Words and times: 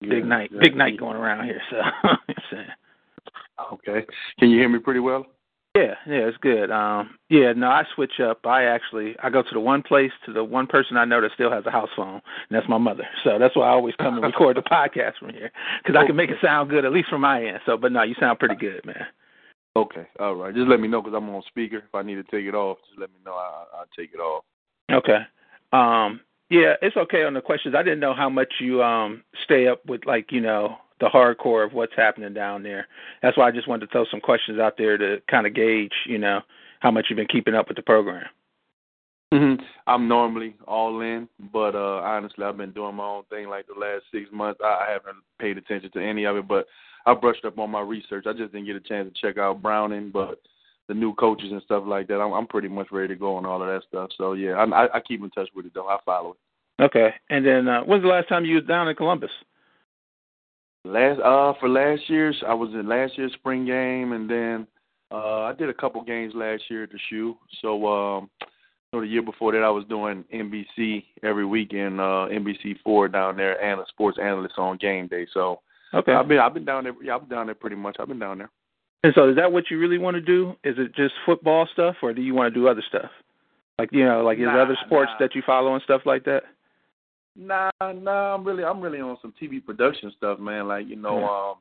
Big 0.00 0.24
night, 0.24 0.50
big 0.60 0.76
night 0.76 0.98
going 0.98 1.16
around 1.16 1.44
here. 1.44 1.60
So, 1.70 2.56
okay. 3.74 4.06
Can 4.38 4.50
you 4.50 4.58
hear 4.58 4.68
me 4.68 4.78
pretty 4.78 5.00
well? 5.00 5.26
Yeah, 5.76 5.94
yeah, 6.04 6.26
it's 6.26 6.36
good. 6.38 6.72
Um, 6.72 7.16
yeah, 7.28 7.52
no, 7.52 7.68
I 7.68 7.84
switch 7.94 8.18
up. 8.18 8.44
I 8.44 8.64
actually 8.64 9.14
I 9.22 9.30
go 9.30 9.42
to 9.42 9.48
the 9.52 9.60
one 9.60 9.82
place 9.82 10.10
to 10.26 10.32
the 10.32 10.42
one 10.42 10.66
person 10.66 10.96
I 10.96 11.04
know 11.04 11.20
that 11.20 11.30
still 11.34 11.52
has 11.52 11.64
a 11.64 11.70
house 11.70 11.90
phone, 11.94 12.14
and 12.14 12.50
that's 12.50 12.68
my 12.68 12.78
mother. 12.78 13.06
So 13.22 13.38
that's 13.38 13.54
why 13.54 13.68
I 13.68 13.70
always 13.70 13.94
come 13.94 14.14
and 14.14 14.24
record 14.24 14.56
the 14.56 14.62
podcast 14.72 15.18
from 15.20 15.30
here 15.30 15.52
because 15.82 15.96
I 15.96 16.06
can 16.06 16.16
make 16.16 16.30
it 16.30 16.38
sound 16.42 16.70
good 16.70 16.84
at 16.84 16.92
least 16.92 17.08
from 17.08 17.20
my 17.20 17.44
end. 17.44 17.60
So, 17.66 17.76
but 17.76 17.92
no, 17.92 18.02
you 18.02 18.16
sound 18.18 18.40
pretty 18.40 18.56
good, 18.56 18.84
man. 18.84 19.06
Okay, 19.76 20.08
all 20.18 20.34
right. 20.34 20.52
Just 20.52 20.66
let 20.66 20.80
me 20.80 20.88
know 20.88 21.00
because 21.00 21.16
I'm 21.16 21.30
on 21.30 21.42
speaker. 21.46 21.76
If 21.76 21.94
I 21.94 22.02
need 22.02 22.16
to 22.16 22.24
take 22.24 22.46
it 22.46 22.54
off, 22.56 22.78
just 22.88 22.98
let 22.98 23.10
me 23.10 23.18
know. 23.24 23.34
I, 23.34 23.64
I'll 23.78 23.86
take 23.96 24.10
it 24.12 24.18
off. 24.18 24.42
Okay. 24.90 25.18
Um, 25.72 26.20
yeah, 26.50 26.74
it's 26.82 26.96
okay 26.96 27.22
on 27.22 27.34
the 27.34 27.40
questions. 27.40 27.74
I 27.76 27.82
didn't 27.82 28.00
know 28.00 28.14
how 28.14 28.28
much 28.28 28.54
you 28.60 28.82
um 28.82 29.22
stay 29.44 29.68
up 29.68 29.86
with 29.86 30.04
like, 30.04 30.32
you 30.32 30.40
know, 30.40 30.76
the 30.98 31.06
hardcore 31.06 31.64
of 31.64 31.72
what's 31.72 31.94
happening 31.96 32.34
down 32.34 32.62
there. 32.62 32.88
That's 33.22 33.36
why 33.36 33.48
I 33.48 33.52
just 33.52 33.68
wanted 33.68 33.86
to 33.86 33.92
throw 33.92 34.04
some 34.10 34.20
questions 34.20 34.58
out 34.58 34.74
there 34.76 34.98
to 34.98 35.22
kind 35.30 35.46
of 35.46 35.54
gauge, 35.54 35.94
you 36.06 36.18
know, 36.18 36.40
how 36.80 36.90
much 36.90 37.06
you've 37.08 37.16
been 37.16 37.26
keeping 37.28 37.54
up 37.54 37.68
with 37.68 37.76
the 37.76 37.82
program. 37.82 38.26
Mm-hmm. 39.32 39.62
I'm 39.86 40.08
normally 40.08 40.56
all 40.66 41.00
in, 41.02 41.28
but 41.52 41.76
uh 41.76 42.00
honestly, 42.02 42.44
I've 42.44 42.56
been 42.56 42.72
doing 42.72 42.96
my 42.96 43.04
own 43.04 43.22
thing 43.30 43.48
like 43.48 43.66
the 43.68 43.78
last 43.78 44.04
six 44.12 44.28
months. 44.32 44.60
I 44.62 44.88
haven't 44.90 45.22
paid 45.38 45.56
attention 45.56 45.92
to 45.92 46.04
any 46.04 46.24
of 46.24 46.36
it, 46.36 46.48
but 46.48 46.66
I 47.06 47.14
brushed 47.14 47.44
up 47.44 47.58
on 47.60 47.70
my 47.70 47.80
research. 47.80 48.26
I 48.26 48.32
just 48.32 48.52
didn't 48.52 48.66
get 48.66 48.76
a 48.76 48.80
chance 48.80 49.08
to 49.12 49.20
check 49.20 49.38
out 49.38 49.62
Browning, 49.62 50.10
but 50.10 50.40
the 50.90 50.94
new 50.94 51.14
coaches 51.14 51.52
and 51.52 51.62
stuff 51.62 51.84
like 51.86 52.08
that. 52.08 52.20
I'm, 52.20 52.32
I'm 52.32 52.48
pretty 52.48 52.66
much 52.66 52.88
ready 52.90 53.14
to 53.14 53.14
go 53.14 53.36
on 53.36 53.46
all 53.46 53.62
of 53.62 53.68
that 53.68 53.86
stuff. 53.86 54.10
So 54.18 54.32
yeah, 54.32 54.54
I, 54.54 54.96
I 54.96 55.00
keep 55.00 55.22
in 55.22 55.30
touch 55.30 55.48
with 55.54 55.64
it 55.66 55.72
though. 55.72 55.86
I 55.86 55.98
follow 56.04 56.32
it. 56.32 56.82
Okay. 56.82 57.10
And 57.30 57.46
then 57.46 57.68
uh, 57.68 57.82
when's 57.82 58.02
the 58.02 58.08
last 58.08 58.28
time 58.28 58.44
you 58.44 58.56
was 58.56 58.64
down 58.64 58.88
in 58.88 58.96
Columbus? 58.96 59.30
Last 60.84 61.20
uh 61.20 61.52
for 61.60 61.68
last 61.68 62.02
year's 62.08 62.42
I 62.48 62.54
was 62.54 62.70
in 62.70 62.88
last 62.88 63.16
year's 63.16 63.32
spring 63.34 63.66
game 63.66 64.12
and 64.12 64.28
then 64.28 64.66
uh 65.12 65.42
I 65.42 65.52
did 65.52 65.68
a 65.68 65.74
couple 65.74 66.02
games 66.02 66.32
last 66.34 66.62
year 66.68 66.82
at 66.84 66.90
the 66.90 66.98
shoe. 67.08 67.36
So 67.62 67.86
um 67.86 68.30
so 68.92 69.00
the 69.00 69.06
year 69.06 69.22
before 69.22 69.52
that 69.52 69.62
I 69.62 69.70
was 69.70 69.84
doing 69.88 70.24
NBC 70.34 71.04
every 71.22 71.44
weekend, 71.46 72.00
uh 72.00 72.26
NBC 72.32 72.78
four 72.82 73.06
down 73.08 73.36
there 73.36 73.62
and 73.62 73.80
a 73.80 73.84
sports 73.90 74.18
analyst 74.20 74.54
on 74.58 74.76
game 74.78 75.06
day. 75.06 75.26
So 75.32 75.60
Okay. 75.94 76.12
I've 76.12 76.26
been 76.26 76.38
I've 76.38 76.54
been 76.54 76.64
down 76.64 76.84
there 76.84 76.94
yeah, 77.00 77.14
I've 77.14 77.28
been 77.28 77.36
down 77.36 77.46
there 77.46 77.54
pretty 77.54 77.76
much. 77.76 77.96
I've 78.00 78.08
been 78.08 78.18
down 78.18 78.38
there. 78.38 78.50
And 79.02 79.12
so, 79.14 79.30
is 79.30 79.36
that 79.36 79.50
what 79.50 79.70
you 79.70 79.78
really 79.78 79.98
want 79.98 80.16
to 80.16 80.20
do? 80.20 80.50
Is 80.62 80.76
it 80.78 80.94
just 80.94 81.14
football 81.24 81.66
stuff, 81.72 81.96
or 82.02 82.12
do 82.12 82.20
you 82.20 82.34
want 82.34 82.52
to 82.52 82.60
do 82.60 82.68
other 82.68 82.82
stuff? 82.86 83.10
Like 83.78 83.92
you 83.92 84.04
know, 84.04 84.22
like 84.22 84.38
is 84.38 84.44
nah, 84.44 84.52
there 84.52 84.62
other 84.62 84.76
sports 84.84 85.10
nah. 85.14 85.26
that 85.26 85.34
you 85.34 85.42
follow 85.46 85.72
and 85.72 85.82
stuff 85.82 86.02
like 86.04 86.24
that? 86.24 86.42
Nah, 87.34 87.70
nah, 87.80 88.34
I'm 88.34 88.44
really 88.44 88.62
I'm 88.62 88.80
really 88.80 89.00
on 89.00 89.16
some 89.22 89.32
TV 89.40 89.64
production 89.64 90.12
stuff, 90.16 90.38
man. 90.38 90.68
Like, 90.68 90.86
you 90.86 90.96
know, 90.96 91.20
Yeah. 91.20 91.50
um 91.50 91.54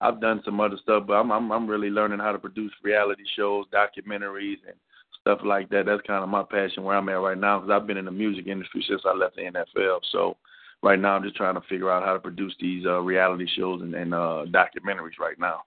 I've 0.00 0.20
done 0.20 0.40
some 0.44 0.60
other 0.60 0.76
stuff, 0.76 1.04
but 1.08 1.14
I'm 1.14 1.32
I'm 1.32 1.50
I'm 1.50 1.66
really 1.66 1.90
learning 1.90 2.20
how 2.20 2.30
to 2.30 2.38
produce 2.38 2.72
reality 2.84 3.24
shows, 3.34 3.66
documentaries 3.72 4.58
and 4.68 4.76
stuff 5.20 5.40
like 5.44 5.68
that. 5.70 5.86
That's 5.86 6.06
kind 6.06 6.22
of 6.22 6.28
my 6.28 6.44
passion 6.44 6.84
where 6.84 6.96
I'm 6.96 7.08
at 7.08 7.14
right 7.14 7.36
now 7.38 7.58
because 7.58 7.72
I've 7.72 7.88
been 7.88 7.96
in 7.96 8.04
the 8.04 8.12
music 8.12 8.46
industry 8.46 8.84
since 8.88 9.02
I 9.04 9.14
left 9.14 9.34
the 9.34 9.42
NFL. 9.42 9.98
So 10.12 10.36
right 10.84 11.00
now 11.00 11.16
I'm 11.16 11.24
just 11.24 11.34
trying 11.34 11.54
to 11.54 11.62
figure 11.68 11.90
out 11.90 12.04
how 12.04 12.12
to 12.12 12.20
produce 12.20 12.54
these 12.60 12.86
uh 12.86 13.00
reality 13.00 13.48
shows 13.56 13.82
and, 13.82 13.94
and 13.94 14.14
uh 14.14 14.44
documentaries 14.46 15.18
right 15.18 15.40
now. 15.40 15.62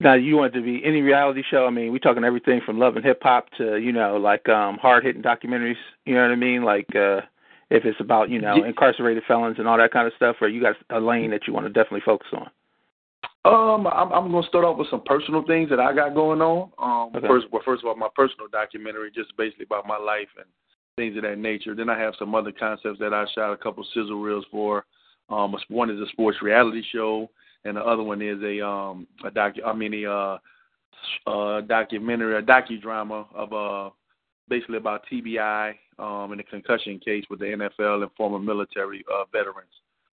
Now, 0.00 0.14
you 0.14 0.36
want 0.36 0.54
it 0.54 0.58
to 0.58 0.64
be 0.64 0.84
any 0.84 1.02
reality 1.02 1.42
show? 1.50 1.66
I 1.66 1.70
mean, 1.70 1.92
we're 1.92 1.98
talking 1.98 2.24
everything 2.24 2.60
from 2.66 2.78
love 2.78 2.96
and 2.96 3.04
hip 3.04 3.20
hop 3.22 3.48
to 3.58 3.76
you 3.76 3.92
know, 3.92 4.16
like 4.16 4.48
um 4.48 4.78
hard 4.78 5.04
hitting 5.04 5.22
documentaries. 5.22 5.76
You 6.04 6.14
know 6.14 6.22
what 6.22 6.32
I 6.32 6.36
mean? 6.36 6.64
Like 6.64 6.94
uh 6.96 7.20
if 7.70 7.84
it's 7.84 8.00
about 8.00 8.30
you 8.30 8.40
know 8.40 8.64
incarcerated 8.64 9.22
felons 9.26 9.58
and 9.58 9.68
all 9.68 9.78
that 9.78 9.92
kind 9.92 10.06
of 10.06 10.12
stuff, 10.16 10.36
or 10.40 10.48
you 10.48 10.60
got 10.60 10.76
a 10.90 11.00
lane 11.00 11.30
that 11.30 11.46
you 11.46 11.52
want 11.52 11.66
to 11.66 11.72
definitely 11.72 12.02
focus 12.04 12.28
on. 12.32 12.50
Um, 13.46 13.86
I'm 13.86 14.12
I'm 14.12 14.32
gonna 14.32 14.46
start 14.46 14.64
off 14.64 14.78
with 14.78 14.88
some 14.90 15.02
personal 15.04 15.44
things 15.46 15.68
that 15.70 15.80
I 15.80 15.94
got 15.94 16.14
going 16.14 16.40
on. 16.40 16.70
Um, 16.78 17.14
Okay. 17.16 17.26
first, 17.26 17.46
well, 17.52 17.62
first 17.64 17.82
of 17.82 17.88
all, 17.88 17.96
my 17.96 18.08
personal 18.14 18.48
documentary, 18.48 19.10
just 19.10 19.36
basically 19.36 19.66
about 19.66 19.86
my 19.86 19.98
life 19.98 20.28
and 20.36 20.46
things 20.96 21.16
of 21.16 21.22
that 21.22 21.38
nature. 21.38 21.74
Then 21.74 21.90
I 21.90 21.98
have 21.98 22.14
some 22.18 22.34
other 22.34 22.52
concepts 22.52 22.98
that 23.00 23.12
I 23.12 23.26
shot 23.34 23.52
a 23.52 23.56
couple 23.56 23.84
sizzle 23.94 24.20
reels 24.20 24.46
for. 24.50 24.84
Um, 25.28 25.54
one 25.68 25.90
is 25.90 26.00
a 26.00 26.06
sports 26.12 26.38
reality 26.42 26.82
show, 26.92 27.30
and 27.64 27.76
the 27.76 27.82
other 27.82 28.02
one 28.02 28.22
is 28.22 28.40
a 28.42 28.66
um 28.66 29.06
a 29.24 29.30
doc. 29.30 29.54
I 29.64 29.72
mean 29.72 29.94
a 30.04 30.10
uh, 30.10 30.38
uh 31.26 31.60
documentary, 31.62 32.36
a 32.36 32.42
docudrama 32.42 33.26
of 33.34 33.52
uh 33.52 33.90
basically 34.48 34.76
about 34.76 35.04
TBI 35.10 35.74
um 35.98 36.32
in 36.32 36.40
a 36.40 36.44
concussion 36.44 36.98
case 36.98 37.24
with 37.30 37.40
the 37.40 37.46
NFL 37.46 38.02
and 38.02 38.10
former 38.16 38.38
military 38.38 39.04
uh 39.12 39.24
veterans. 39.32 39.68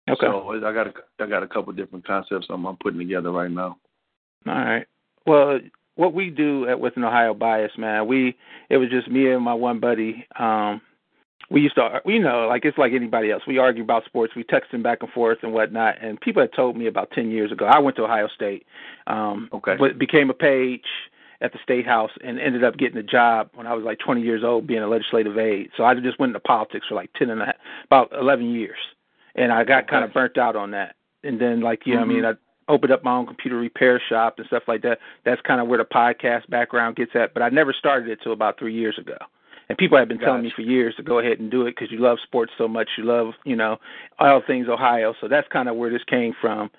Okay. 0.08 0.26
So 0.26 0.64
I 0.64 0.72
got 0.72 0.86
a, 0.86 0.92
I 1.18 1.26
got 1.26 1.42
a 1.42 1.48
couple 1.48 1.72
different 1.72 2.06
concepts 2.06 2.46
I'm, 2.48 2.64
I'm 2.64 2.76
putting 2.76 3.00
together 3.00 3.32
right 3.32 3.50
now. 3.50 3.76
All 4.46 4.54
right. 4.54 4.86
Well, 5.26 5.58
what 5.96 6.14
we 6.14 6.30
do 6.30 6.68
at 6.68 6.78
with 6.78 6.96
an 6.96 7.04
Ohio 7.04 7.34
bias, 7.34 7.72
man, 7.76 8.06
we 8.06 8.36
it 8.70 8.76
was 8.76 8.88
just 8.90 9.08
me 9.08 9.32
and 9.32 9.42
my 9.42 9.54
one 9.54 9.80
buddy. 9.80 10.26
Um, 10.38 10.80
we 11.50 11.60
used 11.60 11.76
to, 11.76 12.00
you 12.06 12.18
know, 12.18 12.46
like 12.48 12.64
it's 12.64 12.78
like 12.78 12.92
anybody 12.92 13.30
else. 13.30 13.42
We 13.46 13.58
argue 13.58 13.82
about 13.82 14.04
sports. 14.04 14.34
We 14.34 14.42
text 14.44 14.72
them 14.72 14.82
back 14.82 15.02
and 15.02 15.10
forth 15.12 15.38
and 15.42 15.52
whatnot. 15.52 15.96
And 16.00 16.20
people 16.20 16.42
had 16.42 16.52
told 16.52 16.76
me 16.76 16.86
about 16.86 17.10
ten 17.12 17.30
years 17.30 17.52
ago. 17.52 17.66
I 17.66 17.78
went 17.78 17.96
to 17.96 18.04
Ohio 18.04 18.28
State, 18.28 18.66
um, 19.06 19.48
Okay. 19.52 19.76
but 19.78 19.98
became 19.98 20.30
a 20.30 20.34
page 20.34 20.84
at 21.40 21.52
the 21.52 21.58
state 21.62 21.86
house 21.86 22.10
and 22.24 22.40
ended 22.40 22.64
up 22.64 22.76
getting 22.78 22.96
a 22.96 23.02
job 23.02 23.50
when 23.54 23.66
I 23.66 23.74
was 23.74 23.84
like 23.84 23.98
20 23.98 24.22
years 24.22 24.42
old, 24.42 24.66
being 24.66 24.82
a 24.82 24.88
legislative 24.88 25.36
aide. 25.38 25.70
So 25.76 25.84
I 25.84 25.94
just 25.94 26.18
went 26.18 26.30
into 26.30 26.40
politics 26.40 26.86
for 26.88 26.94
like 26.94 27.12
10 27.12 27.28
and 27.28 27.42
a 27.42 27.46
half, 27.46 27.56
about 27.84 28.10
11 28.18 28.54
years, 28.54 28.78
and 29.34 29.52
I 29.52 29.64
got 29.64 29.86
kind 29.86 30.02
of 30.02 30.14
burnt 30.14 30.38
out 30.38 30.56
on 30.56 30.70
that. 30.70 30.96
And 31.22 31.40
then 31.40 31.60
like 31.60 31.86
you 31.86 31.94
know, 31.94 32.00
what 32.00 32.10
I 32.10 32.12
mean, 32.12 32.24
I 32.24 32.32
opened 32.68 32.92
up 32.92 33.04
my 33.04 33.12
own 33.14 33.26
computer 33.26 33.56
repair 33.56 34.00
shop 34.08 34.38
and 34.38 34.46
stuff 34.46 34.64
like 34.66 34.82
that. 34.82 34.98
That's 35.24 35.40
kind 35.42 35.60
of 35.60 35.68
where 35.68 35.78
the 35.78 35.84
podcast 35.84 36.48
background 36.48 36.96
gets 36.96 37.12
at. 37.14 37.34
But 37.34 37.42
I 37.42 37.48
never 37.50 37.72
started 37.72 38.08
it 38.08 38.20
till 38.22 38.32
about 38.32 38.58
three 38.58 38.74
years 38.74 38.98
ago. 38.98 39.16
And 39.68 39.76
people 39.76 39.98
have 39.98 40.08
been 40.08 40.18
telling 40.18 40.42
me 40.42 40.52
for 40.54 40.62
years 40.62 40.94
to 40.96 41.02
go 41.02 41.18
ahead 41.18 41.40
and 41.40 41.50
do 41.50 41.66
it 41.66 41.74
because 41.74 41.90
you 41.90 41.98
love 41.98 42.18
sports 42.22 42.52
so 42.56 42.68
much. 42.68 42.88
You 42.96 43.04
love, 43.04 43.34
you 43.44 43.56
know, 43.56 43.78
all 44.20 44.40
things 44.46 44.68
Ohio. 44.68 45.14
So 45.20 45.26
that's 45.26 45.48
kind 45.48 45.68
of 45.68 45.76
where 45.76 45.90
this 45.90 46.04
came 46.08 46.34
from. 46.40 46.70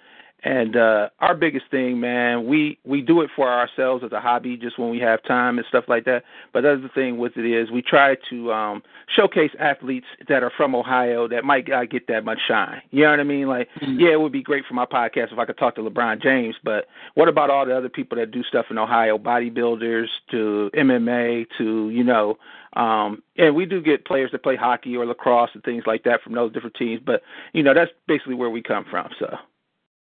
And 0.43 0.75
uh 0.75 1.09
our 1.19 1.33
biggest 1.35 1.65
thing, 1.71 1.99
man, 1.99 2.45
we 2.45 2.77
we 2.83 3.01
do 3.01 3.21
it 3.21 3.31
for 3.35 3.51
ourselves 3.51 4.03
as 4.03 4.11
a 4.11 4.19
hobby, 4.19 4.55
just 4.55 4.77
when 4.77 4.91
we 4.91 4.99
have 4.99 5.23
time 5.23 5.57
and 5.57 5.65
stuff 5.67 5.85
like 5.87 6.05
that. 6.05 6.23
But 6.53 6.61
that's 6.61 6.79
the 6.79 6.85
other 6.85 6.93
thing 6.93 7.17
with 7.17 7.37
it 7.37 7.45
is 7.45 7.71
we 7.71 7.81
try 7.81 8.15
to 8.29 8.53
um 8.53 8.83
showcase 9.15 9.49
athletes 9.59 10.05
that 10.29 10.43
are 10.43 10.51
from 10.55 10.75
Ohio 10.75 11.27
that 11.27 11.43
might 11.43 11.67
not 11.67 11.89
get 11.89 12.07
that 12.07 12.23
much 12.23 12.37
shine. 12.47 12.83
You 12.91 13.03
know 13.05 13.11
what 13.11 13.19
I 13.19 13.23
mean? 13.23 13.47
Like, 13.47 13.67
yeah, 13.81 14.11
it 14.11 14.21
would 14.21 14.31
be 14.31 14.43
great 14.43 14.63
for 14.67 14.75
my 14.75 14.85
podcast 14.85 15.33
if 15.33 15.39
I 15.39 15.45
could 15.45 15.57
talk 15.57 15.73
to 15.75 15.81
LeBron 15.81 16.21
James, 16.21 16.55
but 16.63 16.85
what 17.15 17.27
about 17.27 17.49
all 17.49 17.65
the 17.65 17.75
other 17.75 17.89
people 17.89 18.17
that 18.19 18.29
do 18.29 18.43
stuff 18.43 18.67
in 18.69 18.77
Ohio, 18.77 19.17
bodybuilders 19.17 20.07
to 20.29 20.69
MMA 20.75 21.47
to, 21.57 21.89
you 21.89 22.03
know, 22.03 22.37
um 22.73 23.23
and 23.37 23.55
we 23.55 23.65
do 23.65 23.81
get 23.81 24.05
players 24.05 24.31
that 24.33 24.43
play 24.43 24.55
hockey 24.55 24.95
or 24.95 25.05
lacrosse 25.05 25.49
and 25.55 25.63
things 25.63 25.83
like 25.87 26.03
that 26.03 26.21
from 26.21 26.35
those 26.35 26.53
different 26.53 26.75
teams, 26.75 27.01
but 27.03 27.23
you 27.53 27.63
know, 27.63 27.73
that's 27.73 27.91
basically 28.07 28.35
where 28.35 28.51
we 28.51 28.61
come 28.61 28.85
from. 28.89 29.09
So 29.17 29.35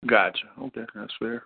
Gotcha. 0.06 0.46
Okay, 0.60 0.84
that's 0.94 1.12
fair. 1.18 1.42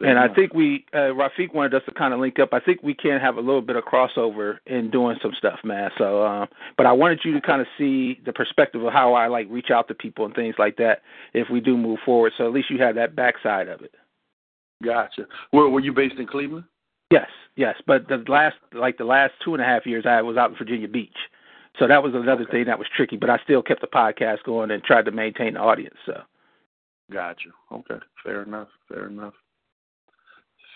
and 0.00 0.18
I 0.18 0.32
think 0.32 0.54
we 0.54 0.84
uh, 0.92 1.12
Rafiq 1.14 1.54
wanted 1.54 1.74
us 1.74 1.82
to 1.86 1.92
kind 1.92 2.12
of 2.12 2.20
link 2.20 2.38
up. 2.38 2.50
I 2.52 2.60
think 2.60 2.82
we 2.82 2.94
can 2.94 3.20
have 3.20 3.36
a 3.36 3.40
little 3.40 3.62
bit 3.62 3.76
of 3.76 3.84
crossover 3.84 4.58
in 4.66 4.90
doing 4.90 5.16
some 5.22 5.32
stuff, 5.36 5.60
man. 5.64 5.90
So, 5.98 6.24
um, 6.24 6.48
but 6.76 6.86
I 6.86 6.92
wanted 6.92 7.20
you 7.24 7.32
to 7.34 7.40
kind 7.40 7.60
of 7.60 7.66
see 7.78 8.20
the 8.24 8.32
perspective 8.32 8.82
of 8.82 8.92
how 8.92 9.14
I 9.14 9.28
like 9.28 9.46
reach 9.50 9.70
out 9.70 9.88
to 9.88 9.94
people 9.94 10.24
and 10.24 10.34
things 10.34 10.56
like 10.58 10.76
that 10.76 11.02
if 11.34 11.48
we 11.50 11.60
do 11.60 11.76
move 11.76 11.98
forward. 12.04 12.32
So 12.36 12.46
at 12.46 12.52
least 12.52 12.70
you 12.70 12.78
have 12.78 12.94
that 12.96 13.14
backside 13.14 13.68
of 13.68 13.82
it. 13.82 13.94
Gotcha. 14.82 15.26
Were 15.52 15.68
Were 15.68 15.80
you 15.80 15.92
based 15.92 16.16
in 16.18 16.26
Cleveland? 16.26 16.64
Yes, 17.10 17.28
yes. 17.56 17.76
But 17.86 18.08
the 18.08 18.24
last 18.26 18.56
like 18.72 18.98
the 18.98 19.04
last 19.04 19.34
two 19.44 19.54
and 19.54 19.62
a 19.62 19.66
half 19.66 19.86
years, 19.86 20.06
I 20.06 20.22
was 20.22 20.36
out 20.36 20.50
in 20.50 20.56
Virginia 20.56 20.88
Beach. 20.88 21.16
So 21.78 21.86
that 21.86 22.02
was 22.02 22.14
another 22.14 22.42
okay. 22.42 22.52
thing 22.52 22.64
that 22.66 22.78
was 22.78 22.88
tricky, 22.94 23.16
but 23.16 23.30
I 23.30 23.38
still 23.44 23.62
kept 23.62 23.80
the 23.80 23.86
podcast 23.86 24.42
going 24.44 24.70
and 24.70 24.82
tried 24.82 25.06
to 25.06 25.10
maintain 25.10 25.54
the 25.54 25.60
audience. 25.60 25.96
So, 26.04 26.20
gotcha. 27.12 27.50
Okay, 27.70 27.98
fair 28.24 28.42
enough. 28.42 28.68
Fair 28.88 29.06
enough. 29.06 29.34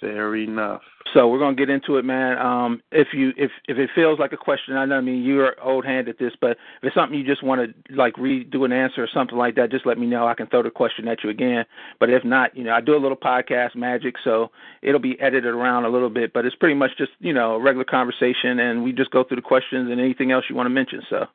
Fair 0.00 0.35
enough. 0.37 0.83
So 1.15 1.29
we're 1.29 1.38
gonna 1.38 1.56
get 1.56 1.71
into 1.71 1.97
it, 1.97 2.05
man. 2.05 2.37
Um, 2.37 2.83
if 2.93 3.09
you 3.15 3.33
if 3.37 3.50
if 3.67 3.79
it 3.79 3.88
feels 3.94 4.19
like 4.19 4.33
a 4.33 4.37
question, 4.37 4.77
I 4.77 4.85
know 4.85 4.97
I 4.97 5.00
mean 5.00 5.23
you're 5.23 5.59
old 5.62 5.87
hand 5.87 6.09
at 6.09 6.19
this, 6.19 6.33
but 6.38 6.50
if 6.50 6.56
it's 6.83 6.94
something 6.94 7.19
you 7.19 7.25
just 7.25 7.43
want 7.43 7.61
to 7.61 7.94
like 7.94 8.15
redo 8.15 8.67
an 8.67 8.73
answer 8.73 9.03
or 9.03 9.09
something 9.12 9.38
like 9.38 9.55
that, 9.55 9.71
just 9.71 9.87
let 9.87 9.99
me 9.99 10.06
know. 10.06 10.27
I 10.27 10.35
can 10.35 10.49
throw 10.49 10.62
the 10.62 10.71
question 10.71 11.09
at 11.09 11.25
you 11.25 11.31
again. 11.31 11.65
But 11.99 12.11
if 12.11 12.25
not, 12.25 12.55
you 12.55 12.65
know, 12.65 12.75
I 12.75 12.83
do 12.83 12.94
a 12.94 13.00
little 13.00 13.17
podcast 13.17 13.75
magic, 13.75 14.17
so 14.23 14.50
it'll 14.83 15.00
be 15.00 15.19
edited 15.21 15.47
around 15.47 15.87
a 15.87 15.88
little 15.88 16.11
bit, 16.11 16.35
but 16.35 16.44
it's 16.44 16.56
pretty 16.56 16.75
much 16.75 16.91
just 16.99 17.12
you 17.21 17.33
know 17.33 17.55
a 17.55 17.61
regular 17.61 17.85
conversation, 17.85 18.59
and 18.59 18.85
we 18.85 18.93
just 18.93 19.11
go 19.12 19.25
through 19.25 19.37
the 19.37 19.43
questions 19.43 19.91
and 19.91 19.99
anything 19.99 20.31
else 20.31 20.44
you 20.50 20.56
want 20.56 20.67
to 20.67 20.71
mention. 20.71 21.00
So. 21.09 21.27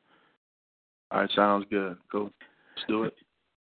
All 1.10 1.20
right, 1.20 1.30
sounds 1.34 1.66
good. 1.68 1.96
Cool. 2.10 2.30
Let's 2.76 2.88
do 2.88 3.02
it. 3.04 3.14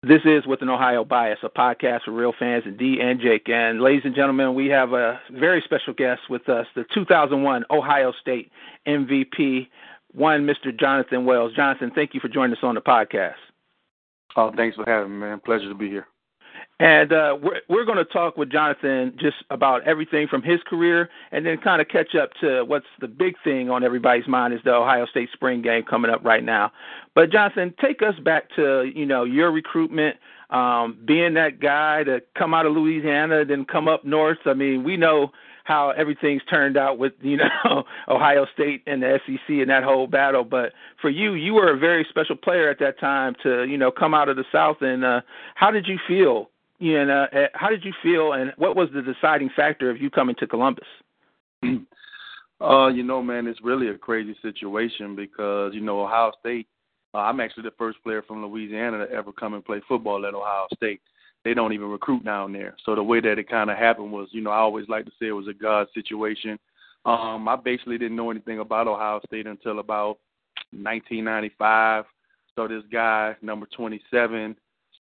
This 0.03 0.21
is 0.25 0.45
with 0.45 0.61
an 0.61 0.69
Ohio 0.69 1.03
bias, 1.03 1.39
a 1.41 1.49
podcast 1.49 2.03
for 2.05 2.11
real 2.11 2.33
fans 2.38 2.63
and 2.67 2.77
D 2.77 2.99
and 3.01 3.19
Jake. 3.19 3.49
And 3.49 3.81
ladies 3.81 4.03
and 4.05 4.13
gentlemen, 4.13 4.53
we 4.53 4.67
have 4.67 4.94
a 4.94 5.19
very 5.31 5.61
special 5.65 5.94
guest 5.94 6.21
with 6.29 6.47
us, 6.49 6.67
the 6.75 6.85
2001 6.94 7.65
Ohio 7.71 8.13
State 8.21 8.51
MVP, 8.88 9.67
one 10.13 10.45
Mr. 10.45 10.77
Jonathan 10.77 11.25
Wells. 11.25 11.51
Jonathan, 11.55 11.91
thank 11.95 12.13
you 12.13 12.19
for 12.19 12.27
joining 12.27 12.55
us 12.55 12.59
on 12.61 12.75
the 12.75 12.81
podcast. 12.81 13.33
Oh, 14.35 14.51
thanks 14.55 14.75
for 14.75 14.85
having 14.88 15.13
me, 15.13 15.25
man. 15.25 15.41
Pleasure 15.44 15.67
to 15.67 15.73
be 15.75 15.89
here. 15.89 16.05
And 16.79 17.12
uh, 17.12 17.35
we're 17.41 17.62
we're 17.68 17.85
going 17.85 17.97
to 17.97 18.06
talk 18.06 18.38
with 18.38 18.51
Jonathan 18.51 19.13
just 19.19 19.38
about 19.50 19.81
everything 19.88 20.27
from 20.27 20.44
his 20.44 20.59
career, 20.68 21.09
and 21.31 21.44
then 21.44 21.57
kind 21.57 21.81
of 21.81 21.88
catch 21.88 22.13
up 22.13 22.29
to 22.41 22.63
what's 22.65 22.85
the 23.01 23.07
big 23.07 23.33
thing 23.44 23.71
on 23.71 23.83
everybody's 23.83 24.27
mind 24.27 24.53
is 24.53 24.59
the 24.63 24.74
Ohio 24.74 25.07
State 25.07 25.29
spring 25.33 25.63
game 25.63 25.83
coming 25.83 26.12
up 26.12 26.24
right 26.24 26.44
now. 26.44 26.71
But 27.15 27.31
Jonathan, 27.31 27.74
take 27.81 28.03
us 28.03 28.13
back 28.24 28.50
to 28.57 28.91
you 28.94 29.07
know 29.07 29.24
your 29.24 29.51
recruitment, 29.51 30.18
um, 30.51 31.00
being 31.03 31.33
that 31.33 31.59
guy 31.59 32.03
to 32.03 32.21
come 32.38 32.53
out 32.53 32.68
of 32.68 32.74
Louisiana, 32.74 33.44
then 33.44 33.65
come 33.65 33.88
up 33.88 34.06
north. 34.06 34.38
I 34.45 34.53
mean, 34.53 34.83
we 34.83 34.97
know 34.97 35.31
how 35.63 35.89
everything's 35.89 36.44
turned 36.47 36.77
out 36.77 37.00
with 37.00 37.13
you 37.21 37.38
know 37.38 37.85
Ohio 38.07 38.45
State 38.53 38.83
and 38.85 39.01
the 39.01 39.19
SEC 39.25 39.50
and 39.50 39.71
that 39.71 39.83
whole 39.83 40.06
battle. 40.06 40.44
But 40.44 40.74
for 41.01 41.09
you, 41.09 41.33
you 41.33 41.56
were 41.56 41.74
a 41.74 41.77
very 41.77 42.06
special 42.07 42.35
player 42.35 42.69
at 42.69 42.77
that 42.81 43.00
time 43.00 43.35
to 43.41 43.63
you 43.63 43.79
know 43.79 43.89
come 43.89 44.13
out 44.13 44.29
of 44.29 44.35
the 44.35 44.45
South. 44.51 44.77
And 44.81 45.03
uh, 45.03 45.21
how 45.56 45.71
did 45.71 45.88
you 45.88 45.97
feel 46.07 46.51
you 46.79 47.06
know, 47.06 47.25
uh, 47.33 47.47
how 47.53 47.69
did 47.69 47.83
you 47.83 47.94
feel, 48.03 48.33
and 48.33 48.53
what 48.57 48.75
was 48.75 48.89
the 48.94 49.01
deciding 49.01 49.50
factor 49.56 49.89
of 49.89 50.00
you 50.01 50.09
coming 50.09 50.35
to 50.39 50.47
Columbus? 50.47 50.88
Uh, 52.59 52.88
you 52.88 53.03
know, 53.03 53.21
man, 53.21 53.45
it's 53.45 53.62
really 53.62 53.89
a 53.89 53.97
crazy 53.97 54.35
situation 54.41 55.15
because 55.15 55.74
you 55.75 55.81
know 55.81 56.03
Ohio 56.03 56.31
State. 56.39 56.68
Uh, 57.13 57.19
I'm 57.19 57.39
actually 57.39 57.63
the 57.63 57.75
first 57.77 58.01
player 58.03 58.24
from 58.24 58.44
Louisiana 58.44 59.06
to 59.06 59.13
ever 59.13 59.31
come 59.31 59.53
and 59.53 59.63
play 59.63 59.79
football 59.88 60.25
at 60.25 60.33
Ohio 60.33 60.65
State. 60.74 61.01
They 61.44 61.53
don't 61.53 61.74
even 61.74 61.89
recruit 61.89 62.25
down 62.25 62.51
there. 62.51 62.75
So 62.83 62.95
the 62.95 63.03
way 63.03 63.21
that 63.21 63.38
it 63.38 63.47
kind 63.47 63.69
of 63.69 63.77
happened 63.77 64.12
was, 64.12 64.29
you 64.31 64.41
know, 64.41 64.50
I 64.50 64.57
always 64.57 64.89
like 64.89 65.06
to 65.06 65.12
say 65.19 65.27
it 65.27 65.33
was 65.33 65.47
a 65.47 65.53
God 65.53 65.88
situation. 65.94 66.57
Um, 67.06 67.47
I 67.47 67.56
basically 67.56 67.97
didn't 67.97 68.18
know 68.18 68.31
anything 68.31 68.59
about 68.59 68.88
Ohio 68.88 69.21
State 69.25 69.47
until 69.47 69.79
about 69.79 70.18
1995. 70.71 72.06
So 72.56 72.68
this 72.68 72.83
guy, 72.91 73.35
number 73.41 73.68
27, 73.68 74.56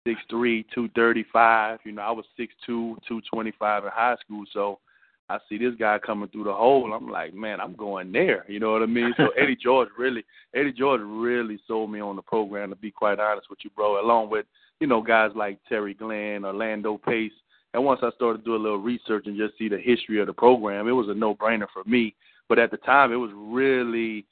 six 0.07 0.21
three, 0.31 0.65
two 0.75 0.89
thirty 0.95 1.27
five. 1.33 1.81
You 1.85 1.93
know, 1.93 2.03
I 2.03 2.11
was 2.13 2.25
six 2.37 2.55
two, 2.65 2.97
two 3.07 3.21
twenty 3.31 3.53
five 3.59 3.85
in 3.85 3.91
high 3.93 4.17
school, 4.25 4.45
so 4.53 4.79
I 5.29 5.39
see 5.49 5.59
this 5.59 5.75
guy 5.79 5.99
coming 5.99 6.29
through 6.29 6.45
the 6.45 6.53
hole. 6.53 6.93
I'm 6.93 7.09
like, 7.09 7.35
man, 7.35 7.61
I'm 7.61 7.75
going 7.75 8.13
there. 8.13 8.45
You 8.49 8.61
know 8.61 8.73
what 8.73 8.83
I 8.83 8.87
mean? 8.87 9.13
So 9.17 9.29
Eddie 9.39 9.57
George 9.57 9.89
really, 9.99 10.25
Eddie 10.55 10.73
George 10.73 11.01
really 11.05 11.59
sold 11.67 11.91
me 11.91 12.01
on 12.01 12.17
the 12.17 12.23
program. 12.23 12.71
To 12.71 12.77
be 12.77 12.93
quite 12.93 13.19
honest 13.19 13.51
with 13.51 13.59
you, 13.65 13.71
bro, 13.75 14.01
along 14.01 14.31
with 14.31 14.47
you 14.81 14.87
know 14.87 15.03
guys 15.03 15.33
like 15.35 15.59
Terry 15.69 15.95
Glenn, 15.95 16.45
Orlando 16.45 16.99
Pace. 16.99 17.33
And 17.75 17.85
once 17.85 18.01
I 18.03 18.11
started 18.15 18.39
to 18.39 18.45
do 18.45 18.55
a 18.55 18.57
little 18.57 18.79
research 18.79 19.27
and 19.27 19.37
just 19.37 19.59
see 19.59 19.69
the 19.69 19.79
history 19.79 20.19
of 20.21 20.29
the 20.29 20.33
program, 20.33 20.89
it 20.89 20.93
was 20.93 21.11
a 21.11 21.15
no-brainer 21.15 21.67
for 21.75 21.85
me. 21.85 22.15
But 22.49 22.59
at 22.59 22.71
the 22.71 22.79
time, 22.79 23.13
it 23.13 23.17
was 23.17 23.31
really 23.35 24.25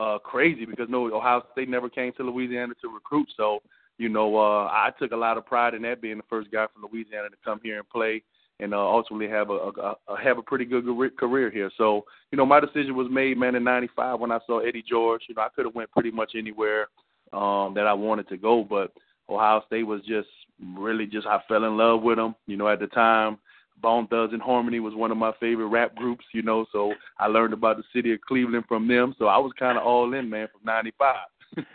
uh 0.00 0.18
crazy 0.18 0.64
because 0.64 0.88
no 0.88 1.06
Ohio 1.14 1.42
State 1.52 1.68
never 1.68 1.88
came 1.88 2.12
to 2.14 2.24
Louisiana 2.24 2.74
to 2.82 2.92
recruit. 2.92 3.28
So 3.36 3.60
you 4.00 4.08
know, 4.08 4.34
uh, 4.34 4.64
I 4.64 4.90
took 4.98 5.12
a 5.12 5.16
lot 5.16 5.36
of 5.36 5.44
pride 5.44 5.74
in 5.74 5.82
that 5.82 6.00
being 6.00 6.16
the 6.16 6.24
first 6.30 6.50
guy 6.50 6.66
from 6.72 6.88
Louisiana 6.90 7.28
to 7.28 7.36
come 7.44 7.60
here 7.62 7.78
and 7.78 7.88
play 7.88 8.22
and 8.58 8.72
uh, 8.72 8.78
ultimately 8.78 9.28
have 9.28 9.50
a, 9.50 9.52
a, 9.52 9.94
a 10.08 10.22
have 10.22 10.38
a 10.38 10.42
pretty 10.42 10.64
good 10.64 10.86
career 11.18 11.50
here. 11.50 11.70
So, 11.76 12.06
you 12.32 12.38
know, 12.38 12.46
my 12.46 12.60
decision 12.60 12.96
was 12.96 13.08
made, 13.10 13.36
man, 13.36 13.54
in 13.56 13.62
'95 13.62 14.18
when 14.18 14.32
I 14.32 14.38
saw 14.46 14.60
Eddie 14.60 14.84
George. 14.88 15.22
You 15.28 15.34
know, 15.34 15.42
I 15.42 15.48
could 15.54 15.66
have 15.66 15.74
went 15.74 15.90
pretty 15.90 16.10
much 16.10 16.32
anywhere 16.34 16.88
um, 17.34 17.74
that 17.74 17.86
I 17.86 17.92
wanted 17.92 18.26
to 18.30 18.38
go, 18.38 18.64
but 18.64 18.90
Ohio 19.28 19.62
State 19.66 19.82
was 19.82 20.00
just 20.06 20.28
really 20.74 21.06
just 21.06 21.26
I 21.26 21.42
fell 21.46 21.64
in 21.64 21.76
love 21.76 22.00
with 22.00 22.16
them. 22.16 22.34
You 22.46 22.56
know, 22.56 22.68
at 22.68 22.80
the 22.80 22.86
time, 22.86 23.38
Bone 23.82 24.06
Thugs-n-Harmony 24.06 24.80
was 24.80 24.94
one 24.94 25.10
of 25.10 25.18
my 25.18 25.32
favorite 25.40 25.68
rap 25.68 25.94
groups. 25.94 26.24
You 26.32 26.40
know, 26.40 26.64
so 26.72 26.94
I 27.18 27.26
learned 27.26 27.52
about 27.52 27.76
the 27.76 27.84
city 27.94 28.14
of 28.14 28.20
Cleveland 28.22 28.64
from 28.66 28.88
them. 28.88 29.14
So 29.18 29.26
I 29.26 29.36
was 29.36 29.52
kind 29.58 29.76
of 29.76 29.84
all 29.84 30.14
in, 30.14 30.30
man, 30.30 30.48
from 30.50 30.64
'95. 30.64 31.16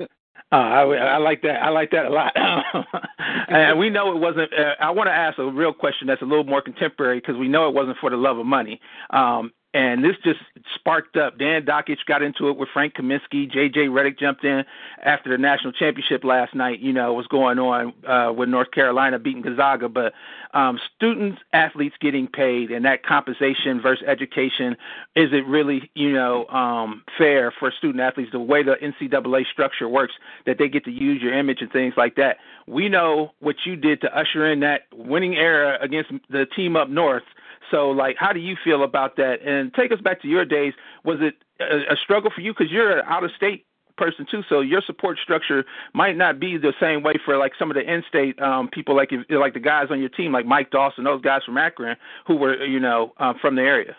Uh, 0.52 0.56
I, 0.56 0.82
I 0.84 1.18
like 1.18 1.42
that. 1.42 1.62
I 1.64 1.70
like 1.70 1.92
that 1.92 2.06
a 2.06 2.10
lot. 2.10 2.32
and 3.50 3.80
we 3.80 3.90
know 3.90 4.16
it 4.16 4.20
wasn't. 4.20 4.54
Uh, 4.54 4.76
I 4.80 4.92
want 4.92 5.08
to 5.08 5.14
ask 5.14 5.38
a 5.40 5.50
real 5.50 5.74
question 5.74 6.08
that's 6.08 6.22
a 6.22 6.26
little 6.26 6.44
more 6.44 6.62
contemporary 6.62 7.20
because 7.20 7.36
we 7.38 7.48
know 7.48 7.68
it 7.68 7.74
wasn't 7.76 7.98
for 8.00 8.10
the 8.10 8.16
love 8.18 8.38
of 8.38 8.46
money. 8.46 8.80
Um, 9.10 9.52
and 9.76 10.06
this 10.06 10.16
just 10.24 10.40
sparked 10.74 11.18
up. 11.18 11.38
Dan 11.38 11.64
Dakich 11.64 12.06
got 12.08 12.22
into 12.22 12.48
it 12.48 12.56
with 12.56 12.70
Frank 12.72 12.94
Kaminsky. 12.94 13.52
J.J. 13.52 13.88
Redick 13.88 14.18
jumped 14.18 14.46
in 14.46 14.64
after 15.04 15.30
the 15.30 15.38
national 15.38 15.74
championship 15.74 16.24
last 16.24 16.56
night. 16.56 16.80
You 16.80 16.94
know 16.94 17.14
was 17.14 17.28
going 17.28 17.60
on 17.60 17.94
uh, 18.08 18.32
with 18.32 18.48
North 18.48 18.72
Carolina 18.72 19.20
beating 19.20 19.42
Gonzaga, 19.42 19.90
but 19.90 20.14
um, 20.54 20.80
students, 20.96 21.42
athletes 21.52 21.98
getting 22.00 22.26
paid, 22.26 22.72
and 22.72 22.86
that 22.86 23.04
compensation 23.04 23.82
versus 23.82 24.06
education, 24.08 24.78
is 25.14 25.34
it 25.34 25.46
really 25.46 25.92
you 25.94 26.14
know 26.14 26.48
um, 26.48 27.04
fair 27.18 27.52
for 27.52 27.70
student 27.78 28.00
athletes 28.00 28.32
the 28.32 28.40
way 28.40 28.64
the 28.64 28.76
NCAA 28.82 29.44
structure 29.52 29.90
works 29.90 30.14
that 30.46 30.58
they 30.58 30.70
get 30.70 30.86
to 30.86 30.92
use 30.92 31.22
your 31.22 31.34
image 31.34 31.58
and 31.60 31.70
things 31.70 31.96
like 31.98 32.16
that? 32.16 32.38
We 32.66 32.88
know 32.88 33.34
what 33.42 33.58
you 33.66 33.76
did 33.76 34.00
to 34.02 34.18
usher 34.18 34.50
in 34.50 34.62
that 34.62 34.84
winning 34.94 35.36
era 35.36 35.78
against 35.82 36.12
the 36.30 36.46
team 36.46 36.78
up 36.78 36.88
north 36.88 37.24
so, 37.72 37.90
like, 37.90 38.16
how 38.18 38.34
do 38.34 38.40
you 38.40 38.56
feel 38.64 38.84
about 38.84 39.16
that? 39.18 39.42
And 39.46 39.74
take 39.74 39.92
us 39.92 40.00
back 40.02 40.22
to 40.22 40.28
your 40.28 40.46
days. 40.46 40.74
Was 41.04 41.18
it 41.22 41.36
a, 41.60 41.94
a 41.94 41.96
struggle 42.04 42.32
for 42.34 42.42
you 42.42 42.54
because 42.54 42.72
you're 42.72 42.98
an 42.98 43.06
out 43.08 43.24
of 43.24 43.32
state 43.36 43.66
person 43.98 44.26
too, 44.30 44.44
so 44.50 44.62
your 44.62 44.82
support 44.86 45.18
structure 45.24 45.66
might 45.94 46.18
not 46.18 46.40
be 46.40 46.58
the 46.58 46.74
same 46.80 47.02
way 47.04 47.14
for 47.24 47.38
like 47.38 47.54
some 47.58 47.72
of 47.72 47.76
the 47.76 47.82
in-state 47.82 48.40
um, 48.42 48.68
people, 48.68 48.96
like 48.96 49.10
if, 49.12 49.22
like 49.30 49.54
the 49.54 49.60
guys 49.60 49.88
on 49.90 50.00
your 50.00 50.10
team, 50.10 50.32
like 50.32 50.46
Mike 50.46 50.70
Dawson, 50.72 51.04
those 51.04 51.22
guys 51.22 51.42
from 51.46 51.58
Akron, 51.58 51.96
who 52.28 52.36
were 52.36 52.64
you 52.66 52.80
know 52.80 53.14
um, 53.18 53.36
from 53.42 53.56
the 53.56 53.62
area. 53.62 53.96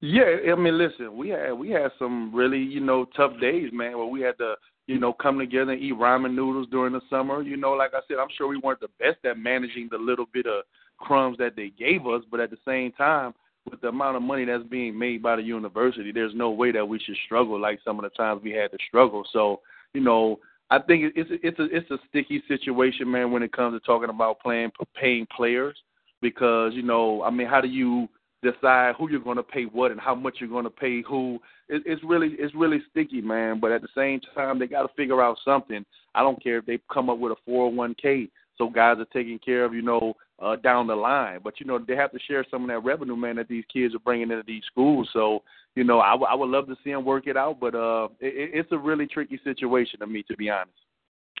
Yeah, 0.00 0.52
I 0.52 0.54
mean, 0.54 0.76
listen, 0.76 1.16
we 1.16 1.30
had 1.30 1.52
we 1.52 1.70
had 1.70 1.90
some 1.98 2.34
really 2.34 2.58
you 2.58 2.80
know 2.80 3.06
tough 3.16 3.32
days, 3.40 3.70
man, 3.72 3.96
where 3.96 4.06
we 4.06 4.20
had 4.20 4.36
to 4.38 4.54
you 4.86 4.98
know 4.98 5.12
come 5.12 5.38
together 5.38 5.72
and 5.72 5.82
eat 5.82 5.94
ramen 5.94 6.34
noodles 6.34 6.68
during 6.70 6.92
the 6.92 7.00
summer. 7.08 7.42
You 7.42 7.56
know, 7.56 7.72
like 7.72 7.92
I 7.94 8.00
said, 8.08 8.18
I'm 8.18 8.28
sure 8.36 8.48
we 8.48 8.58
weren't 8.58 8.80
the 8.80 8.88
best 8.98 9.24
at 9.24 9.38
managing 9.38 9.88
the 9.90 9.98
little 9.98 10.26
bit 10.32 10.46
of 10.46 10.64
crumbs 11.04 11.38
that 11.38 11.56
they 11.56 11.70
gave 11.78 12.06
us, 12.06 12.22
but 12.30 12.40
at 12.40 12.50
the 12.50 12.58
same 12.66 12.92
time, 12.92 13.34
with 13.70 13.80
the 13.80 13.88
amount 13.88 14.16
of 14.16 14.22
money 14.22 14.44
that's 14.44 14.64
being 14.64 14.98
made 14.98 15.22
by 15.22 15.36
the 15.36 15.42
university, 15.42 16.12
there's 16.12 16.34
no 16.34 16.50
way 16.50 16.72
that 16.72 16.86
we 16.86 16.98
should 16.98 17.16
struggle 17.24 17.58
like 17.58 17.80
some 17.84 17.98
of 17.98 18.02
the 18.02 18.10
times 18.10 18.42
we 18.42 18.50
had 18.50 18.70
to 18.72 18.78
struggle. 18.88 19.24
So, 19.32 19.60
you 19.94 20.00
know, 20.00 20.38
I 20.70 20.78
think 20.80 21.12
it's 21.14 21.30
it's 21.42 21.58
a 21.58 21.64
it's 21.64 21.90
a 21.90 21.98
sticky 22.08 22.42
situation, 22.48 23.10
man, 23.10 23.30
when 23.30 23.42
it 23.42 23.52
comes 23.52 23.78
to 23.78 23.86
talking 23.86 24.10
about 24.10 24.40
playing 24.40 24.72
paying 25.00 25.26
players 25.34 25.76
because 26.20 26.72
you 26.74 26.82
know, 26.82 27.22
I 27.22 27.30
mean, 27.30 27.46
how 27.46 27.60
do 27.60 27.68
you 27.68 28.08
decide 28.42 28.94
who 28.96 29.10
you're 29.10 29.20
going 29.20 29.36
to 29.36 29.42
pay 29.42 29.64
what 29.64 29.90
and 29.90 30.00
how 30.00 30.14
much 30.14 30.36
you're 30.40 30.48
going 30.48 30.64
to 30.64 30.70
pay 30.70 31.02
who? 31.02 31.38
It, 31.68 31.82
it's 31.86 32.02
really 32.02 32.34
it's 32.38 32.54
really 32.54 32.82
sticky, 32.90 33.20
man. 33.20 33.60
But 33.60 33.72
at 33.72 33.82
the 33.82 33.88
same 33.94 34.20
time, 34.34 34.58
they 34.58 34.66
got 34.66 34.82
to 34.82 34.94
figure 34.96 35.22
out 35.22 35.36
something. 35.44 35.84
I 36.14 36.22
don't 36.22 36.42
care 36.42 36.58
if 36.58 36.66
they 36.66 36.78
come 36.92 37.10
up 37.10 37.18
with 37.18 37.32
a 37.32 37.50
401k 37.50 38.30
so 38.56 38.68
guys 38.68 38.98
are 38.98 39.04
taken 39.06 39.38
care 39.38 39.64
of, 39.64 39.74
you 39.74 39.82
know, 39.82 40.14
uh, 40.38 40.56
down 40.56 40.86
the 40.86 40.94
line. 40.94 41.40
But 41.42 41.60
you 41.60 41.66
know, 41.66 41.78
they 41.78 41.96
have 41.96 42.12
to 42.12 42.18
share 42.18 42.44
some 42.50 42.62
of 42.62 42.68
that 42.68 42.84
revenue, 42.84 43.16
man, 43.16 43.36
that 43.36 43.48
these 43.48 43.64
kids 43.72 43.94
are 43.94 44.00
bringing 44.00 44.30
into 44.30 44.44
these 44.46 44.62
schools. 44.70 45.08
So 45.12 45.42
you 45.74 45.84
know, 45.84 46.00
I, 46.00 46.12
w- 46.12 46.28
I 46.30 46.34
would 46.34 46.50
love 46.50 46.66
to 46.68 46.76
see 46.84 46.92
them 46.92 47.04
work 47.04 47.26
it 47.26 47.36
out, 47.36 47.58
but 47.60 47.74
uh, 47.74 48.08
it, 48.20 48.50
it's 48.54 48.72
a 48.72 48.78
really 48.78 49.06
tricky 49.06 49.40
situation 49.42 50.00
to 50.00 50.06
me, 50.06 50.22
to 50.28 50.36
be 50.36 50.50
honest. 50.50 50.70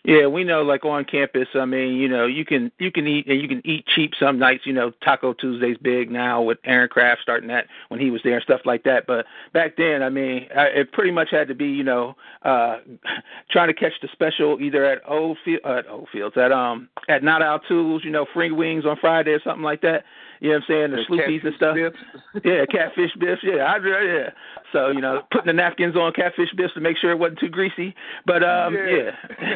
Yeah, 0.06 0.26
we 0.26 0.44
know 0.44 0.60
like 0.62 0.84
on 0.84 1.06
campus, 1.06 1.48
I 1.54 1.64
mean, 1.64 1.94
you 1.94 2.08
know, 2.08 2.26
you 2.26 2.44
can 2.44 2.70
you 2.78 2.92
can 2.92 3.06
eat 3.06 3.26
and 3.26 3.40
you 3.40 3.48
can 3.48 3.62
eat 3.66 3.86
cheap 3.86 4.12
some 4.20 4.38
nights, 4.38 4.66
you 4.66 4.74
know, 4.74 4.92
Taco 5.02 5.32
Tuesday's 5.32 5.78
big 5.78 6.10
now 6.10 6.42
with 6.42 6.58
Aaron 6.64 6.90
Craft 6.90 7.22
starting 7.22 7.48
that 7.48 7.68
when 7.88 8.00
he 8.00 8.10
was 8.10 8.20
there 8.22 8.34
and 8.34 8.42
stuff 8.42 8.60
like 8.66 8.82
that. 8.84 9.06
But 9.06 9.24
back 9.54 9.78
then, 9.78 10.02
I 10.02 10.10
mean, 10.10 10.46
it 10.50 10.92
pretty 10.92 11.10
much 11.10 11.30
had 11.30 11.48
to 11.48 11.54
be, 11.54 11.68
you 11.68 11.84
know, 11.84 12.16
uh 12.42 12.80
trying 13.50 13.68
to 13.68 13.74
catch 13.74 13.94
the 14.02 14.08
special 14.12 14.60
either 14.60 14.84
at 14.84 15.00
Old 15.08 15.38
Field 15.42 15.60
at 15.64 15.88
Old 15.88 16.08
Fields 16.12 16.36
at 16.36 16.52
um 16.52 16.90
at 17.08 17.22
Not 17.22 17.40
Out 17.40 17.62
Tools, 17.66 18.02
you 18.04 18.10
know, 18.10 18.26
free 18.34 18.50
wings 18.50 18.84
on 18.84 18.98
Friday 19.00 19.30
or 19.30 19.40
something 19.42 19.64
like 19.64 19.80
that. 19.80 20.04
You 20.44 20.50
know 20.50 20.56
what 20.56 20.76
I'm 20.76 20.90
saying? 20.90 20.90
The, 20.90 20.96
the 20.96 21.22
sloopies 21.22 21.46
and 21.46 21.54
stuff. 21.56 21.76
yeah, 22.44 22.66
Catfish 22.66 23.12
Biff's. 23.18 23.40
Yeah, 23.42 23.64
I 23.64 23.78
yeah. 23.78 24.30
So 24.72 24.90
you 24.90 25.00
know, 25.00 25.22
putting 25.32 25.46
the 25.46 25.54
napkins 25.54 25.96
on 25.96 26.12
Catfish 26.12 26.52
Biff's 26.54 26.74
to 26.74 26.80
make 26.80 26.98
sure 26.98 27.10
it 27.10 27.18
wasn't 27.18 27.38
too 27.38 27.48
greasy. 27.48 27.94
But 28.26 28.44
um, 28.44 28.74
yeah. 28.74 29.12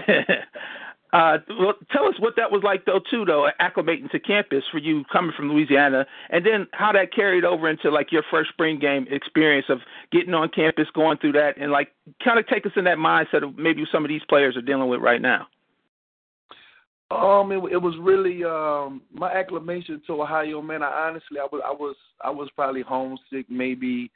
yeah. 0.09 0.23
Uh, 1.11 1.39
well, 1.59 1.73
tell 1.91 2.05
us 2.05 2.17
what 2.19 2.37
that 2.37 2.53
was 2.53 2.63
like, 2.63 2.85
though, 2.85 3.01
too, 3.11 3.25
though, 3.25 3.49
acclimating 3.63 4.11
to 4.11 4.21
campus 4.21 4.63
for 4.71 4.77
you 4.77 5.05
coming 5.11 5.33
from 5.35 5.51
Louisiana, 5.51 6.07
and 6.29 6.45
then 6.45 6.67
how 6.75 6.93
that 6.93 7.15
carried 7.15 7.47
over 7.47 7.67
into 7.67 7.91
like 7.91 8.13
your 8.13 8.23
first 8.31 8.51
spring 8.51 8.79
game 8.79 9.07
experience 9.11 9.65
of 9.71 9.79
getting 10.13 10.35
on 10.35 10.51
campus, 10.51 10.87
going 10.93 11.17
through 11.17 11.33
that, 11.33 11.57
and 11.57 11.73
like 11.73 11.95
kind 12.23 12.39
of 12.39 12.47
take 12.47 12.67
us 12.67 12.73
in 12.77 12.85
that 12.85 12.99
mindset 12.99 13.43
of 13.43 13.57
maybe 13.57 13.87
some 13.91 14.05
of 14.05 14.11
these 14.11 14.21
players 14.29 14.55
are 14.55 14.61
dealing 14.61 14.91
with 14.91 15.01
right 15.01 15.23
now. 15.23 15.47
Um, 17.11 17.53
it, 17.53 17.73
it 17.73 17.81
was 17.81 17.95
really 17.99 18.45
um 18.45 19.01
my 19.13 19.33
acclimation 19.33 20.03
to 20.07 20.23
Ohio, 20.23 20.61
man. 20.61 20.83
I 20.83 21.09
honestly, 21.09 21.39
I 21.39 21.47
was, 21.51 21.63
I 21.65 21.71
was, 21.71 21.97
I 22.23 22.31
was 22.31 22.51
probably 22.55 22.83
homesick 22.83 23.47
maybe 23.49 24.11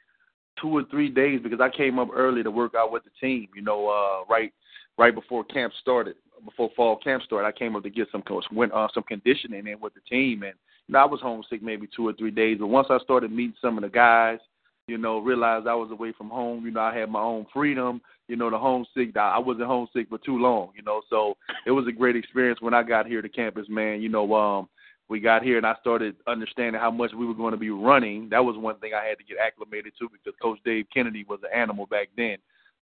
two 0.61 0.69
or 0.69 0.83
three 0.91 1.09
days 1.09 1.39
because 1.41 1.59
I 1.59 1.75
came 1.75 1.97
up 1.97 2.09
early 2.13 2.43
to 2.43 2.51
work 2.51 2.73
out 2.75 2.91
with 2.91 3.03
the 3.03 3.09
team. 3.19 3.47
You 3.55 3.63
know, 3.63 3.89
uh, 3.89 4.31
right, 4.31 4.53
right 4.97 5.13
before 5.13 5.43
camp 5.43 5.73
started, 5.81 6.15
before 6.45 6.69
fall 6.75 6.97
camp 6.97 7.23
started, 7.23 7.47
I 7.47 7.51
came 7.51 7.75
up 7.75 7.81
to 7.83 7.89
get 7.89 8.09
some 8.11 8.21
coach, 8.21 8.45
went 8.51 8.73
uh, 8.73 8.87
some 8.93 9.03
conditioning 9.03 9.65
in 9.65 9.79
with 9.79 9.95
the 9.95 10.01
team, 10.01 10.43
and 10.43 10.53
you 10.87 10.93
know, 10.93 10.99
I 10.99 11.05
was 11.05 11.19
homesick 11.19 11.63
maybe 11.63 11.87
two 11.95 12.07
or 12.07 12.13
three 12.13 12.31
days. 12.31 12.57
But 12.59 12.67
once 12.67 12.87
I 12.91 12.99
started 12.99 13.31
meeting 13.31 13.55
some 13.59 13.77
of 13.77 13.83
the 13.83 13.89
guys, 13.89 14.39
you 14.87 14.97
know, 14.97 15.19
realized 15.19 15.67
I 15.67 15.75
was 15.75 15.91
away 15.91 16.13
from 16.17 16.29
home. 16.29 16.65
You 16.65 16.71
know, 16.71 16.81
I 16.81 16.97
had 16.97 17.09
my 17.09 17.21
own 17.21 17.45
freedom 17.53 18.01
you 18.27 18.35
know, 18.35 18.49
the 18.49 18.57
homesick. 18.57 19.15
I 19.17 19.37
wasn't 19.37 19.67
homesick 19.67 20.09
for 20.09 20.17
too 20.17 20.37
long, 20.37 20.71
you 20.75 20.83
know. 20.83 21.01
So 21.09 21.35
it 21.65 21.71
was 21.71 21.87
a 21.87 21.91
great 21.91 22.15
experience 22.15 22.61
when 22.61 22.73
I 22.73 22.83
got 22.83 23.05
here 23.05 23.21
to 23.21 23.29
campus, 23.29 23.67
man. 23.69 24.01
You 24.01 24.09
know, 24.09 24.33
um, 24.33 24.69
we 25.09 25.19
got 25.19 25.43
here 25.43 25.57
and 25.57 25.65
I 25.65 25.75
started 25.81 26.15
understanding 26.25 26.79
how 26.79 26.91
much 26.91 27.11
we 27.13 27.25
were 27.25 27.33
going 27.33 27.51
to 27.51 27.57
be 27.57 27.69
running. 27.69 28.29
That 28.29 28.43
was 28.43 28.57
one 28.57 28.79
thing 28.79 28.93
I 28.93 29.05
had 29.05 29.17
to 29.17 29.23
get 29.23 29.37
acclimated 29.37 29.93
to 29.99 30.09
because 30.09 30.37
Coach 30.41 30.59
Dave 30.63 30.85
Kennedy 30.93 31.25
was 31.27 31.39
an 31.43 31.57
animal 31.57 31.85
back 31.85 32.09
then. 32.15 32.37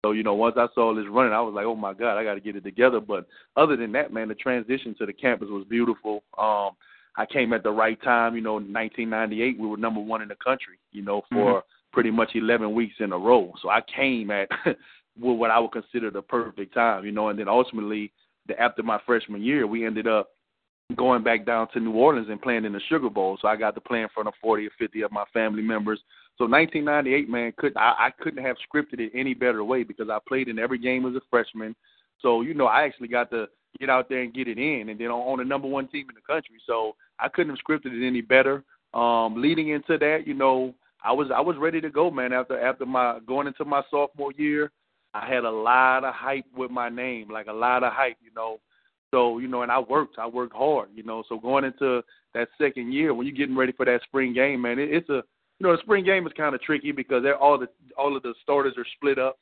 So 0.05 0.13
you 0.13 0.23
know, 0.23 0.35
once 0.35 0.57
I 0.57 0.67
saw 0.75 0.95
this 0.95 1.07
running, 1.09 1.33
I 1.33 1.41
was 1.41 1.55
like, 1.55 1.67
oh 1.67 1.77
my 1.77 1.95
God, 1.95 2.19
I 2.19 2.25
got 2.25 2.35
to 2.35 2.41
get 2.41 2.57
it 2.57 2.65
together. 2.65 3.01
But 3.01 3.27
other 3.57 3.77
than 3.77 3.93
that, 3.93 4.13
man, 4.13 4.29
the 4.29 4.35
transition 4.35 4.95
to 4.99 5.07
the 5.07 5.13
campus 5.13 5.49
was 5.51 5.67
beautiful. 5.69 6.25
Um, 6.37 6.71
I 7.17 7.27
came 7.27 7.53
at 7.53 7.65
the 7.65 7.71
right 7.71 8.01
time. 8.03 8.35
You 8.35 8.43
know, 8.43 8.55
1998, 8.55 9.59
we 9.59 9.67
were 9.67 9.77
number 9.77 10.01
one 10.01 10.23
in 10.23 10.29
the 10.29 10.37
country. 10.37 10.79
You 10.93 11.03
know, 11.03 11.23
for 11.31 11.61
mm-hmm. 11.61 11.69
Pretty 11.93 12.11
much 12.11 12.31
11 12.35 12.73
weeks 12.73 12.97
in 13.01 13.13
a 13.13 13.19
row. 13.19 13.53
So 13.63 13.69
I 13.69 13.81
came 13.95 14.31
at 14.31 14.49
what 15.19 15.51
I 15.51 15.59
would 15.59 15.73
consider 15.73 16.11
the 16.11 16.23
perfect 16.23 16.75
time, 16.75 17.05
you 17.05 17.13
know. 17.13 17.29
And 17.29 17.39
then 17.39 17.49
ultimately, 17.49 18.13
the, 18.47 18.61
after 18.61 18.83
my 18.83 18.99
freshman 19.07 19.43
year, 19.43 19.67
we 19.67 19.87
ended 19.87 20.07
up 20.07 20.31
going 20.97 21.23
back 21.23 21.45
down 21.45 21.69
to 21.73 21.81
New 21.81 21.93
Orleans 21.93 22.29
and 22.31 22.41
playing 22.41 22.65
in 22.65 22.73
the 22.73 22.81
Sugar 22.89 23.11
Bowl. 23.11 23.37
So 23.41 23.49
I 23.49 23.57
got 23.57 23.75
to 23.75 23.81
play 23.81 24.03
in 24.03 24.09
front 24.15 24.29
of 24.29 24.35
40 24.41 24.67
or 24.67 24.71
50 24.79 25.03
of 25.03 25.13
my 25.13 25.25
family 25.33 25.63
members. 25.63 26.01
So 26.39 26.45
1998, 26.45 27.29
man, 27.29 27.53
could 27.57 27.77
I, 27.77 27.95
I 27.99 28.11
couldn't 28.23 28.45
have 28.45 28.57
scripted 28.57 29.01
it 29.01 29.13
any 29.15 29.35
better 29.35 29.65
way 29.65 29.83
because 29.83 30.09
I 30.09 30.19
played 30.27 30.49
in 30.49 30.59
every 30.59 30.79
game 30.79 31.05
as 31.05 31.15
a 31.15 31.21
freshman. 31.29 31.75
So 32.21 32.43
you 32.43 32.55
know, 32.55 32.67
I 32.67 32.85
actually 32.85 33.09
got 33.09 33.31
to 33.31 33.47
get 33.79 33.91
out 33.91 34.09
there 34.09 34.23
and 34.23 34.33
get 34.33 34.49
it 34.49 34.59
in, 34.59 34.89
and 34.89 34.99
then 34.99 35.09
on, 35.09 35.39
the 35.39 35.45
number 35.45 35.69
one 35.69 35.89
team 35.89 36.07
in 36.09 36.15
the 36.15 36.33
country. 36.33 36.57
So 36.67 36.95
I 37.19 37.29
couldn't 37.29 37.55
have 37.55 37.65
scripted 37.65 37.93
it 37.93 38.07
any 38.07 38.21
better. 38.21 38.65
Um, 38.95 39.41
leading 39.41 39.69
into 39.69 39.99
that, 39.99 40.27
you 40.27 40.35
know, 40.35 40.75
I 41.05 41.13
was 41.13 41.29
I 41.35 41.41
was 41.41 41.57
ready 41.59 41.81
to 41.81 41.91
go, 41.91 42.11
man. 42.11 42.33
After 42.33 42.61
after 42.61 42.87
my 42.87 43.19
going 43.27 43.47
into 43.47 43.65
my 43.65 43.83
sophomore 43.91 44.33
year, 44.33 44.71
I 45.15 45.27
had 45.27 45.45
a 45.45 45.51
lot 45.51 46.05
of 46.05 46.15
hype 46.15 46.47
with 46.57 46.71
my 46.71 46.89
name, 46.89 47.31
like 47.31 47.47
a 47.47 47.53
lot 47.53 47.83
of 47.83 47.93
hype, 47.93 48.17
you 48.23 48.31
know. 48.35 48.61
So, 49.11 49.39
you 49.39 49.49
know, 49.49 49.63
and 49.63 49.73
I 49.73 49.79
worked, 49.79 50.19
I 50.19 50.27
worked 50.27 50.55
hard, 50.55 50.91
you 50.95 51.03
know. 51.03 51.23
So 51.29 51.39
going 51.39 51.65
into 51.65 52.03
that 52.35 52.49
second 52.61 52.93
year, 52.93 53.15
when 53.15 53.27
you're 53.27 53.37
getting 53.37 53.57
ready 53.57 53.73
for 53.73 53.87
that 53.87 54.03
spring 54.03 54.35
game, 54.35 54.63
man, 54.63 54.79
it, 54.79 54.93
it's 54.93 55.09
a, 55.09 55.23
you 55.59 55.67
know, 55.67 55.73
the 55.73 55.83
spring 55.83 56.05
game 56.05 56.27
is 56.27 56.33
kind 56.37 56.55
of 56.55 56.61
tricky 56.61 56.93
because 56.93 57.23
they're 57.23 57.39
all 57.39 57.59
the 57.59 57.69
all 57.97 58.17
of 58.17 58.23
the 58.23 58.35
starters 58.43 58.75
are 58.77 58.87
split 58.97 59.19
up. 59.19 59.39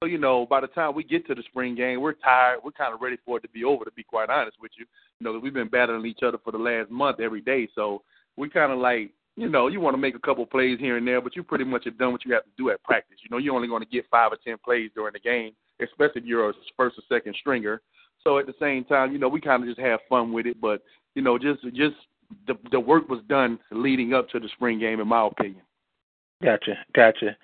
So, 0.00 0.06
you 0.06 0.18
know, 0.18 0.46
by 0.46 0.60
the 0.60 0.68
time 0.68 0.94
we 0.94 1.02
get 1.02 1.26
to 1.26 1.34
the 1.34 1.42
spring 1.48 1.74
game, 1.74 2.00
we're 2.00 2.12
tired. 2.12 2.60
We're 2.62 2.70
kind 2.70 2.94
of 2.94 3.00
ready 3.00 3.16
for 3.26 3.38
it 3.38 3.40
to 3.40 3.48
be 3.48 3.64
over, 3.64 3.84
to 3.84 3.90
be 3.90 4.04
quite 4.04 4.30
honest 4.30 4.56
with 4.62 4.70
you. 4.78 4.86
You 5.18 5.24
know, 5.24 5.38
we've 5.40 5.52
been 5.52 5.68
battling 5.68 6.06
each 6.06 6.22
other 6.24 6.38
for 6.44 6.52
the 6.52 6.58
last 6.58 6.88
month 6.88 7.18
every 7.18 7.40
day. 7.40 7.68
So 7.74 8.02
we 8.36 8.48
kind 8.48 8.70
of 8.70 8.78
like, 8.78 9.10
you 9.38 9.48
know, 9.48 9.68
you 9.68 9.80
want 9.80 9.94
to 9.94 10.00
make 10.00 10.16
a 10.16 10.20
couple 10.20 10.44
plays 10.46 10.78
here 10.80 10.96
and 10.96 11.06
there, 11.06 11.20
but 11.20 11.36
you 11.36 11.42
pretty 11.42 11.64
much 11.64 11.84
have 11.84 11.96
done 11.96 12.12
what 12.12 12.24
you 12.24 12.34
have 12.34 12.44
to 12.44 12.50
do 12.56 12.70
at 12.70 12.82
practice. 12.82 13.18
You 13.22 13.30
know, 13.30 13.38
you're 13.38 13.54
only 13.54 13.68
going 13.68 13.82
to 13.82 13.88
get 13.88 14.06
five 14.10 14.32
or 14.32 14.38
ten 14.44 14.56
plays 14.64 14.90
during 14.94 15.12
the 15.12 15.20
game, 15.20 15.52
especially 15.80 16.22
if 16.22 16.24
you're 16.24 16.50
a 16.50 16.52
first 16.76 16.98
or 16.98 17.02
second 17.08 17.36
stringer. 17.38 17.80
So 18.24 18.38
at 18.38 18.46
the 18.46 18.54
same 18.60 18.84
time, 18.84 19.12
you 19.12 19.18
know, 19.18 19.28
we 19.28 19.40
kind 19.40 19.62
of 19.62 19.68
just 19.68 19.80
have 19.80 20.00
fun 20.08 20.32
with 20.32 20.46
it, 20.46 20.60
but 20.60 20.82
you 21.14 21.22
know, 21.22 21.38
just 21.38 21.62
just 21.74 21.94
the 22.46 22.54
the 22.72 22.80
work 22.80 23.08
was 23.08 23.20
done 23.28 23.58
leading 23.70 24.12
up 24.12 24.28
to 24.30 24.40
the 24.40 24.48
spring 24.54 24.78
game, 24.78 25.00
in 25.00 25.08
my 25.08 25.26
opinion. 25.26 25.62
Gotcha, 26.42 26.74
gotcha. 26.94 27.36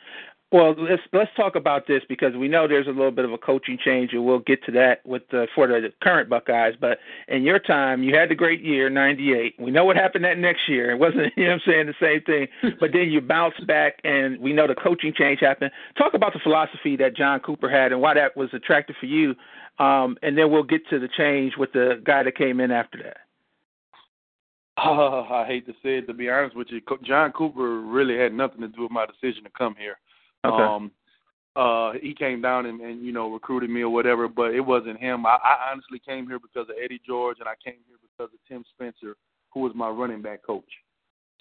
Well, 0.54 0.76
let's 0.78 1.02
let's 1.12 1.32
talk 1.37 1.56
about 1.56 1.88
this 1.88 2.04
because 2.08 2.37
we 2.37 2.46
know 2.46 2.68
there's 2.68 2.87
a 2.87 2.90
little 2.90 3.11
bit 3.11 3.25
of 3.25 3.32
a 3.32 3.38
coaching 3.38 3.76
change, 3.76 4.12
and 4.12 4.25
we'll 4.25 4.38
get 4.38 4.62
to 4.66 4.70
that 4.70 5.04
with 5.04 5.23
the 5.32 5.49
for 5.52 5.66
the 5.66 5.92
current 6.00 6.30
Buckeyes. 6.30 6.75
But 6.80 6.99
in 7.26 7.42
your 7.42 7.58
time, 7.58 8.04
you 8.04 8.14
had 8.14 8.28
the 8.28 8.37
great 8.37 8.62
year 8.62 8.88
'98. 8.88 9.56
We 9.58 9.73
know 9.73 9.84
what 9.84 9.96
happened 9.96 10.25
that 10.25 10.38
next 10.38 10.68
year. 10.68 10.92
It 10.92 11.00
wasn't, 11.00 11.32
you 11.37 11.46
know, 11.46 11.54
I'm 11.54 11.61
saying 11.66 11.87
the 11.87 11.94
same 12.00 12.20
thing. 12.20 12.46
But 12.78 12.92
then 12.92 13.11
you 13.11 13.20
bounced 13.20 13.66
back, 13.66 13.94
and 14.04 14.38
we 14.38 14.52
know 14.52 14.68
the 14.68 14.76
coaching 14.76 15.12
change 15.12 15.40
happened. 15.40 15.73
Talk 15.99 16.14
about 16.14 16.34
the 16.34 16.38
philosophy 16.38 16.94
that 16.99 17.16
John 17.16 17.40
Cooper 17.40 17.68
had 17.68 17.90
and 17.90 18.00
why 18.00 18.14
that 18.14 18.37
was 18.37 18.50
attractive 18.52 18.94
for 19.00 19.06
you. 19.06 19.34
Um, 19.80 20.16
and 20.23 20.38
then 20.38 20.52
we'll 20.52 20.62
get 20.62 20.88
to 20.90 21.00
the 21.00 21.08
change 21.08 21.54
with 21.58 21.73
the 21.73 22.00
guy 22.04 22.23
that 22.23 22.37
came 22.37 22.61
in 22.61 22.70
after 22.70 22.99
that. 22.99 23.16
I 24.76 25.46
hate 25.49 25.66
to 25.66 25.73
say 25.82 25.99
it, 25.99 26.06
to 26.06 26.14
be 26.14 26.30
honest 26.30 26.54
with 26.54 26.68
you, 26.70 26.80
John 27.02 27.32
Cooper 27.32 27.80
really 27.80 28.16
had 28.16 28.32
nothing 28.32 28.61
to 28.61 28.68
do 28.68 28.82
with 28.82 28.92
my 28.92 29.04
decision 29.04 29.42
to 29.42 29.50
come 29.50 29.75
here. 29.76 29.96
Okay. 30.44 30.62
Um, 30.62 30.90
uh, 31.56 31.92
he 32.02 32.14
came 32.14 32.42
down 32.42 32.66
and, 32.66 32.80
and 32.80 33.04
you 33.04 33.12
know 33.12 33.30
recruited 33.30 33.70
me 33.70 33.82
or 33.82 33.88
whatever, 33.88 34.28
but 34.28 34.54
it 34.54 34.60
wasn't 34.60 34.98
him. 34.98 35.24
I, 35.24 35.38
I 35.42 35.70
honestly 35.72 36.00
came 36.04 36.26
here 36.26 36.38
because 36.38 36.68
of 36.68 36.76
Eddie 36.82 37.00
George, 37.06 37.36
and 37.38 37.48
I 37.48 37.54
came 37.64 37.78
here 37.86 37.96
because 38.02 38.32
of 38.32 38.40
Tim 38.48 38.64
Spencer, 38.74 39.16
who 39.52 39.60
was 39.60 39.72
my 39.74 39.88
running 39.88 40.20
back 40.20 40.44
coach. 40.44 40.64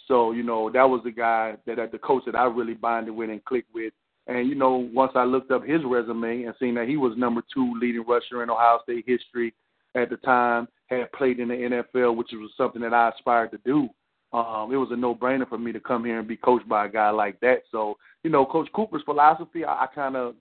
So 0.07 0.31
you 0.31 0.43
know 0.43 0.69
that 0.71 0.87
was 0.87 1.01
the 1.03 1.11
guy 1.11 1.55
that, 1.65 1.77
that 1.77 1.91
the 1.91 1.97
coach 1.97 2.23
that 2.25 2.35
I 2.35 2.45
really 2.45 2.75
bonded 2.75 3.15
with 3.15 3.29
and 3.29 3.43
clicked 3.45 3.73
with. 3.73 3.93
And 4.27 4.47
you 4.47 4.55
know 4.55 4.87
once 4.93 5.13
I 5.15 5.23
looked 5.23 5.51
up 5.51 5.65
his 5.65 5.81
resume 5.83 6.43
and 6.43 6.53
seen 6.59 6.75
that 6.75 6.87
he 6.87 6.97
was 6.97 7.17
number 7.17 7.41
two 7.51 7.73
leading 7.81 8.05
rusher 8.07 8.43
in 8.43 8.51
Ohio 8.51 8.79
State 8.83 9.05
history 9.07 9.53
at 9.95 10.09
the 10.09 10.17
time, 10.17 10.67
had 10.87 11.11
played 11.13 11.39
in 11.39 11.47
the 11.47 11.83
NFL, 11.95 12.15
which 12.15 12.29
was 12.33 12.51
something 12.55 12.81
that 12.81 12.93
I 12.93 13.09
aspired 13.09 13.51
to 13.51 13.59
do 13.65 13.89
um, 14.33 14.71
it 14.73 14.77
was 14.77 14.89
a 14.91 14.95
no-brainer 14.95 15.47
for 15.47 15.57
me 15.59 15.71
to 15.71 15.79
come 15.79 16.03
here 16.03 16.19
and 16.19 16.27
be 16.27 16.37
coached 16.37 16.67
by 16.67 16.87
a 16.87 16.89
guy 16.89 17.11
like 17.11 17.39
that. 17.41 17.63
So, 17.71 17.97
you 18.23 18.31
know, 18.31 18.45
Coach 18.45 18.67
Cooper's 18.73 19.03
philosophy, 19.05 19.63
I, 19.63 19.83
I 19.83 19.87
kind 19.93 20.15
of 20.15 20.35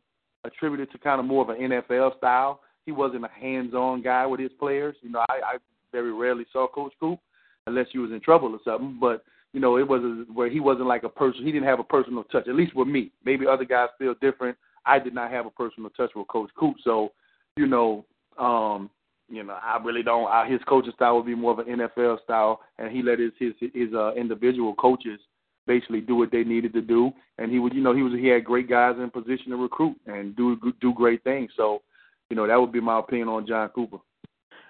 attributed 0.45 0.91
to 0.93 0.99
kind 0.99 1.21
of 1.21 1.27
more 1.27 1.43
of 1.43 1.51
an 1.51 1.71
NFL 1.71 2.17
style. 2.17 2.61
He 2.87 2.93
wasn't 2.93 3.25
a 3.25 3.29
hands-on 3.29 4.03
guy 4.03 4.27
with 4.27 4.41
his 4.41 4.51
players. 4.59 4.97
You 5.03 5.11
know, 5.11 5.25
I, 5.29 5.41
I 5.45 5.57
very 5.93 6.13
rarely 6.13 6.47
saw 6.53 6.67
Coach 6.67 6.93
Coop 6.99 7.21
unless 7.67 7.87
he 7.93 7.99
was 7.99 8.11
in 8.11 8.21
trouble 8.21 8.49
or 8.49 8.59
something. 8.65 8.99
But 9.01 9.25
you 9.53 9.61
know, 9.61 9.77
it 9.77 9.87
was 9.87 10.03
a, 10.03 10.33
where 10.33 10.51
he 10.51 10.61
wasn't 10.61 10.89
like 10.89 11.05
a 11.05 11.09
person. 11.09 11.45
He 11.45 11.53
didn't 11.53 11.69
have 11.69 11.79
a 11.79 11.85
personal 11.85 12.25
touch. 12.25 12.49
At 12.49 12.55
least 12.55 12.75
with 12.75 12.89
me. 12.89 13.13
Maybe 13.25 13.47
other 13.47 13.67
guys 13.67 13.89
feel 13.99 14.15
different. 14.21 14.57
I 14.87 14.99
did 14.99 15.15
not 15.15 15.31
have 15.31 15.47
a 15.47 15.51
personal 15.51 15.91
touch 15.91 16.11
with 16.17 16.29
Coach 16.29 16.51
Coop. 16.59 16.77
So, 16.83 17.13
you 17.57 17.67
know, 17.67 18.05
um, 18.39 18.91
you 19.29 19.43
know, 19.43 19.57
I 19.63 19.79
really 19.83 20.03
don't. 20.03 20.27
I, 20.29 20.49
his 20.49 20.61
coaching 20.69 20.93
style 20.95 21.17
would 21.17 21.27
be 21.27 21.35
more 21.35 21.53
of 21.53 21.59
an 21.59 21.79
NFL 21.79 22.23
style, 22.23 22.61
and 22.79 22.91
he 22.91 23.03
let 23.03 23.19
his 23.19 23.33
his 23.39 23.53
his 23.75 23.95
uh, 23.95 24.13
individual 24.15 24.75
coaches 24.75 25.19
basically 25.67 26.01
do 26.01 26.17
what 26.17 26.31
they 26.31 26.45
needed 26.45 26.73
to 26.75 26.83
do. 26.83 27.13
And 27.39 27.51
he 27.51 27.59
would, 27.59 27.73
you 27.75 27.83
know, 27.83 27.95
he 27.95 28.03
was 28.03 28.13
he 28.13 28.27
had 28.27 28.45
great 28.45 28.69
guys 28.69 28.97
in 28.99 29.11
position 29.11 29.51
to 29.51 29.57
recruit 29.57 29.97
and 30.07 30.37
do 30.37 30.59
do 30.81 30.93
great 30.95 31.23
things. 31.25 31.51
So, 31.57 31.83
you 32.31 32.37
know, 32.37 32.47
that 32.47 32.61
would 32.61 32.73
be 32.73 32.81
my 32.81 32.99
opinion 32.99 33.29
on 33.29 33.47
John 33.47 33.69
Cooper. 33.71 33.99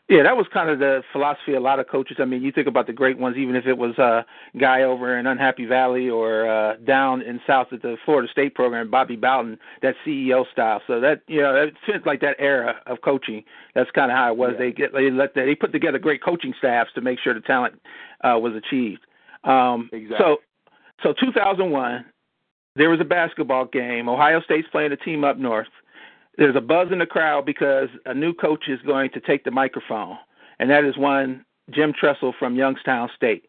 Yeah, 0.09 0.25
that 0.25 0.37
was 0.37 0.47
kind 0.52 0.68
of 0.68 0.78
the 0.78 1.02
philosophy 1.12 1.52
of 1.52 1.62
a 1.62 1.64
lot 1.64 1.78
of 1.78 1.88
coaches. 1.88 2.18
I 2.21 2.25
mean, 2.25 2.42
you 2.42 2.50
think 2.52 2.66
about 2.66 2.87
the 2.87 2.92
great 2.92 3.18
ones, 3.18 3.37
even 3.37 3.54
if 3.54 3.66
it 3.66 3.78
was 3.78 3.94
a 3.99 4.02
uh, 4.02 4.23
guy 4.59 4.82
over 4.82 5.16
in 5.16 5.26
Unhappy 5.26 5.64
Valley 5.64 6.11
or 6.11 6.50
uh, 6.50 6.76
down 6.85 7.23
in 7.23 7.40
South 7.47 7.68
at 7.73 7.82
the 7.82 7.97
Florida 8.04 8.28
State 8.30 8.54
program, 8.54 8.90
Bobby 8.90 9.16
Bowden, 9.16 9.59
that 9.80 9.94
CEO 10.04 10.44
style. 10.50 10.82
So 10.87 11.00
that 11.00 11.23
you 11.28 11.40
know, 11.40 11.54
it 11.54 11.75
fits 11.87 12.04
like 12.04 12.21
that 12.21 12.37
era 12.38 12.80
of 12.87 13.00
coaching. 13.02 13.44
That's 13.75 13.90
kind 13.92 14.11
of 14.11 14.16
how 14.18 14.32
it 14.32 14.37
was. 14.37 14.50
Yeah. 14.54 14.59
They 14.59 14.73
get 14.73 14.92
they 14.92 15.11
let 15.11 15.35
the, 15.35 15.42
they 15.42 15.54
put 15.54 15.73
together 15.73 15.99
great 15.99 16.23
coaching 16.23 16.52
staffs 16.59 16.90
to 16.94 17.00
make 17.00 17.18
sure 17.21 17.32
the 17.32 17.40
talent 17.40 17.80
uh, 18.23 18.38
was 18.38 18.54
achieved. 18.54 19.06
Um, 19.44 19.88
exactly. 19.92 20.18
So, 20.18 20.37
so 21.02 21.14
2001, 21.25 22.04
there 22.76 22.90
was 22.90 23.00
a 23.00 23.04
basketball 23.04 23.66
game. 23.66 24.09
Ohio 24.09 24.40
State's 24.42 24.68
playing 24.71 24.92
a 24.92 24.97
team 24.97 25.25
up 25.25 25.38
north 25.38 25.68
there's 26.39 26.57
a 26.57 26.61
buzz 26.61 26.89
in 26.91 26.99
the 26.99 27.07
crowd 27.07 27.45
because 27.45 27.89
a 28.07 28.15
new 28.15 28.33
coach 28.33 28.65
is 28.69 28.81
going 28.87 29.11
to 29.11 29.21
take 29.21 29.45
the 29.45 29.51
microphone, 29.51 30.17
and 30.59 30.71
that 30.71 30.85
is 30.85 30.97
one 30.97 31.45
Jim 31.71 31.93
Tressel 31.99 32.35
from 32.39 32.57
Youngstown 32.57 33.11
State. 33.15 33.45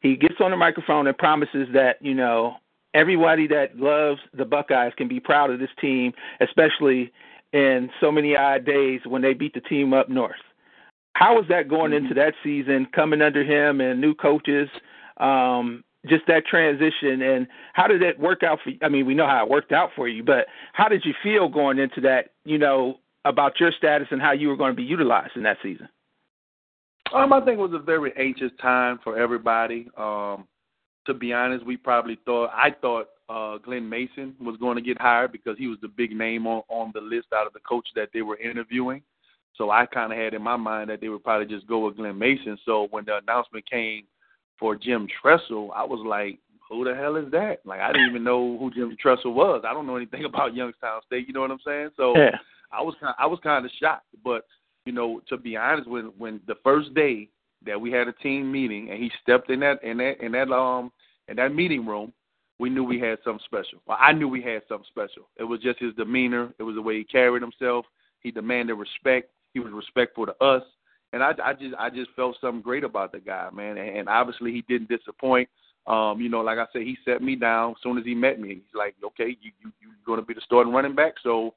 He 0.00 0.16
gets 0.16 0.34
on 0.40 0.50
the 0.50 0.56
microphone 0.56 1.06
and 1.06 1.16
promises 1.16 1.68
that 1.72 1.96
you 2.00 2.14
know 2.14 2.56
everybody 2.92 3.46
that 3.48 3.76
loves 3.76 4.20
the 4.32 4.44
Buckeyes 4.44 4.92
can 4.96 5.08
be 5.08 5.20
proud 5.20 5.50
of 5.50 5.58
this 5.58 5.70
team, 5.80 6.12
especially 6.40 7.12
in 7.52 7.90
so 8.00 8.10
many 8.10 8.36
odd 8.36 8.64
days 8.64 9.00
when 9.06 9.22
they 9.22 9.32
beat 9.32 9.54
the 9.54 9.60
team 9.60 9.92
up 9.92 10.08
north. 10.08 10.32
How 11.14 11.36
was 11.36 11.46
that 11.48 11.68
going 11.68 11.92
mm-hmm. 11.92 12.04
into 12.04 12.14
that 12.14 12.34
season, 12.42 12.86
coming 12.92 13.22
under 13.22 13.44
him 13.44 13.80
and 13.80 14.00
new 14.00 14.14
coaches? 14.14 14.68
Um, 15.18 15.84
just 16.06 16.26
that 16.26 16.46
transition 16.46 17.22
and 17.22 17.46
how 17.72 17.86
did 17.86 18.02
it 18.02 18.18
work 18.18 18.42
out 18.42 18.58
for 18.62 18.70
you? 18.70 18.78
I 18.82 18.88
mean, 18.88 19.06
we 19.06 19.14
know 19.14 19.26
how 19.26 19.44
it 19.44 19.50
worked 19.50 19.72
out 19.72 19.90
for 19.96 20.08
you, 20.08 20.22
but 20.22 20.46
how 20.72 20.88
did 20.88 21.04
you 21.04 21.14
feel 21.22 21.48
going 21.48 21.78
into 21.78 22.00
that, 22.02 22.30
you 22.44 22.58
know, 22.58 22.98
about 23.24 23.58
your 23.58 23.72
status 23.72 24.08
and 24.10 24.20
how 24.20 24.32
you 24.32 24.48
were 24.48 24.56
going 24.56 24.72
to 24.72 24.76
be 24.76 24.82
utilized 24.82 25.36
in 25.36 25.42
that 25.44 25.56
season? 25.62 25.88
Um, 27.12 27.32
I 27.32 27.40
think 27.40 27.58
it 27.58 27.62
was 27.62 27.72
a 27.74 27.78
very 27.78 28.12
anxious 28.18 28.52
time 28.60 28.98
for 29.02 29.18
everybody. 29.18 29.88
Um, 29.96 30.46
to 31.06 31.14
be 31.14 31.32
honest, 31.32 31.64
we 31.66 31.76
probably 31.76 32.18
thought 32.24 32.50
I 32.52 32.70
thought 32.80 33.08
uh, 33.28 33.58
Glen 33.58 33.88
Mason 33.88 34.34
was 34.40 34.56
going 34.58 34.76
to 34.76 34.82
get 34.82 35.00
hired 35.00 35.32
because 35.32 35.56
he 35.58 35.66
was 35.66 35.78
the 35.80 35.88
big 35.88 36.16
name 36.16 36.46
on 36.46 36.62
on 36.68 36.92
the 36.94 37.00
list 37.00 37.28
out 37.34 37.46
of 37.46 37.52
the 37.52 37.60
coach 37.60 37.86
that 37.94 38.08
they 38.12 38.22
were 38.22 38.38
interviewing. 38.38 39.02
So 39.56 39.70
I 39.70 39.86
kind 39.86 40.12
of 40.12 40.18
had 40.18 40.34
in 40.34 40.42
my 40.42 40.56
mind 40.56 40.90
that 40.90 41.00
they 41.00 41.08
would 41.08 41.22
probably 41.22 41.46
just 41.46 41.66
go 41.66 41.86
with 41.86 41.96
Glen 41.96 42.18
Mason. 42.18 42.58
So 42.64 42.88
when 42.90 43.04
the 43.04 43.18
announcement 43.18 43.70
came 43.70 44.04
for 44.58 44.76
Jim 44.76 45.06
Tressel, 45.20 45.72
I 45.74 45.84
was 45.84 46.04
like, 46.06 46.38
who 46.68 46.84
the 46.84 46.94
hell 46.94 47.16
is 47.16 47.30
that? 47.32 47.60
Like 47.64 47.80
I 47.80 47.92
didn't 47.92 48.10
even 48.10 48.24
know 48.24 48.56
who 48.58 48.70
Jim 48.70 48.96
Tressel 49.00 49.34
was. 49.34 49.62
I 49.66 49.72
don't 49.72 49.86
know 49.86 49.96
anything 49.96 50.24
about 50.26 50.54
Youngstown 50.54 51.00
State. 51.06 51.26
You 51.26 51.34
know 51.34 51.40
what 51.40 51.50
I'm 51.50 51.58
saying? 51.64 51.90
So 51.96 52.16
yeah. 52.16 52.36
I 52.72 52.82
was 52.82 52.94
kind 53.00 53.14
I 53.18 53.26
was 53.26 53.38
kind 53.42 53.64
of 53.64 53.70
shocked. 53.80 54.06
But 54.24 54.44
you 54.86 54.92
know, 54.92 55.20
to 55.28 55.36
be 55.36 55.56
honest, 55.56 55.88
when 55.88 56.12
when 56.18 56.40
the 56.46 56.56
first 56.64 56.94
day 56.94 57.28
that 57.66 57.80
we 57.80 57.90
had 57.90 58.08
a 58.08 58.12
team 58.12 58.50
meeting 58.50 58.90
and 58.90 59.02
he 59.02 59.10
stepped 59.22 59.50
in 59.50 59.60
that 59.60 59.82
in 59.82 59.98
that 59.98 60.20
in 60.20 60.32
that 60.32 60.50
um 60.50 60.90
in 61.28 61.36
that 61.36 61.54
meeting 61.54 61.86
room, 61.86 62.12
we 62.58 62.70
knew 62.70 62.84
we 62.84 63.00
had 63.00 63.18
something 63.24 63.44
special. 63.44 63.80
Well, 63.86 63.98
I 64.00 64.12
knew 64.12 64.28
we 64.28 64.42
had 64.42 64.62
something 64.68 64.86
special. 64.88 65.28
It 65.36 65.44
was 65.44 65.60
just 65.60 65.78
his 65.78 65.94
demeanor. 65.94 66.54
It 66.58 66.62
was 66.62 66.74
the 66.74 66.82
way 66.82 66.98
he 66.98 67.04
carried 67.04 67.42
himself. 67.42 67.86
He 68.20 68.30
demanded 68.30 68.74
respect. 68.74 69.30
He 69.52 69.60
was 69.60 69.72
respectful 69.72 70.26
to 70.26 70.44
us, 70.44 70.62
and 71.14 71.22
I, 71.22 71.32
I 71.42 71.52
just 71.52 71.74
I 71.78 71.90
just 71.90 72.10
felt 72.16 72.36
something 72.40 72.60
great 72.60 72.82
about 72.82 73.12
the 73.12 73.20
guy, 73.20 73.48
man. 73.52 73.78
And, 73.78 73.98
and 73.98 74.08
obviously 74.08 74.52
he 74.52 74.62
didn't 74.68 74.88
disappoint. 74.88 75.48
Um, 75.86 76.20
you 76.20 76.28
know, 76.28 76.40
like 76.40 76.58
I 76.58 76.66
said, 76.72 76.82
he 76.82 76.96
set 77.04 77.22
me 77.22 77.36
down 77.36 77.72
as 77.72 77.76
soon 77.82 77.98
as 77.98 78.04
he 78.04 78.14
met 78.14 78.40
me. 78.40 78.48
He's 78.48 78.74
like, 78.74 78.96
okay, 79.04 79.36
you 79.40 79.52
you 79.62 79.72
you're 79.80 79.92
going 80.04 80.18
to 80.18 80.26
be 80.26 80.34
the 80.34 80.40
starting 80.44 80.72
running 80.72 80.94
back, 80.94 81.14
so 81.22 81.54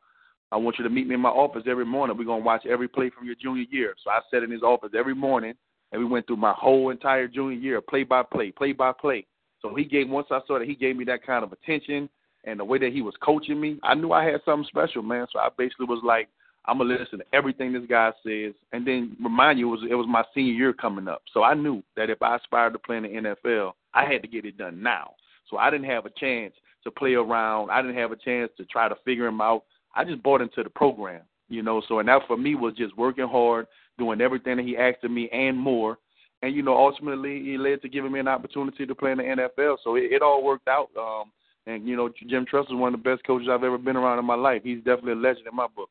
I 0.51 0.57
want 0.57 0.77
you 0.77 0.83
to 0.83 0.89
meet 0.89 1.07
me 1.07 1.15
in 1.15 1.21
my 1.21 1.29
office 1.29 1.63
every 1.67 1.85
morning. 1.85 2.17
We're 2.17 2.25
going 2.25 2.41
to 2.41 2.45
watch 2.45 2.65
every 2.65 2.87
play 2.87 3.09
from 3.09 3.25
your 3.25 3.35
junior 3.35 3.65
year. 3.69 3.95
So 4.03 4.11
I 4.11 4.19
sat 4.31 4.43
in 4.43 4.51
his 4.51 4.61
office 4.61 4.91
every 4.97 5.15
morning, 5.15 5.55
and 5.91 6.01
we 6.01 6.07
went 6.07 6.27
through 6.27 6.37
my 6.37 6.53
whole 6.55 6.91
entire 6.91 7.27
junior 7.27 7.57
year, 7.57 7.81
play 7.81 8.03
by 8.03 8.23
play, 8.23 8.51
play 8.51 8.73
by 8.73 8.91
play. 8.91 9.25
So 9.61 9.75
he 9.75 9.85
gave 9.85 10.07
once 10.09 10.27
I 10.29 10.39
saw 10.45 10.59
that 10.59 10.67
he 10.67 10.75
gave 10.75 10.95
me 10.95 11.05
that 11.05 11.25
kind 11.25 11.43
of 11.43 11.51
attention 11.51 12.09
and 12.43 12.59
the 12.59 12.65
way 12.65 12.77
that 12.77 12.93
he 12.93 13.01
was 13.01 13.13
coaching 13.21 13.59
me, 13.59 13.79
I 13.83 13.93
knew 13.95 14.13
I 14.13 14.23
had 14.23 14.41
something 14.45 14.67
special, 14.67 15.01
man. 15.01 15.27
So 15.33 15.39
I 15.39 15.49
basically 15.57 15.87
was 15.87 16.01
like, 16.03 16.29
I'm 16.67 16.79
gonna 16.79 16.97
listen 16.99 17.19
to 17.19 17.25
everything 17.33 17.71
this 17.71 17.83
guy 17.89 18.11
says, 18.23 18.53
and 18.73 18.85
then 18.85 19.15
remind 19.23 19.57
you 19.57 19.67
it 19.67 19.71
was 19.71 19.89
it 19.91 19.95
was 19.95 20.07
my 20.07 20.23
senior 20.33 20.53
year 20.53 20.73
coming 20.73 21.07
up. 21.07 21.21
So 21.33 21.43
I 21.43 21.53
knew 21.53 21.81
that 21.95 22.09
if 22.09 22.21
I 22.21 22.35
aspired 22.35 22.73
to 22.73 22.79
play 22.79 22.97
in 22.97 23.03
the 23.03 23.09
NFL, 23.45 23.73
I 23.93 24.05
had 24.05 24.21
to 24.21 24.27
get 24.27 24.45
it 24.45 24.57
done 24.57 24.81
now. 24.81 25.11
So 25.49 25.57
I 25.57 25.69
didn't 25.69 25.89
have 25.89 26.05
a 26.05 26.11
chance 26.19 26.53
to 26.83 26.91
play 26.91 27.13
around. 27.13 27.69
I 27.69 27.81
didn't 27.81 27.97
have 27.97 28.11
a 28.11 28.17
chance 28.17 28.51
to 28.57 28.65
try 28.65 28.89
to 28.89 28.95
figure 29.05 29.27
him 29.27 29.39
out. 29.41 29.63
I 29.95 30.03
just 30.03 30.21
bought 30.21 30.41
into 30.41 30.61
the 30.61 30.69
program, 30.69 31.21
you 31.47 31.63
know. 31.63 31.81
So 31.87 31.99
and 31.99 32.09
that 32.09 32.21
for 32.27 32.37
me 32.37 32.55
was 32.55 32.73
just 32.75 32.97
working 32.97 33.27
hard, 33.27 33.67
doing 33.97 34.21
everything 34.21 34.57
that 34.57 34.65
he 34.65 34.75
asked 34.77 35.03
of 35.03 35.11
me 35.11 35.29
and 35.31 35.57
more, 35.57 35.97
and 36.41 36.55
you 36.55 36.61
know, 36.61 36.77
ultimately 36.77 37.41
he 37.43 37.57
led 37.57 37.81
to 37.81 37.89
giving 37.89 38.11
me 38.11 38.19
an 38.19 38.27
opportunity 38.27 38.85
to 38.85 38.95
play 38.95 39.11
in 39.11 39.17
the 39.17 39.23
NFL. 39.23 39.77
So 39.83 39.95
it, 39.95 40.11
it 40.11 40.21
all 40.21 40.43
worked 40.43 40.67
out. 40.67 40.89
Um, 40.97 41.31
and 41.65 41.87
you 41.87 41.95
know, 41.95 42.09
Jim 42.27 42.45
Tressel 42.45 42.75
is 42.75 42.79
one 42.79 42.93
of 42.93 43.03
the 43.03 43.09
best 43.09 43.25
coaches 43.25 43.47
I've 43.51 43.63
ever 43.63 43.77
been 43.77 43.97
around 43.97 44.19
in 44.19 44.25
my 44.25 44.35
life. 44.35 44.61
He's 44.63 44.77
definitely 44.77 45.13
a 45.13 45.15
legend 45.15 45.47
in 45.47 45.55
my 45.55 45.67
book. 45.67 45.89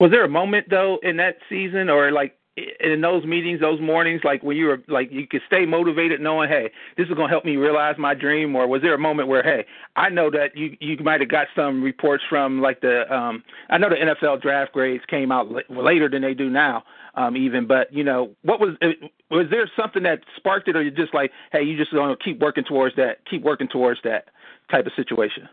Was 0.00 0.10
there 0.10 0.24
a 0.24 0.28
moment 0.28 0.66
though 0.68 0.98
in 1.02 1.16
that 1.18 1.36
season, 1.48 1.88
or 1.88 2.10
like 2.10 2.36
in 2.56 3.02
those 3.02 3.24
meetings, 3.24 3.60
those 3.60 3.80
mornings, 3.80 4.22
like 4.24 4.42
when 4.42 4.56
you 4.56 4.66
were 4.66 4.82
like 4.88 5.10
you 5.12 5.26
could 5.26 5.42
stay 5.46 5.66
motivated, 5.66 6.20
knowing, 6.20 6.48
hey, 6.48 6.70
this 6.96 7.06
is 7.06 7.14
gonna 7.14 7.28
help 7.28 7.44
me 7.44 7.56
realize 7.56 7.96
my 7.98 8.14
dream, 8.14 8.56
or 8.56 8.66
was 8.66 8.80
there 8.82 8.94
a 8.94 8.98
moment 8.98 9.28
where, 9.28 9.42
hey, 9.42 9.66
I 9.94 10.08
know 10.08 10.30
that 10.30 10.56
you 10.56 10.76
you 10.80 10.96
might 11.02 11.20
have 11.20 11.28
got 11.28 11.48
some 11.54 11.82
reports 11.82 12.24
from 12.28 12.60
like 12.62 12.80
the 12.80 13.12
um 13.14 13.42
I 13.68 13.78
know 13.78 13.90
the 13.90 13.96
NFL 13.96 14.40
draft 14.40 14.72
grades 14.72 15.04
came 15.06 15.30
out 15.30 15.48
later 15.70 16.08
than 16.08 16.22
they 16.22 16.34
do 16.34 16.48
now, 16.48 16.84
um 17.14 17.36
even, 17.36 17.66
but 17.66 17.92
you 17.92 18.04
know 18.04 18.30
what 18.42 18.58
was 18.60 18.76
uh, 18.82 18.88
was 19.30 19.46
there 19.50 19.70
something 19.78 20.02
that 20.04 20.20
sparked 20.36 20.68
it, 20.68 20.76
or 20.76 20.82
you 20.82 20.90
just 20.90 21.12
like, 21.14 21.32
hey, 21.52 21.62
you 21.62 21.76
just 21.76 21.92
gonna 21.92 22.16
keep 22.16 22.40
working 22.40 22.64
towards 22.64 22.96
that, 22.96 23.18
keep 23.30 23.42
working 23.42 23.68
towards 23.68 24.00
that 24.04 24.28
type 24.70 24.86
of 24.86 24.92
situation? 24.96 25.48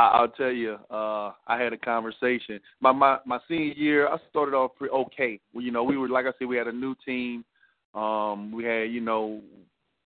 I, 0.00 0.20
will 0.22 0.28
tell 0.28 0.50
you, 0.50 0.76
uh, 0.90 1.32
I 1.46 1.58
had 1.58 1.72
a 1.72 1.78
conversation. 1.78 2.60
My 2.80 2.92
my 2.92 3.18
my 3.26 3.38
senior 3.48 3.72
year, 3.72 4.08
I 4.08 4.16
started 4.30 4.54
off 4.54 4.72
pretty 4.76 4.92
okay. 4.92 5.40
We, 5.52 5.64
you 5.64 5.72
know, 5.72 5.84
we 5.84 5.96
were 5.96 6.08
like 6.08 6.26
I 6.26 6.32
said, 6.38 6.48
we 6.48 6.56
had 6.56 6.68
a 6.68 6.72
new 6.72 6.94
team. 7.04 7.44
Um, 7.94 8.52
we 8.52 8.64
had, 8.64 8.90
you 8.90 9.00
know, 9.00 9.40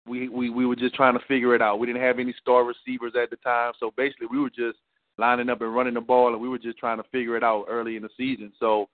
we 0.06 0.28
we 0.28 0.50
we 0.50 0.66
were 0.66 0.76
just 0.76 0.96
trying 0.96 1.14
to 1.14 1.26
figure 1.28 1.56
it 1.56 1.62
out. 1.62 1.80
We 1.80 1.88
didn't 1.88 2.02
have 2.02 2.20
any 2.20 2.34
star 2.42 2.64
receivers 2.64 3.14
at 3.22 3.30
the 3.30 3.38
time, 3.38 3.74
so 3.80 3.92
basically 3.96 4.28
we 4.30 4.40
were 4.40 4.50
just 4.50 4.78
lining 5.18 5.50
up 5.50 5.62
and 5.62 5.74
running 5.74 5.94
the 5.94 6.02
ball, 6.02 6.34
and 6.34 6.42
we 6.42 6.50
were 6.50 6.58
just 6.58 6.78
trying 6.78 6.98
to 6.98 7.10
figure 7.12 7.38
it 7.38 7.44
out 7.44 7.66
early 7.70 7.96
in 7.96 8.04
the 8.04 8.10
season. 8.18 8.52
So 8.60 8.90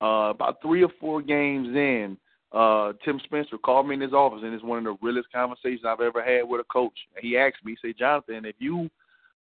uh, 0.00 0.30
about 0.30 0.62
three 0.62 0.82
or 0.82 0.90
four 1.00 1.20
games 1.20 1.68
in, 1.68 2.16
uh, 2.52 2.92
Tim 3.04 3.20
Spencer 3.24 3.58
called 3.58 3.88
me 3.88 3.94
in 3.94 4.00
his 4.00 4.12
office, 4.12 4.40
and 4.42 4.54
it's 4.54 4.62
one 4.62 4.78
of 4.78 4.84
the 4.84 4.96
realest 5.04 5.32
conversations 5.32 5.82
I've 5.86 6.00
ever 6.00 6.22
had 6.22 6.48
with 6.48 6.60
a 6.60 6.72
coach. 6.72 6.96
And 7.16 7.24
he 7.24 7.36
asked 7.36 7.64
me, 7.64 7.76
he 7.82 7.88
said, 7.88 7.98
Jonathan, 7.98 8.44
if 8.44 8.54
you 8.58 8.88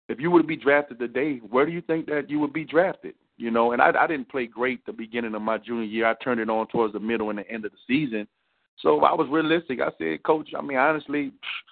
if 0.10 0.20
you 0.20 0.32
were 0.32 0.42
to 0.42 0.48
be 0.48 0.56
drafted 0.56 1.00
today, 1.00 1.38
where 1.50 1.66
do 1.66 1.72
you 1.72 1.82
think 1.82 2.06
that 2.08 2.30
you 2.30 2.40
would 2.40 2.54
be 2.54 2.64
drafted? 2.64 3.16
You 3.38 3.52
know, 3.52 3.74
and 3.74 3.82
I, 3.82 3.92
I 4.00 4.08
didn't 4.08 4.30
play 4.30 4.48
great 4.48 4.86
the 4.86 4.94
beginning 4.94 5.36
of 5.36 5.42
my 5.42 5.58
junior 5.58 5.84
year. 5.84 6.08
I 6.08 6.16
turned 6.24 6.40
it 6.40 6.50
on 6.50 6.68
towards 6.68 6.94
the 6.94 7.00
middle 7.00 7.30
and 7.30 7.40
the 7.40 7.50
end 7.50 7.66
of 7.66 7.72
the 7.72 7.78
season. 7.88 8.28
So 8.82 9.02
I 9.02 9.14
was 9.14 9.28
realistic. 9.30 9.80
I 9.80 9.90
said, 9.98 10.24
Coach, 10.24 10.50
I 10.58 10.62
mean, 10.62 10.78
honestly, 10.78 11.32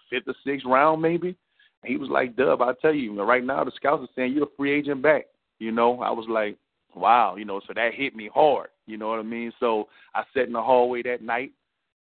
fifth 0.09 0.27
or 0.27 0.35
sixth 0.45 0.65
round 0.65 1.01
maybe. 1.01 1.35
And 1.81 1.91
he 1.91 1.97
was 1.97 2.09
like, 2.09 2.35
Dub, 2.35 2.61
I 2.61 2.73
tell 2.81 2.93
you, 2.93 3.21
right 3.21 3.43
now 3.43 3.63
the 3.63 3.71
scouts 3.75 4.03
are 4.03 4.13
saying 4.15 4.33
you're 4.33 4.45
a 4.45 4.57
free 4.57 4.77
agent 4.77 5.01
back. 5.01 5.25
You 5.59 5.71
know, 5.71 6.01
I 6.01 6.11
was 6.11 6.25
like, 6.29 6.57
wow, 6.95 7.35
you 7.35 7.45
know, 7.45 7.61
so 7.65 7.73
that 7.75 7.93
hit 7.93 8.15
me 8.15 8.29
hard. 8.33 8.69
You 8.85 8.97
know 8.97 9.09
what 9.09 9.19
I 9.19 9.23
mean? 9.23 9.51
So 9.59 9.87
I 10.13 10.23
sat 10.33 10.47
in 10.47 10.53
the 10.53 10.61
hallway 10.61 11.03
that 11.03 11.21
night. 11.21 11.51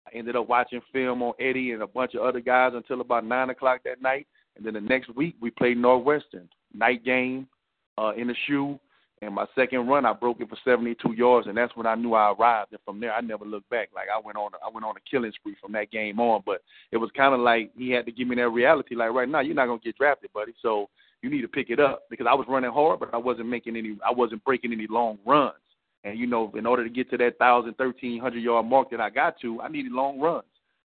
I 0.06 0.16
ended 0.16 0.36
up 0.36 0.48
watching 0.48 0.80
film 0.92 1.22
on 1.22 1.34
Eddie 1.38 1.72
and 1.72 1.82
a 1.82 1.86
bunch 1.86 2.14
of 2.14 2.22
other 2.22 2.40
guys 2.40 2.72
until 2.74 3.00
about 3.00 3.24
nine 3.24 3.50
o'clock 3.50 3.80
that 3.84 4.00
night. 4.00 4.26
And 4.60 4.66
then 4.66 4.74
the 4.74 4.88
next 4.88 5.14
week 5.16 5.36
we 5.40 5.50
played 5.50 5.78
Northwestern 5.78 6.48
night 6.74 7.02
game 7.02 7.48
uh, 7.96 8.12
in 8.16 8.28
the 8.28 8.34
shoe. 8.46 8.78
And 9.22 9.34
my 9.34 9.46
second 9.54 9.86
run, 9.86 10.06
I 10.06 10.12
broke 10.14 10.40
it 10.40 10.48
for 10.48 10.56
72 10.64 11.12
yards, 11.12 11.46
and 11.46 11.56
that's 11.56 11.76
when 11.76 11.86
I 11.86 11.94
knew 11.94 12.14
I 12.14 12.32
arrived. 12.32 12.72
And 12.72 12.80
from 12.86 13.00
there, 13.00 13.12
I 13.12 13.20
never 13.20 13.44
looked 13.44 13.68
back. 13.68 13.90
Like 13.94 14.08
I 14.14 14.18
went 14.18 14.38
on, 14.38 14.52
I 14.64 14.70
went 14.72 14.86
on 14.86 14.96
a 14.96 15.10
killing 15.10 15.32
spree 15.34 15.56
from 15.60 15.72
that 15.72 15.90
game 15.90 16.18
on. 16.20 16.42
But 16.44 16.62
it 16.90 16.96
was 16.96 17.10
kind 17.14 17.34
of 17.34 17.40
like 17.40 17.70
he 17.76 17.90
had 17.90 18.06
to 18.06 18.12
give 18.12 18.28
me 18.28 18.36
that 18.36 18.48
reality. 18.48 18.94
Like 18.94 19.12
right 19.12 19.28
now, 19.28 19.40
you're 19.40 19.54
not 19.54 19.66
gonna 19.66 19.80
get 19.84 19.98
drafted, 19.98 20.32
buddy. 20.32 20.52
So 20.62 20.88
you 21.22 21.28
need 21.28 21.42
to 21.42 21.48
pick 21.48 21.68
it 21.68 21.80
up 21.80 22.04
because 22.08 22.26
I 22.30 22.34
was 22.34 22.46
running 22.48 22.70
hard, 22.70 23.00
but 23.00 23.12
I 23.12 23.18
wasn't 23.18 23.48
making 23.48 23.76
any, 23.76 23.98
I 24.06 24.10
wasn't 24.10 24.42
breaking 24.44 24.72
any 24.72 24.86
long 24.88 25.18
runs. 25.26 25.54
And 26.04 26.18
you 26.18 26.26
know, 26.26 26.50
in 26.56 26.64
order 26.64 26.82
to 26.82 26.90
get 26.90 27.10
to 27.10 27.18
that 27.18 27.38
thousand, 27.38 27.74
thirteen 27.74 28.20
hundred 28.20 28.42
yard 28.42 28.64
mark 28.64 28.90
that 28.90 29.02
I 29.02 29.10
got 29.10 29.38
to, 29.42 29.60
I 29.60 29.68
needed 29.68 29.92
long 29.92 30.18
runs. 30.18 30.44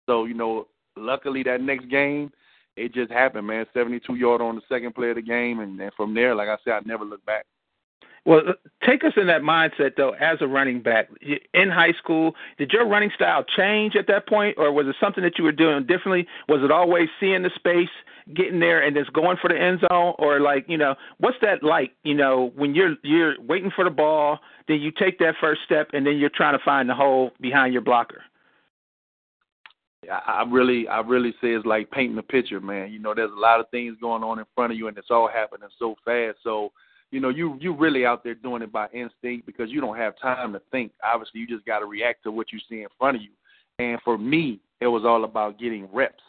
So 0.07 0.25
you 0.25 0.35
know, 0.35 0.69
luckily 0.97 1.43
that 1.45 1.61
next 1.61 1.89
game, 1.91 2.31
it 2.77 2.95
just 2.95 3.11
happened, 3.11 3.47
man. 3.47 3.67
72 3.75 4.15
yard 4.15 4.41
on 4.41 4.57
the 4.57 4.63
second 4.69 4.95
play 4.95 5.11
of 5.11 5.17
the 5.17 5.23
game, 5.23 5.61
and, 5.61 5.81
and 5.81 5.93
from 5.95 6.15
there, 6.15 6.35
like 6.35 6.49
I 6.49 6.57
said, 6.65 6.73
I 6.75 6.81
never 6.85 7.05
looked 7.05 7.27
back. 7.27 7.47
Well, 8.27 8.43
uh, 8.47 8.53
take 8.85 9.03
us 9.03 9.15
in 9.17 9.27
that 9.29 9.43
mindset 9.43 9.97
though. 9.97 10.11
As 10.11 10.39
a 10.41 10.47
running 10.47 10.83
back 10.83 11.09
in 11.55 11.71
high 11.71 11.93
school, 11.93 12.35
did 12.59 12.71
your 12.71 12.87
running 12.87 13.11
style 13.15 13.45
change 13.45 13.97
at 13.97 14.07
that 14.09 14.29
point, 14.29 14.57
or 14.59 14.73
was 14.73 14.87
it 14.87 14.97
something 15.01 15.25
that 15.25 15.39
you 15.39 15.45
were 15.45 15.53
doing 15.53 15.87
differently? 15.87 16.27
Was 16.49 16.63
it 16.63 16.71
always 16.71 17.09
seeing 17.19 17.43
the 17.43 17.51
space, 17.55 17.89
getting 18.35 18.61
there, 18.61 18.83
and 18.83 18.95
just 18.95 19.13
going 19.13 19.39
for 19.41 19.49
the 19.49 19.59
end 19.59 19.81
zone, 19.81 20.15
or 20.19 20.41
like 20.41 20.67
you 20.69 20.77
know, 20.77 20.97
what's 21.19 21.39
that 21.41 21.63
like? 21.63 21.93
You 22.05 22.15
know, 22.15 22.53
when 22.57 22.75
you're 22.75 22.97
you're 23.03 23.41
waiting 23.41 23.71
for 23.75 23.85
the 23.85 23.91
ball, 23.91 24.41
then 24.69 24.81
you 24.81 24.91
take 24.91 25.19
that 25.21 25.37
first 25.41 25.63
step, 25.65 25.91
and 25.95 26.07
then 26.07 26.19
you're 26.19 26.31
trying 26.31 26.57
to 26.57 26.65
find 26.65 26.89
the 26.89 26.95
hole 26.95 27.33
behind 27.41 27.73
your 27.73 27.83
blocker. 27.83 28.23
I 30.09 30.45
really, 30.49 30.89
I 30.89 31.01
really 31.01 31.33
say 31.43 31.49
it's 31.49 31.67
like 31.67 31.91
painting 31.91 32.17
a 32.19 32.23
picture, 32.23 32.61
man. 32.61 32.91
You 32.91 32.99
know, 32.99 33.15
there's 33.15 33.33
a 33.37 33.41
lot 33.41 33.61
of 33.61 33.69
things 33.71 33.97
going 34.01 34.23
on 34.23 34.39
in 34.39 34.47
front 34.55 34.73
of 34.73 34.79
you, 34.79 34.89
and 34.89 34.97
it's 34.97 35.11
all 35.11 35.29
happening 35.29 35.69
so 35.79 35.95
fast. 36.05 36.39
So, 36.43 36.73
you 37.11 37.21
know, 37.21 37.29
you 37.29 37.59
you 37.61 37.75
really 37.75 38.07
out 38.07 38.25
there 38.25 38.35
doing 38.35 38.63
it 38.63 38.73
by 38.73 38.87
instinct 38.95 39.45
because 39.45 39.71
you 39.71 39.81
don't 39.81 39.99
have 39.99 40.19
time 40.19 40.55
to 40.55 40.63
think. 40.71 40.93
Obviously, 41.05 41.41
you 41.41 41.47
just 41.47 41.67
got 41.67 41.81
to 41.81 41.87
react 41.87 42.23
to 42.23 42.33
what 42.33 42.51
you 42.51 42.59
see 42.69 42.83
in 42.83 42.89
front 42.99 43.17
of 43.17 43.23
you. 43.23 43.31
And 43.79 44.01
for 44.03 44.17
me, 44.17 44.61
it 44.81 44.87
was 44.87 45.05
all 45.05 45.25
about 45.25 45.59
getting 45.59 45.87
reps. 45.93 46.23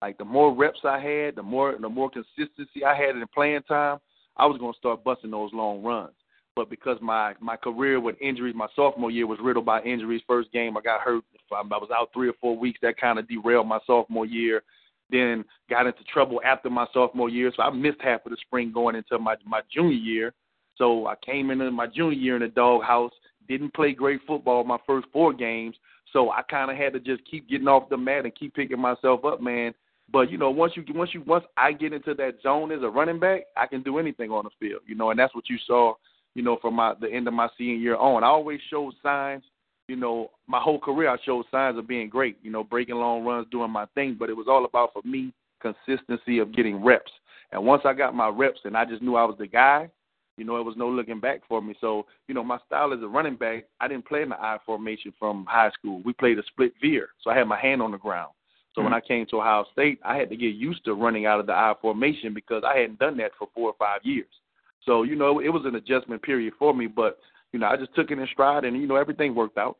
Like 0.00 0.18
the 0.18 0.24
more 0.24 0.52
reps 0.52 0.80
I 0.84 0.98
had, 0.98 1.36
the 1.36 1.42
more 1.42 1.76
the 1.80 1.88
more 1.88 2.10
consistency 2.10 2.84
I 2.84 2.96
had 2.96 3.10
in 3.14 3.24
playing 3.32 3.62
time, 3.62 3.98
I 4.36 4.46
was 4.46 4.58
going 4.58 4.72
to 4.72 4.78
start 4.78 5.04
busting 5.04 5.30
those 5.30 5.52
long 5.52 5.82
runs. 5.82 6.12
But 6.54 6.68
because 6.68 6.98
my 7.00 7.34
my 7.40 7.56
career 7.56 8.00
with 8.00 8.16
injuries, 8.20 8.54
my 8.56 8.68
sophomore 8.76 9.10
year 9.10 9.26
was 9.26 9.38
riddled 9.42 9.64
by 9.64 9.80
injuries. 9.82 10.22
First 10.26 10.52
game 10.52 10.76
I 10.76 10.80
got 10.80 11.00
hurt. 11.00 11.24
Um, 11.58 11.72
I 11.72 11.78
was 11.78 11.90
out 11.96 12.10
three 12.12 12.28
or 12.28 12.34
four 12.40 12.56
weeks. 12.56 12.78
That 12.82 12.98
kind 12.98 13.18
of 13.18 13.28
derailed 13.28 13.66
my 13.66 13.78
sophomore 13.86 14.26
year. 14.26 14.62
Then 15.10 15.44
got 15.68 15.86
into 15.86 16.04
trouble 16.04 16.40
after 16.44 16.70
my 16.70 16.86
sophomore 16.92 17.28
year, 17.28 17.52
so 17.54 17.62
I 17.62 17.70
missed 17.70 18.00
half 18.00 18.24
of 18.24 18.30
the 18.30 18.38
spring 18.40 18.72
going 18.72 18.96
into 18.96 19.18
my 19.18 19.36
my 19.46 19.60
junior 19.72 19.92
year. 19.92 20.34
So 20.76 21.06
I 21.06 21.14
came 21.24 21.50
into 21.50 21.70
my 21.70 21.86
junior 21.86 22.18
year 22.18 22.36
in 22.36 22.42
the 22.42 22.48
doghouse. 22.48 23.12
Didn't 23.48 23.74
play 23.74 23.92
great 23.92 24.20
football 24.26 24.64
my 24.64 24.78
first 24.86 25.06
four 25.12 25.32
games, 25.32 25.76
so 26.12 26.30
I 26.30 26.42
kind 26.42 26.70
of 26.70 26.76
had 26.76 26.92
to 26.94 27.00
just 27.00 27.28
keep 27.28 27.48
getting 27.48 27.68
off 27.68 27.88
the 27.88 27.96
mat 27.96 28.24
and 28.24 28.34
keep 28.34 28.54
picking 28.54 28.80
myself 28.80 29.24
up, 29.24 29.42
man. 29.42 29.74
But 30.10 30.30
you 30.30 30.38
know, 30.38 30.50
once 30.50 30.74
you 30.76 30.84
once 30.94 31.10
you 31.12 31.22
once 31.26 31.44
I 31.56 31.72
get 31.72 31.92
into 31.92 32.14
that 32.14 32.34
zone 32.42 32.72
as 32.72 32.82
a 32.82 32.88
running 32.88 33.18
back, 33.18 33.42
I 33.56 33.66
can 33.66 33.82
do 33.82 33.98
anything 33.98 34.30
on 34.30 34.44
the 34.44 34.50
field. 34.60 34.82
You 34.86 34.94
know, 34.94 35.10
and 35.10 35.18
that's 35.18 35.34
what 35.34 35.48
you 35.48 35.58
saw. 35.66 35.94
You 36.34 36.42
know, 36.42 36.58
from 36.60 36.74
my 36.74 36.94
the 37.00 37.10
end 37.10 37.28
of 37.28 37.34
my 37.34 37.48
senior 37.58 37.74
year 37.74 37.96
on, 37.96 38.24
I 38.24 38.28
always 38.28 38.60
showed 38.70 38.94
signs. 39.02 39.44
You 39.88 39.96
know, 39.96 40.30
my 40.46 40.60
whole 40.60 40.78
career 40.78 41.10
I 41.10 41.16
showed 41.24 41.44
signs 41.50 41.76
of 41.76 41.86
being 41.86 42.08
great. 42.08 42.38
You 42.42 42.50
know, 42.50 42.64
breaking 42.64 42.94
long 42.94 43.24
runs, 43.24 43.46
doing 43.50 43.70
my 43.70 43.86
thing. 43.94 44.16
But 44.18 44.30
it 44.30 44.36
was 44.36 44.46
all 44.48 44.64
about 44.64 44.92
for 44.92 45.02
me 45.04 45.32
consistency 45.60 46.38
of 46.38 46.54
getting 46.54 46.82
reps. 46.82 47.12
And 47.52 47.64
once 47.64 47.82
I 47.84 47.92
got 47.92 48.14
my 48.14 48.28
reps, 48.28 48.60
and 48.64 48.76
I 48.76 48.84
just 48.84 49.02
knew 49.02 49.16
I 49.16 49.24
was 49.24 49.36
the 49.38 49.46
guy. 49.46 49.90
You 50.38 50.44
know, 50.44 50.56
it 50.56 50.64
was 50.64 50.76
no 50.78 50.88
looking 50.88 51.20
back 51.20 51.42
for 51.46 51.60
me. 51.60 51.74
So, 51.80 52.06
you 52.26 52.34
know, 52.34 52.42
my 52.42 52.58
style 52.66 52.94
as 52.94 53.02
a 53.02 53.06
running 53.06 53.36
back, 53.36 53.64
I 53.80 53.88
didn't 53.88 54.06
play 54.06 54.22
in 54.22 54.30
the 54.30 54.40
I 54.40 54.56
formation 54.64 55.12
from 55.18 55.44
high 55.46 55.70
school. 55.70 56.00
We 56.04 56.14
played 56.14 56.38
a 56.38 56.42
split 56.44 56.72
veer, 56.80 57.08
so 57.20 57.30
I 57.30 57.36
had 57.36 57.46
my 57.46 57.60
hand 57.60 57.82
on 57.82 57.92
the 57.92 57.98
ground. 57.98 58.32
So 58.74 58.80
mm-hmm. 58.80 58.90
when 58.90 58.94
I 58.94 59.06
came 59.06 59.26
to 59.26 59.36
Ohio 59.36 59.66
State, 59.72 60.00
I 60.02 60.16
had 60.16 60.30
to 60.30 60.36
get 60.36 60.54
used 60.54 60.84
to 60.86 60.94
running 60.94 61.26
out 61.26 61.38
of 61.38 61.46
the 61.46 61.52
I 61.52 61.74
formation 61.80 62.32
because 62.32 62.62
I 62.66 62.78
hadn't 62.78 62.98
done 62.98 63.18
that 63.18 63.32
for 63.38 63.48
four 63.54 63.68
or 63.68 63.76
five 63.78 64.00
years. 64.04 64.26
So 64.86 65.02
you 65.02 65.16
know, 65.16 65.40
it 65.40 65.48
was 65.48 65.62
an 65.64 65.74
adjustment 65.74 66.22
period 66.22 66.54
for 66.58 66.74
me, 66.74 66.86
but 66.86 67.18
you 67.52 67.58
know, 67.58 67.66
I 67.66 67.76
just 67.76 67.94
took 67.94 68.10
it 68.10 68.18
in 68.18 68.26
stride, 68.32 68.64
and 68.64 68.76
you 68.80 68.86
know, 68.86 68.96
everything 68.96 69.34
worked 69.34 69.58
out. 69.58 69.76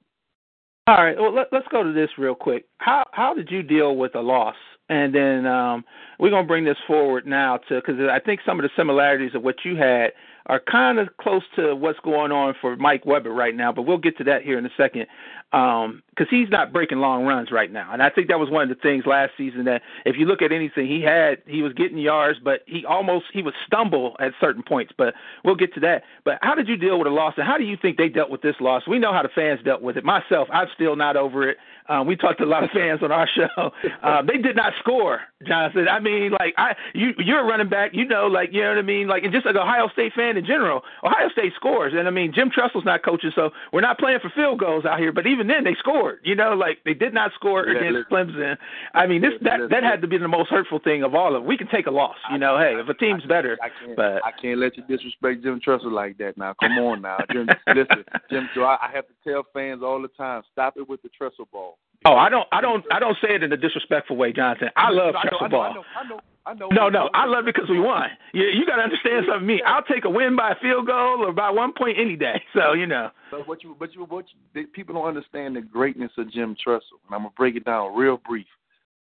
All 0.88 0.96
right, 0.96 1.16
well, 1.16 1.32
let, 1.32 1.52
us 1.52 1.62
go 1.70 1.84
to 1.84 1.92
this 1.92 2.10
real 2.18 2.34
quick. 2.34 2.66
How 2.78 3.04
how 3.12 3.34
did 3.34 3.50
you 3.50 3.62
deal 3.62 3.96
with 3.96 4.14
a 4.14 4.20
loss? 4.20 4.56
And 4.88 5.14
then 5.14 5.46
um, 5.46 5.84
we're 6.18 6.30
gonna 6.30 6.46
bring 6.46 6.64
this 6.64 6.76
forward 6.86 7.26
now 7.26 7.58
to 7.68 7.76
because 7.76 8.00
I 8.10 8.18
think 8.18 8.40
some 8.44 8.58
of 8.58 8.64
the 8.64 8.70
similarities 8.76 9.34
of 9.34 9.42
what 9.42 9.56
you 9.64 9.76
had 9.76 10.10
are 10.46 10.60
kind 10.60 10.98
of 10.98 11.16
close 11.20 11.42
to 11.54 11.76
what's 11.76 12.00
going 12.00 12.32
on 12.32 12.54
for 12.60 12.74
Mike 12.76 13.06
Weber 13.06 13.30
right 13.30 13.54
now, 13.54 13.70
but 13.72 13.82
we'll 13.82 13.96
get 13.96 14.18
to 14.18 14.24
that 14.24 14.42
here 14.42 14.58
in 14.58 14.66
a 14.66 14.72
second 14.76 15.06
because 15.52 15.84
um, 15.84 16.28
he's 16.30 16.48
not 16.48 16.72
breaking 16.72 16.98
long 16.98 17.26
runs 17.26 17.52
right 17.52 17.70
now. 17.70 17.92
And 17.92 18.02
I 18.02 18.08
think 18.08 18.28
that 18.28 18.38
was 18.38 18.48
one 18.48 18.62
of 18.62 18.68
the 18.70 18.80
things 18.80 19.04
last 19.04 19.32
season 19.36 19.66
that 19.66 19.82
if 20.06 20.16
you 20.16 20.24
look 20.24 20.40
at 20.40 20.50
anything 20.50 20.86
he 20.86 21.02
had, 21.02 21.42
he 21.46 21.60
was 21.60 21.74
getting 21.74 21.98
yards, 21.98 22.38
but 22.42 22.60
he 22.66 22.86
almost 22.86 23.26
he 23.34 23.42
would 23.42 23.52
stumble 23.66 24.16
at 24.18 24.32
certain 24.40 24.62
points. 24.62 24.92
But 24.96 25.12
we'll 25.44 25.54
get 25.54 25.74
to 25.74 25.80
that. 25.80 26.04
But 26.24 26.38
how 26.40 26.54
did 26.54 26.68
you 26.68 26.78
deal 26.78 26.98
with 26.98 27.06
a 27.06 27.10
loss, 27.10 27.34
and 27.36 27.46
how 27.46 27.58
do 27.58 27.64
you 27.64 27.76
think 27.76 27.98
they 27.98 28.08
dealt 28.08 28.30
with 28.30 28.40
this 28.40 28.56
loss? 28.60 28.84
We 28.88 28.98
know 28.98 29.12
how 29.12 29.22
the 29.22 29.28
fans 29.28 29.60
dealt 29.62 29.82
with 29.82 29.98
it. 29.98 30.04
Myself, 30.04 30.48
I'm 30.50 30.68
still 30.74 30.96
not 30.96 31.16
over 31.16 31.48
it. 31.48 31.58
Um, 31.88 32.06
we 32.06 32.16
talked 32.16 32.38
to 32.38 32.44
a 32.44 32.46
lot 32.46 32.64
of 32.64 32.70
fans 32.70 33.02
on 33.02 33.10
our 33.10 33.28
show. 33.34 33.72
Um, 34.02 34.26
they 34.26 34.38
did 34.38 34.56
not 34.56 34.72
score, 34.78 35.20
Johnson. 35.46 35.88
I 35.88 36.00
mean, 36.00 36.32
like 36.32 36.54
I, 36.56 36.74
you, 36.94 37.12
you're 37.18 37.40
a 37.40 37.44
running 37.44 37.68
back. 37.68 37.90
You 37.92 38.06
know, 38.06 38.26
like 38.26 38.50
you 38.52 38.62
know 38.62 38.70
what 38.70 38.78
I 38.78 38.82
mean. 38.82 39.08
Like, 39.08 39.24
and 39.24 39.32
just 39.32 39.44
like 39.44 39.56
Ohio 39.56 39.88
State 39.92 40.12
fan 40.14 40.36
in 40.36 40.46
general, 40.46 40.82
Ohio 41.04 41.28
State 41.30 41.52
scores, 41.56 41.92
and 41.94 42.06
I 42.06 42.10
mean, 42.10 42.32
Jim 42.32 42.50
Tressel's 42.50 42.84
not 42.84 43.04
coaching, 43.04 43.32
so 43.34 43.50
we're 43.72 43.80
not 43.80 43.98
playing 43.98 44.20
for 44.20 44.30
field 44.30 44.58
goals 44.58 44.84
out 44.84 44.98
here. 44.98 45.12
But 45.12 45.26
even 45.26 45.41
then, 45.48 45.64
they 45.64 45.74
scored. 45.78 46.20
You 46.24 46.34
know, 46.34 46.52
like 46.54 46.78
they 46.84 46.94
did 46.94 47.14
not 47.14 47.32
score 47.34 47.66
yeah, 47.66 47.78
against 47.78 48.10
Clemson. 48.10 48.56
I 48.94 49.06
mean, 49.06 49.22
this 49.22 49.32
that 49.42 49.70
that 49.70 49.82
had 49.82 50.00
to 50.02 50.08
be 50.08 50.18
the 50.18 50.28
most 50.28 50.50
hurtful 50.50 50.78
thing 50.78 51.02
of 51.02 51.14
all 51.14 51.34
of. 51.34 51.42
Them. 51.42 51.46
We 51.46 51.56
can 51.56 51.68
take 51.68 51.86
a 51.86 51.90
loss. 51.90 52.16
You 52.30 52.38
know, 52.38 52.58
hey, 52.58 52.74
if 52.78 52.88
a 52.88 52.94
team's 52.94 53.24
better, 53.24 53.58
I 53.62 53.68
can't, 53.68 53.96
but 53.96 54.24
I 54.24 54.32
can't 54.40 54.58
let 54.58 54.76
you 54.76 54.84
disrespect 54.88 55.42
Jim 55.42 55.60
Tressel 55.60 55.92
like 55.92 56.18
that. 56.18 56.36
Now, 56.36 56.54
come 56.60 56.72
on, 56.78 57.02
now, 57.02 57.18
Jim. 57.30 57.48
listen, 57.68 58.04
Jim. 58.30 58.48
So 58.54 58.62
I, 58.62 58.78
I 58.82 58.90
have 58.92 59.06
to 59.06 59.14
tell 59.26 59.44
fans 59.52 59.82
all 59.82 60.00
the 60.00 60.08
time, 60.08 60.42
stop 60.52 60.76
it 60.76 60.88
with 60.88 61.02
the 61.02 61.08
Tressel 61.10 61.48
ball. 61.52 61.78
Oh, 62.04 62.14
I 62.14 62.28
don't, 62.28 62.46
I 62.50 62.60
don't, 62.60 62.84
I 62.90 62.98
don't 62.98 63.16
say 63.22 63.34
it 63.34 63.42
in 63.42 63.52
a 63.52 63.56
disrespectful 63.56 64.16
way, 64.16 64.32
Johnson. 64.32 64.70
I 64.76 64.90
love 64.90 65.14
I 65.14 65.28
Tressel 65.28 65.48
ball. 65.48 65.62
I 65.62 65.72
know, 65.72 65.84
I 65.96 66.08
know, 66.08 66.20
I 66.46 66.54
know. 66.54 66.68
No, 66.72 66.88
no, 66.88 67.10
I 67.14 67.26
love 67.26 67.46
it 67.46 67.54
because 67.54 67.70
we 67.70 67.78
won. 67.78 68.08
You, 68.32 68.44
you 68.44 68.66
got 68.66 68.76
to 68.76 68.82
understand 68.82 69.26
something. 69.28 69.46
Me, 69.46 69.62
I'll 69.64 69.84
take 69.84 70.04
a 70.04 70.10
win 70.10 70.34
by 70.34 70.50
a 70.50 70.54
field 70.60 70.86
goal 70.86 71.24
or 71.24 71.32
by 71.32 71.50
one 71.50 71.72
point 71.72 71.98
any 71.98 72.16
day. 72.16 72.42
So 72.54 72.74
you 72.74 72.86
know. 72.86 73.10
But 73.30 73.48
what 73.48 73.62
you, 73.62 73.76
but 73.78 73.94
you, 73.94 74.04
what 74.04 74.26
you, 74.54 74.66
people 74.68 74.94
don't 74.94 75.06
understand 75.06 75.56
the 75.56 75.62
greatness 75.62 76.10
of 76.18 76.30
Jim 76.32 76.56
Tressel, 76.62 77.00
and 77.06 77.14
I'm 77.14 77.20
gonna 77.22 77.30
break 77.36 77.56
it 77.56 77.64
down 77.64 77.96
real 77.96 78.20
brief. 78.26 78.46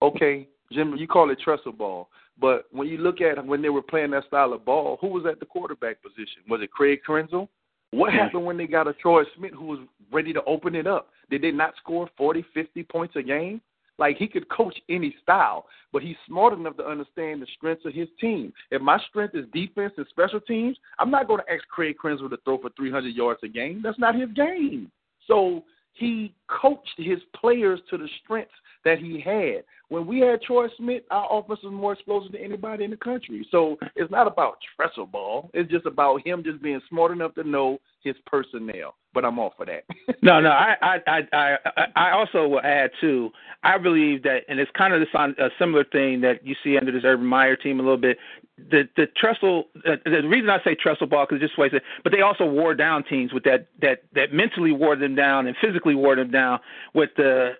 Okay, 0.03 0.48
Jim, 0.72 0.94
you 0.96 1.07
call 1.07 1.31
it 1.31 1.38
Tressel 1.40 1.72
ball, 1.72 2.09
but 2.40 2.66
when 2.72 2.88
you 2.88 2.98
look 2.98 3.20
at 3.20 3.44
when 3.44 3.62
they 3.62 3.68
were 3.68 3.83
playing 3.83 4.11
that 4.11 4.26
style 4.26 4.53
of 4.53 4.64
ball, 4.64 4.98
who 5.00 5.09
was 5.09 5.24
at 5.31 5.40
the 5.40 5.46
quarterback 5.46 6.03
position? 6.03 6.42
Was 6.48 6.61
it 6.62 6.70
Craig 6.70 7.00
Krenzel? 7.07 7.48
What 7.92 8.12
happened 8.12 8.44
when 8.44 8.57
they 8.57 8.66
got 8.66 8.88
a 8.88 8.92
Troy 8.94 9.24
Smith 9.37 9.53
who 9.53 9.66
was 9.66 9.81
ready 10.12 10.33
to 10.33 10.42
open 10.44 10.74
it 10.74 10.87
up? 10.87 11.09
Did 11.29 11.42
they 11.42 11.50
not 11.50 11.74
score 11.76 12.09
40, 12.16 12.44
50 12.55 12.83
points 12.85 13.16
a 13.16 13.22
game? 13.22 13.61
Like 13.98 14.16
he 14.16 14.29
could 14.29 14.48
coach 14.48 14.74
any 14.88 15.14
style, 15.22 15.66
but 15.92 16.03
he's 16.03 16.16
smart 16.26 16.55
enough 16.55 16.76
to 16.79 16.87
understand 16.87 17.42
the 17.42 17.46
strengths 17.57 17.85
of 17.85 17.92
his 17.92 18.09
team. 18.18 18.53
If 18.70 18.81
my 18.81 18.98
strength 19.11 19.35
is 19.35 19.44
defense 19.53 19.92
and 19.98 20.07
special 20.09 20.40
teams, 20.40 20.79
I'm 20.98 21.11
not 21.11 21.29
going 21.29 21.42
to 21.46 21.53
ask 21.53 21.66
Craig 21.68 21.96
Krenzel 22.03 22.31
to 22.31 22.38
throw 22.44 22.59
for 22.59 22.70
300 22.76 23.14
yards 23.14 23.40
a 23.42 23.48
game. 23.48 23.81
That's 23.85 23.98
not 23.98 24.14
his 24.14 24.31
game. 24.35 24.90
So 25.26 25.64
he 25.92 26.33
coached 26.48 26.94
his 26.96 27.18
players 27.38 27.81
to 27.90 27.98
the 27.98 28.09
strengths 28.24 28.55
that 28.87 28.98
he 28.98 29.20
had. 29.20 29.64
When 29.90 30.07
we 30.07 30.20
had 30.20 30.40
Troy 30.42 30.68
Smith, 30.79 31.03
our 31.11 31.26
offense 31.31 31.59
was 31.64 31.72
more 31.72 31.92
explosive 31.92 32.31
than 32.31 32.40
anybody 32.40 32.85
in 32.85 32.90
the 32.90 32.96
country. 32.96 33.44
So 33.50 33.76
it's 33.96 34.11
not 34.11 34.29
about 34.29 34.59
Tressel 34.76 35.05
ball. 35.05 35.50
It's 35.53 35.68
just 35.68 35.85
about 35.85 36.24
him 36.24 36.44
just 36.44 36.62
being 36.62 36.81
smart 36.88 37.11
enough 37.11 37.35
to 37.35 37.42
know 37.42 37.81
his 38.05 38.14
personnel. 38.24 38.94
But 39.12 39.24
I'm 39.24 39.40
all 39.40 39.53
for 39.57 39.66
that. 39.66 39.83
no, 40.22 40.40
no, 40.40 40.50
I, 40.50 40.76
I, 40.81 40.98
I, 41.09 41.22
I, 41.33 41.57
I 41.96 42.11
also 42.12 42.46
will 42.46 42.61
add 42.61 42.92
too. 43.00 43.31
I 43.64 43.79
believe 43.79 44.22
that, 44.22 44.42
and 44.48 44.61
it's 44.61 44.70
kind 44.79 44.94
of 44.94 45.00
this 45.00 45.09
on 45.12 45.35
a 45.40 45.48
similar 45.59 45.83
thing 45.83 46.20
that 46.20 46.46
you 46.46 46.55
see 46.62 46.79
under 46.79 46.92
this 46.92 47.03
Urban 47.05 47.26
Meyer 47.26 47.57
team 47.57 47.81
a 47.81 47.83
little 47.83 47.98
bit. 47.98 48.16
The 48.70 48.88
the 48.96 49.07
Tressel, 49.16 49.64
uh, 49.87 49.96
the 50.05 50.22
reason 50.29 50.50
I 50.50 50.62
say 50.62 50.76
Tressel 50.76 51.09
ball 51.09 51.26
because 51.29 51.40
just 51.40 51.59
way 51.59 51.68
it, 51.72 51.83
but 52.05 52.12
they 52.12 52.20
also 52.20 52.44
wore 52.44 52.74
down 52.74 53.03
teams 53.05 53.33
with 53.33 53.42
that 53.44 53.66
that 53.83 54.03
that 54.14 54.33
mentally 54.33 54.70
wore 54.70 54.94
them 54.94 55.16
down 55.16 55.48
and 55.48 55.57
physically 55.61 55.96
wore 55.96 56.14
them 56.14 56.31
down 56.31 56.61
with 56.94 57.11
the 57.16 57.55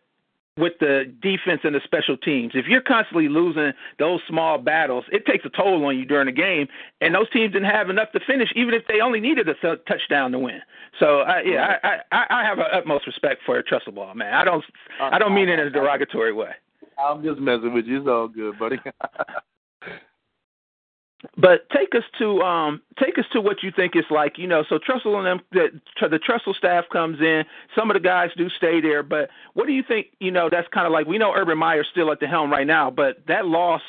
with 0.61 0.75
the 0.79 1.13
defense 1.21 1.63
and 1.65 1.75
the 1.75 1.81
special 1.85 2.17
teams. 2.17 2.53
If 2.55 2.67
you're 2.67 2.83
constantly 2.83 3.29
losing 3.29 3.73
those 3.99 4.21
small 4.29 4.59
battles, 4.59 5.05
it 5.11 5.27
takes 5.27 5.45
a 5.45 5.49
toll 5.49 5.85
on 5.85 5.99
you 5.99 6.05
during 6.05 6.27
the 6.27 6.33
game. 6.33 6.69
And 7.01 7.15
those 7.15 7.31
teams 7.31 7.53
didn't 7.53 7.71
have 7.71 7.91
enough 7.91 8.13
to 8.13 8.21
finish, 8.21 8.51
even 8.55 8.75
if 8.75 8.83
they 8.87 9.01
only 9.01 9.21
needed 9.21 9.49
a 9.49 9.55
touchdown 9.89 10.33
to 10.33 10.39
win. 10.39 10.61
So, 10.99 11.21
uh, 11.21 11.41
yeah, 11.45 11.77
I, 11.83 11.97
I, 12.13 12.27
I 12.31 12.45
have 12.45 12.59
a 12.59 12.77
utmost 12.77 13.07
respect 13.07 13.43
for 13.47 13.63
Tressel 13.63 13.93
ball, 13.93 14.15
man. 14.15 14.35
I 14.35 14.45
don't, 14.45 14.65
I 15.01 15.19
don't 15.19 15.35
mean 15.35 15.49
it 15.49 15.59
in 15.59 15.67
a 15.67 15.71
derogatory 15.71 16.33
way. 16.33 16.51
I'm 16.99 17.23
just 17.23 17.41
messing 17.41 17.73
with 17.73 17.87
you. 17.87 18.01
It's 18.01 18.09
all 18.09 18.29
good, 18.29 18.59
buddy. 18.59 18.79
But 21.37 21.69
take 21.71 21.95
us 21.95 22.05
to 22.19 22.41
um 22.41 22.81
take 22.99 23.19
us 23.19 23.27
to 23.33 23.41
what 23.41 23.63
you 23.63 23.71
think 23.71 23.95
it's 23.95 24.11
like. 24.11 24.39
You 24.39 24.47
know, 24.47 24.65
so 24.69 24.79
Tressel 24.79 25.19
and 25.19 25.27
them 25.27 25.41
the, 25.53 26.09
the 26.09 26.19
Tressel 26.19 26.55
staff 26.55 26.85
comes 26.91 27.21
in. 27.21 27.45
Some 27.77 27.91
of 27.91 27.95
the 27.95 28.01
guys 28.01 28.31
do 28.37 28.49
stay 28.49 28.81
there, 28.81 29.03
but 29.03 29.29
what 29.55 29.67
do 29.67 29.73
you 29.73 29.83
think? 29.87 30.09
You 30.19 30.31
know, 30.31 30.49
that's 30.51 30.69
kind 30.69 30.87
of 30.87 30.93
like 30.93 31.07
we 31.07 31.19
know 31.19 31.35
Urban 31.35 31.59
Meyer's 31.59 31.89
still 31.91 32.11
at 32.11 32.21
the 32.21 32.27
helm 32.27 32.51
right 32.51 32.67
now, 32.67 32.91
but 32.91 33.27
that 33.29 33.47
loss, 33.47 33.83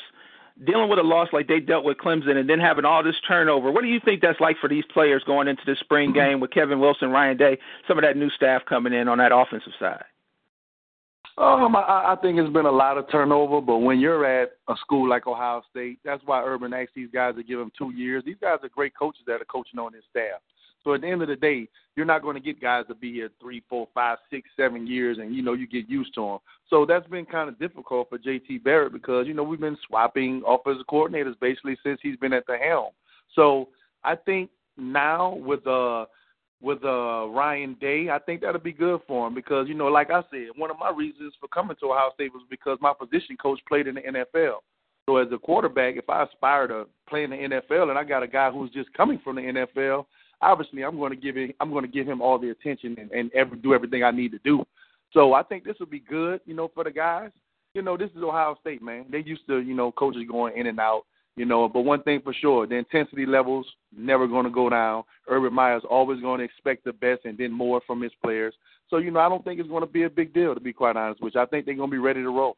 dealing 0.65 0.89
with 0.89 0.99
a 0.99 1.03
loss 1.03 1.29
like 1.31 1.47
they 1.47 1.61
dealt 1.61 1.85
with 1.85 1.97
Clemson, 1.97 2.35
and 2.35 2.49
then 2.49 2.59
having 2.59 2.85
all 2.85 3.03
this 3.03 3.15
turnover. 3.25 3.71
What 3.71 3.81
do 3.81 3.87
you 3.87 4.01
think 4.03 4.21
that's 4.21 4.41
like 4.41 4.57
for 4.59 4.67
these 4.67 4.85
players 4.93 5.23
going 5.23 5.47
into 5.47 5.63
the 5.65 5.75
spring 5.79 6.11
game 6.11 6.41
with 6.41 6.51
Kevin 6.51 6.79
Wilson, 6.81 7.11
Ryan 7.11 7.37
Day, 7.37 7.57
some 7.87 7.97
of 7.97 8.03
that 8.03 8.17
new 8.17 8.29
staff 8.29 8.63
coming 8.65 8.93
in 8.93 9.07
on 9.07 9.19
that 9.19 9.31
offensive 9.33 9.73
side? 9.79 10.03
Um, 11.41 11.75
I, 11.75 12.13
I 12.13 12.15
think 12.21 12.37
it's 12.37 12.53
been 12.53 12.67
a 12.67 12.71
lot 12.71 12.99
of 12.99 13.09
turnover, 13.09 13.61
but 13.61 13.77
when 13.77 13.99
you're 13.99 14.25
at 14.25 14.51
a 14.67 14.75
school 14.79 15.09
like 15.09 15.25
Ohio 15.25 15.63
State, 15.71 15.97
that's 16.05 16.21
why 16.23 16.43
Urban 16.43 16.71
asked 16.71 16.91
these 16.95 17.09
guys 17.11 17.33
to 17.33 17.41
give 17.41 17.57
them 17.57 17.71
two 17.75 17.89
years. 17.95 18.21
These 18.23 18.35
guys 18.39 18.59
are 18.61 18.69
great 18.69 18.95
coaches 18.95 19.23
that 19.25 19.41
are 19.41 19.45
coaching 19.45 19.79
on 19.79 19.91
his 19.91 20.03
staff. 20.07 20.39
So 20.83 20.93
at 20.93 21.01
the 21.01 21.07
end 21.07 21.23
of 21.23 21.29
the 21.29 21.35
day, 21.35 21.67
you're 21.95 22.05
not 22.05 22.21
going 22.21 22.35
to 22.35 22.39
get 22.39 22.61
guys 22.61 22.85
to 22.89 22.95
be 22.95 23.11
here 23.13 23.29
three, 23.41 23.63
four, 23.67 23.87
five, 23.91 24.19
six, 24.29 24.49
seven 24.55 24.85
years, 24.85 25.17
and 25.17 25.35
you 25.35 25.41
know 25.41 25.53
you 25.53 25.65
get 25.65 25.89
used 25.89 26.13
to 26.13 26.21
them. 26.21 26.37
So 26.69 26.85
that's 26.85 27.07
been 27.07 27.25
kind 27.25 27.49
of 27.49 27.57
difficult 27.57 28.09
for 28.09 28.19
JT 28.19 28.63
Barrett 28.63 28.93
because 28.93 29.25
you 29.25 29.33
know 29.33 29.43
we've 29.43 29.59
been 29.59 29.77
swapping 29.87 30.43
offensive 30.47 30.85
coordinators 30.91 31.39
basically 31.41 31.75
since 31.83 31.99
he's 32.03 32.17
been 32.17 32.33
at 32.33 32.45
the 32.45 32.57
helm. 32.57 32.91
So 33.35 33.69
I 34.03 34.15
think 34.15 34.51
now 34.77 35.35
with 35.35 35.65
uh 35.65 36.05
with 36.61 36.83
uh 36.83 37.27
Ryan 37.27 37.75
Day, 37.81 38.09
I 38.09 38.19
think 38.19 38.41
that'll 38.41 38.61
be 38.61 38.71
good 38.71 39.01
for 39.07 39.27
him 39.27 39.33
because 39.33 39.67
you 39.67 39.73
know, 39.73 39.87
like 39.87 40.11
I 40.11 40.21
said, 40.31 40.49
one 40.55 40.71
of 40.71 40.79
my 40.79 40.91
reasons 40.91 41.33
for 41.39 41.47
coming 41.47 41.75
to 41.79 41.91
Ohio 41.91 42.11
State 42.13 42.33
was 42.33 42.43
because 42.49 42.77
my 42.81 42.93
position 42.93 43.37
coach 43.37 43.59
played 43.67 43.87
in 43.87 43.95
the 43.95 44.01
NFL. 44.01 44.57
So 45.07 45.17
as 45.17 45.27
a 45.31 45.37
quarterback, 45.37 45.95
if 45.97 46.09
I 46.09 46.23
aspire 46.23 46.67
to 46.67 46.85
play 47.09 47.23
in 47.23 47.31
the 47.31 47.35
NFL 47.35 47.89
and 47.89 47.97
I 47.97 48.03
got 48.03 48.23
a 48.23 48.27
guy 48.27 48.51
who's 48.51 48.69
just 48.69 48.93
coming 48.93 49.19
from 49.23 49.37
the 49.37 49.41
NFL, 49.41 50.05
obviously 50.41 50.83
I'm 50.83 50.97
going 50.97 51.11
to 51.11 51.17
give 51.17 51.35
him 51.35 51.51
I'm 51.59 51.71
going 51.71 51.85
to 51.85 51.91
give 51.91 52.07
him 52.07 52.21
all 52.21 52.37
the 52.37 52.49
attention 52.49 52.95
and, 52.99 53.11
and 53.11 53.31
ever 53.33 53.55
do 53.55 53.73
everything 53.73 54.03
I 54.03 54.11
need 54.11 54.31
to 54.31 54.39
do. 54.43 54.63
So 55.13 55.33
I 55.33 55.43
think 55.43 55.63
this 55.63 55.75
will 55.79 55.87
be 55.87 55.99
good, 55.99 56.41
you 56.45 56.53
know, 56.53 56.71
for 56.73 56.83
the 56.83 56.91
guys. 56.91 57.31
You 57.73 57.81
know, 57.81 57.97
this 57.97 58.09
is 58.15 58.23
Ohio 58.23 58.55
State, 58.61 58.81
man. 58.81 59.05
They 59.09 59.19
used 59.19 59.47
to, 59.47 59.59
you 59.59 59.73
know, 59.73 59.91
coaches 59.91 60.23
going 60.29 60.57
in 60.57 60.67
and 60.67 60.79
out 60.79 61.03
You 61.37 61.45
know, 61.45 61.69
but 61.69 61.81
one 61.81 62.03
thing 62.03 62.21
for 62.21 62.33
sure, 62.33 62.67
the 62.67 62.75
intensity 62.75 63.25
levels 63.25 63.65
never 63.95 64.27
going 64.27 64.43
to 64.43 64.51
go 64.51 64.69
down. 64.69 65.03
Urban 65.29 65.53
Meyer's 65.53 65.83
always 65.89 66.19
going 66.19 66.39
to 66.39 66.43
expect 66.43 66.83
the 66.83 66.91
best 66.91 67.21
and 67.23 67.37
then 67.37 67.51
more 67.51 67.81
from 67.87 68.01
his 68.01 68.11
players. 68.21 68.53
So, 68.89 68.97
you 68.97 69.11
know, 69.11 69.21
I 69.21 69.29
don't 69.29 69.43
think 69.43 69.59
it's 69.59 69.69
going 69.69 69.81
to 69.81 69.87
be 69.87 70.03
a 70.03 70.09
big 70.09 70.33
deal, 70.33 70.53
to 70.53 70.59
be 70.59 70.73
quite 70.73 70.97
honest, 70.97 71.21
which 71.21 71.37
I 71.37 71.45
think 71.45 71.65
they're 71.65 71.75
going 71.75 71.89
to 71.89 71.95
be 71.95 71.99
ready 71.99 72.21
to 72.21 72.29
roll. 72.29 72.57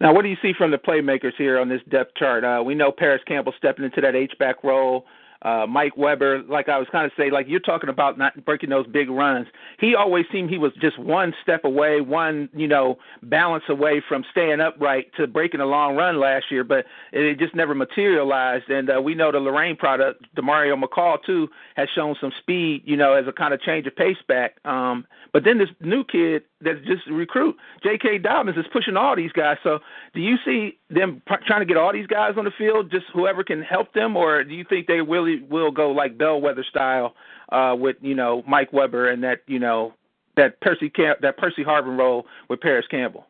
Now, 0.00 0.14
what 0.14 0.22
do 0.22 0.28
you 0.28 0.36
see 0.40 0.52
from 0.56 0.70
the 0.70 0.78
playmakers 0.78 1.34
here 1.36 1.60
on 1.60 1.68
this 1.68 1.82
depth 1.90 2.16
chart? 2.16 2.42
Uh, 2.42 2.62
we 2.64 2.74
know 2.74 2.90
Parris 2.90 3.22
Campbell 3.26 3.52
stepping 3.58 3.84
into 3.84 4.00
that 4.00 4.16
H-back 4.16 4.64
role 4.64 5.04
uh, 5.44 5.66
Mike 5.66 5.96
Weber, 5.96 6.42
like 6.48 6.68
I 6.68 6.78
was 6.78 6.88
kind 6.90 7.04
of 7.04 7.12
say, 7.16 7.30
like 7.30 7.46
you're 7.48 7.60
talking 7.60 7.90
about 7.90 8.16
not 8.16 8.44
breaking 8.44 8.70
those 8.70 8.86
big 8.86 9.10
runs. 9.10 9.46
He 9.78 9.94
always 9.94 10.24
seemed 10.32 10.50
he 10.50 10.58
was 10.58 10.72
just 10.80 10.98
one 10.98 11.34
step 11.42 11.64
away, 11.64 12.00
one 12.00 12.48
you 12.54 12.66
know 12.66 12.96
balance 13.22 13.64
away 13.68 14.02
from 14.08 14.24
staying 14.30 14.60
upright 14.60 15.12
to 15.16 15.26
breaking 15.26 15.60
a 15.60 15.66
long 15.66 15.96
run 15.96 16.18
last 16.18 16.46
year, 16.50 16.64
but 16.64 16.86
it 17.12 17.38
just 17.38 17.54
never 17.54 17.74
materialized. 17.74 18.70
And 18.70 18.90
uh, 18.90 19.00
we 19.02 19.14
know 19.14 19.30
the 19.30 19.38
Lorain 19.38 19.76
product, 19.76 20.24
Demario 20.34 20.82
McCall 20.82 21.18
too, 21.24 21.48
has 21.76 21.88
shown 21.94 22.16
some 22.20 22.32
speed, 22.38 22.82
you 22.86 22.96
know, 22.96 23.12
as 23.12 23.26
a 23.28 23.32
kind 23.32 23.52
of 23.52 23.60
change 23.60 23.86
of 23.86 23.94
pace 23.94 24.16
back. 24.26 24.56
Um, 24.64 25.06
but 25.32 25.44
then 25.44 25.58
this 25.58 25.68
new 25.80 26.04
kid 26.04 26.44
that's 26.64 26.84
just 26.86 27.06
recruit, 27.10 27.56
J.K. 27.82 28.18
Dobbins, 28.18 28.56
is 28.56 28.64
pushing 28.72 28.96
all 28.96 29.14
these 29.14 29.32
guys. 29.32 29.56
So 29.62 29.78
do 30.14 30.20
you 30.20 30.36
see 30.44 30.78
them 30.90 31.22
trying 31.46 31.60
to 31.60 31.66
get 31.66 31.76
all 31.76 31.92
these 31.92 32.06
guys 32.06 32.32
on 32.36 32.44
the 32.44 32.50
field, 32.56 32.90
just 32.90 33.06
whoever 33.12 33.44
can 33.44 33.62
help 33.62 33.92
them, 33.92 34.16
or 34.16 34.44
do 34.44 34.54
you 34.54 34.64
think 34.68 34.86
they 34.86 35.00
really 35.00 35.42
will 35.50 35.70
go 35.70 35.90
like 35.90 36.18
bellwether 36.18 36.64
style 36.68 37.14
uh, 37.50 37.74
with 37.78 37.96
you 38.00 38.14
know 38.14 38.42
Mike 38.48 38.72
Weber 38.72 39.10
and 39.10 39.22
that 39.22 39.40
you 39.46 39.58
know 39.58 39.94
that 40.36 40.60
Percy 40.60 40.90
Camp 40.90 41.20
that 41.22 41.36
Percy 41.36 41.62
Harvin 41.62 41.98
role 41.98 42.26
with 42.48 42.60
Parris 42.60 42.86
Campbell? 42.90 43.26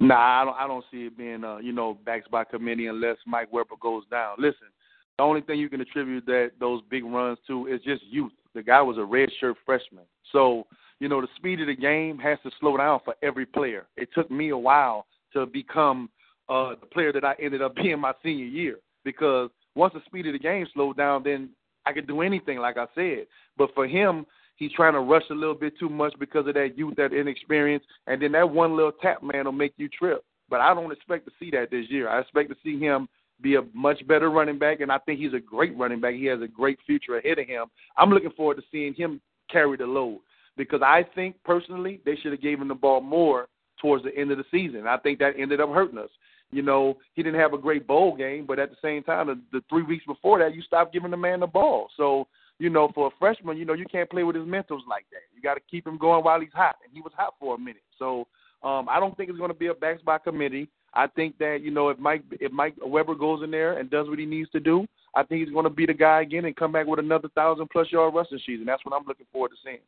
Nah, 0.00 0.42
I 0.42 0.44
don't. 0.44 0.56
I 0.56 0.66
don't 0.68 0.84
see 0.92 1.06
it 1.06 1.18
being 1.18 1.42
uh, 1.44 1.58
you 1.58 1.72
know 1.72 1.98
backed 2.04 2.30
by 2.30 2.44
committee 2.44 2.86
unless 2.86 3.16
Mike 3.26 3.52
Weber 3.52 3.74
goes 3.80 4.04
down. 4.10 4.36
Listen, 4.38 4.68
the 5.16 5.24
only 5.24 5.40
thing 5.40 5.58
you 5.58 5.68
can 5.68 5.80
attribute 5.80 6.24
that 6.26 6.52
those 6.60 6.82
big 6.88 7.04
runs 7.04 7.38
to 7.48 7.66
is 7.66 7.80
just 7.82 8.04
youth. 8.08 8.32
The 8.54 8.62
guy 8.62 8.80
was 8.80 8.96
a 8.96 9.00
redshirt 9.00 9.54
freshman, 9.66 10.04
so 10.32 10.66
you 11.00 11.08
know 11.08 11.20
the 11.20 11.28
speed 11.36 11.60
of 11.60 11.66
the 11.68 11.76
game 11.76 12.18
has 12.18 12.38
to 12.42 12.50
slow 12.60 12.76
down 12.76 13.00
for 13.04 13.14
every 13.22 13.46
player. 13.46 13.86
It 13.96 14.08
took 14.14 14.30
me 14.30 14.50
a 14.50 14.58
while 14.58 15.06
to 15.32 15.46
become 15.46 16.10
uh, 16.48 16.70
the 16.80 16.86
player 16.86 17.12
that 17.12 17.24
I 17.24 17.34
ended 17.40 17.62
up 17.62 17.74
being 17.76 18.00
my 18.00 18.12
senior 18.22 18.46
year 18.46 18.76
because 19.04 19.50
once 19.74 19.94
the 19.94 20.00
speed 20.06 20.26
of 20.26 20.32
the 20.32 20.38
game 20.38 20.66
slowed 20.74 20.96
down, 20.96 21.22
then 21.22 21.50
I 21.86 21.92
could 21.92 22.06
do 22.06 22.22
anything, 22.22 22.58
like 22.58 22.76
I 22.76 22.86
said. 22.94 23.26
But 23.56 23.70
for 23.74 23.86
him, 23.86 24.26
he's 24.56 24.72
trying 24.72 24.94
to 24.94 25.00
rush 25.00 25.22
a 25.30 25.34
little 25.34 25.54
bit 25.54 25.78
too 25.78 25.88
much 25.88 26.14
because 26.18 26.46
of 26.46 26.54
that 26.54 26.76
youth, 26.76 26.96
that 26.96 27.12
inexperience, 27.12 27.84
and 28.06 28.20
then 28.20 28.32
that 28.32 28.50
one 28.50 28.76
little 28.76 28.92
tap 28.92 29.22
man 29.22 29.44
will 29.44 29.52
make 29.52 29.74
you 29.76 29.88
trip. 29.88 30.24
But 30.50 30.60
I 30.60 30.74
don't 30.74 30.92
expect 30.92 31.26
to 31.26 31.32
see 31.38 31.50
that 31.52 31.70
this 31.70 31.86
year. 31.88 32.08
I 32.08 32.20
expect 32.20 32.50
to 32.50 32.56
see 32.64 32.78
him 32.78 33.08
be 33.40 33.54
a 33.54 33.62
much 33.72 34.04
better 34.08 34.30
running 34.30 34.58
back, 34.58 34.80
and 34.80 34.90
I 34.90 34.98
think 34.98 35.20
he's 35.20 35.34
a 35.34 35.38
great 35.38 35.76
running 35.78 36.00
back. 36.00 36.14
He 36.14 36.24
has 36.26 36.42
a 36.42 36.48
great 36.48 36.78
future 36.84 37.18
ahead 37.18 37.38
of 37.38 37.46
him. 37.46 37.66
I'm 37.96 38.10
looking 38.10 38.32
forward 38.32 38.56
to 38.56 38.62
seeing 38.72 38.94
him 38.94 39.20
carry 39.50 39.76
the 39.76 39.86
load 39.86 40.20
because 40.58 40.82
I 40.82 41.06
think 41.14 41.36
personally 41.44 42.00
they 42.04 42.16
should 42.16 42.32
have 42.32 42.42
given 42.42 42.62
him 42.62 42.68
the 42.68 42.74
ball 42.74 43.00
more 43.00 43.48
towards 43.80 44.04
the 44.04 44.14
end 44.14 44.30
of 44.30 44.36
the 44.36 44.44
season. 44.50 44.86
I 44.86 44.98
think 44.98 45.18
that 45.20 45.34
ended 45.38 45.60
up 45.60 45.70
hurting 45.70 45.98
us. 45.98 46.10
You 46.50 46.62
know, 46.62 46.96
he 47.14 47.22
didn't 47.22 47.40
have 47.40 47.52
a 47.52 47.58
great 47.58 47.86
bowl 47.86 48.16
game, 48.16 48.44
but 48.46 48.58
at 48.58 48.70
the 48.70 48.76
same 48.82 49.02
time, 49.02 49.28
the, 49.28 49.40
the 49.52 49.62
three 49.68 49.82
weeks 49.82 50.04
before 50.06 50.38
that, 50.40 50.54
you 50.54 50.62
stopped 50.62 50.92
giving 50.92 51.10
the 51.10 51.16
man 51.16 51.40
the 51.40 51.46
ball. 51.46 51.88
So, 51.96 52.26
you 52.58 52.70
know, 52.70 52.90
for 52.94 53.06
a 53.06 53.10
freshman, 53.18 53.56
you 53.56 53.64
know, 53.64 53.74
you 53.74 53.84
can't 53.90 54.10
play 54.10 54.24
with 54.24 54.34
his 54.34 54.46
mentals 54.46 54.86
like 54.88 55.06
that. 55.12 55.22
You 55.34 55.42
got 55.42 55.54
to 55.54 55.60
keep 55.70 55.86
him 55.86 55.98
going 55.98 56.24
while 56.24 56.40
he's 56.40 56.52
hot, 56.54 56.76
and 56.84 56.92
he 56.92 57.00
was 57.00 57.12
hot 57.16 57.34
for 57.38 57.54
a 57.54 57.58
minute. 57.58 57.82
So, 57.98 58.26
um, 58.62 58.88
I 58.88 58.98
don't 58.98 59.16
think 59.16 59.28
it's 59.28 59.38
going 59.38 59.52
to 59.52 59.58
be 59.58 59.68
a 59.68 59.74
backs 59.74 60.02
by 60.02 60.18
committee. 60.18 60.68
I 60.94 61.06
think 61.06 61.38
that 61.38 61.58
you 61.62 61.70
know 61.70 61.90
if 61.90 61.98
Mike 61.98 62.22
if 62.32 62.50
Mike 62.50 62.74
Weber 62.84 63.14
goes 63.14 63.42
in 63.44 63.50
there 63.50 63.78
and 63.78 63.90
does 63.90 64.08
what 64.08 64.18
he 64.18 64.26
needs 64.26 64.50
to 64.50 64.60
do, 64.60 64.86
I 65.14 65.22
think 65.22 65.44
he's 65.44 65.52
going 65.52 65.64
to 65.64 65.70
be 65.70 65.86
the 65.86 65.94
guy 65.94 66.22
again 66.22 66.46
and 66.46 66.56
come 66.56 66.72
back 66.72 66.86
with 66.86 66.98
another 66.98 67.28
thousand 67.34 67.68
plus 67.70 67.92
yard 67.92 68.14
rushing 68.14 68.40
season. 68.44 68.66
That's 68.66 68.84
what 68.84 68.98
I'm 68.98 69.06
looking 69.06 69.26
forward 69.30 69.50
to 69.50 69.56
seeing. 69.62 69.78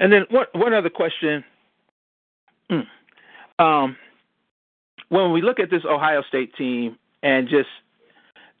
And 0.00 0.12
then 0.12 0.26
one 0.30 0.46
one 0.52 0.74
other 0.74 0.90
question. 0.90 1.44
Um, 3.58 3.96
when 5.10 5.32
we 5.32 5.42
look 5.42 5.60
at 5.60 5.70
this 5.70 5.82
Ohio 5.84 6.22
State 6.28 6.54
team 6.56 6.98
and 7.22 7.48
just 7.48 7.68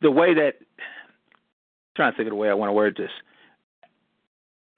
the 0.02 0.10
way 0.10 0.34
that 0.34 0.54
I'm 0.60 1.96
trying 1.96 2.12
to 2.12 2.16
think 2.16 2.28
of 2.28 2.32
the 2.32 2.36
way 2.36 2.48
I 2.48 2.54
want 2.54 2.68
to 2.68 2.74
word 2.74 2.96
this. 2.96 3.10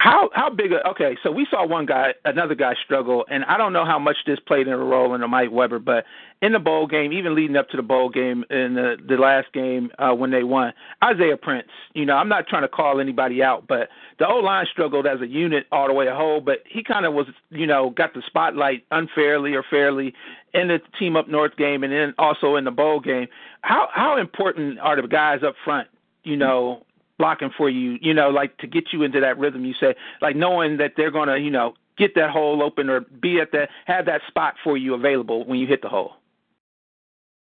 How 0.07 0.31
how 0.35 0.51
big? 0.51 0.71
A, 0.71 0.87
okay, 0.91 1.17
so 1.25 1.33
we 1.33 1.49
saw 1.51 1.67
one 1.67 1.85
guy, 1.85 2.15
another 2.25 2.55
guy 2.55 2.75
struggle, 2.85 3.25
and 3.29 3.45
I 3.47 3.57
don't 3.57 3.73
know 3.73 3.85
how 3.85 3.99
much 3.99 4.15
this 4.25 4.39
played 4.39 4.69
in 4.69 4.73
a 4.73 4.79
role 4.79 5.17
in 5.17 5.21
the 5.21 5.27
Mike 5.27 5.51
Weber, 5.51 5.81
but 5.81 6.05
in 6.41 6.53
the 6.53 6.61
bowl 6.61 6.87
game, 6.87 7.13
even 7.13 7.35
leading 7.35 7.57
up 7.57 7.69
to 7.71 7.77
the 7.77 7.83
bowl 7.83 8.09
game 8.09 8.45
in 8.49 8.75
the 8.75 8.99
the 9.05 9.17
last 9.17 9.53
game 9.53 9.91
uh, 9.99 10.13
when 10.13 10.31
they 10.31 10.45
won, 10.45 10.73
Isaiah 11.03 11.37
Prince. 11.37 11.67
You 11.95 12.07
know, 12.07 12.15
I'm 12.15 12.29
not 12.29 12.47
trying 12.47 12.63
to 12.63 12.69
call 12.69 13.01
anybody 13.01 13.43
out, 13.43 13.67
but 13.67 13.89
the 14.21 14.29
O 14.29 14.37
line 14.37 14.67
struggled 14.71 15.09
as 15.09 15.21
a 15.23 15.27
unit 15.27 15.67
all 15.73 15.89
the 15.89 15.93
way 15.93 16.07
a 16.07 16.15
whole, 16.15 16.41
but 16.41 16.59
he 16.71 16.85
kind 16.85 17.05
of 17.05 17.13
was, 17.13 17.27
you 17.51 17.67
know, 17.67 17.91
got 17.91 18.15
the 18.15 18.23
spotlight 18.29 18.85
unfairly 18.93 19.55
or 19.55 19.65
fairly 19.69 20.15
in 20.55 20.69
the 20.69 20.79
team 21.01 21.17
up 21.17 21.27
north 21.27 21.57
game, 21.57 21.83
and 21.83 21.93
then 21.93 22.15
also 22.17 22.55
in 22.55 22.63
the 22.63 22.71
bowl 22.71 23.01
game. 23.01 23.27
How 23.63 23.89
how 23.93 24.19
important 24.19 24.79
are 24.79 25.03
the 25.03 25.09
guys 25.09 25.41
up 25.45 25.57
front? 25.65 25.89
You 26.23 26.37
know, 26.37 26.86
blocking 27.19 27.51
for 27.57 27.71
you, 27.71 27.99
you 28.01 28.15
know, 28.15 28.31
like 28.31 28.57
to 28.59 28.67
get 28.67 28.93
you 28.93 29.03
into 29.03 29.21
that 29.21 29.39
rhythm. 29.39 29.65
You 29.65 29.75
say, 29.81 29.95
like 30.21 30.37
knowing 30.37 30.77
that 30.79 30.93
they're 30.97 31.11
to, 31.11 31.39
you 31.39 31.51
know, 31.51 31.75
get 31.97 32.15
that 32.15 32.31
hole 32.31 32.63
open 32.63 32.89
or 32.89 33.01
be 33.01 33.41
at 33.41 33.53
that, 33.53 33.69
have 33.87 34.07
that 34.07 34.21
spot 34.29 34.55
for 34.63 34.77
you 34.77 34.95
available 34.95 35.47
when 35.47 35.59
you 35.59 35.67
hit 35.67 35.83
the 35.83 35.89
hole. 35.89 36.15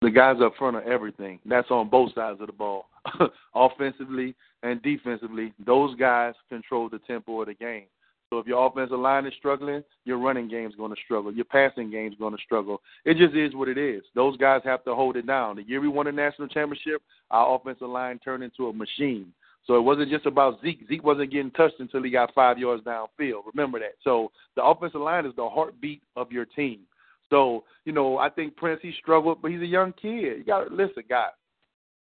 The 0.01 0.11
guys 0.11 0.37
up 0.41 0.53
front 0.57 0.75
are 0.75 0.83
everything. 0.83 1.39
That's 1.45 1.71
on 1.71 1.89
both 1.89 2.13
sides 2.13 2.41
of 2.41 2.47
the 2.47 2.53
ball, 2.53 2.87
offensively 3.55 4.35
and 4.61 4.81
defensively. 4.81 5.53
Those 5.65 5.95
guys 5.95 6.33
control 6.49 6.89
the 6.89 6.99
tempo 6.99 7.41
of 7.41 7.47
the 7.47 7.53
game. 7.53 7.85
So 8.29 8.39
if 8.39 8.47
your 8.47 8.65
offensive 8.65 8.97
line 8.97 9.27
is 9.27 9.33
struggling, 9.37 9.83
your 10.05 10.17
running 10.17 10.49
game 10.49 10.67
is 10.67 10.75
going 10.75 10.89
to 10.89 10.99
struggle. 11.05 11.31
Your 11.31 11.45
passing 11.45 11.91
game 11.91 12.11
is 12.11 12.17
going 12.17 12.35
to 12.35 12.41
struggle. 12.43 12.81
It 13.05 13.17
just 13.17 13.35
is 13.35 13.53
what 13.53 13.69
it 13.69 13.77
is. 13.77 14.01
Those 14.15 14.35
guys 14.37 14.61
have 14.65 14.83
to 14.85 14.95
hold 14.95 15.17
it 15.17 15.27
down. 15.27 15.57
The 15.57 15.63
year 15.63 15.79
we 15.79 15.87
won 15.87 16.07
the 16.07 16.11
national 16.11 16.47
championship, 16.47 17.03
our 17.29 17.55
offensive 17.55 17.87
line 17.89 18.19
turned 18.19 18.43
into 18.43 18.69
a 18.69 18.73
machine. 18.73 19.31
So 19.65 19.75
it 19.75 19.81
wasn't 19.81 20.09
just 20.09 20.25
about 20.25 20.61
Zeke. 20.61 20.85
Zeke 20.89 21.03
wasn't 21.03 21.31
getting 21.31 21.51
touched 21.51 21.79
until 21.79 22.03
he 22.03 22.09
got 22.09 22.33
five 22.33 22.57
yards 22.57 22.83
downfield. 22.83 23.43
Remember 23.53 23.79
that. 23.79 23.93
So 24.03 24.31
the 24.55 24.63
offensive 24.63 25.01
line 25.01 25.25
is 25.25 25.35
the 25.35 25.47
heartbeat 25.47 26.01
of 26.15 26.31
your 26.31 26.45
team. 26.45 26.81
So 27.29 27.63
you 27.85 27.93
know, 27.93 28.17
I 28.17 28.29
think 28.29 28.55
Prince 28.57 28.79
he 28.81 28.93
struggled, 29.01 29.41
but 29.41 29.51
he's 29.51 29.61
a 29.61 29.65
young 29.65 29.93
kid. 29.93 30.37
You 30.37 30.43
got 30.45 30.65
to 30.65 30.73
listen, 30.73 31.03
guys. 31.09 31.31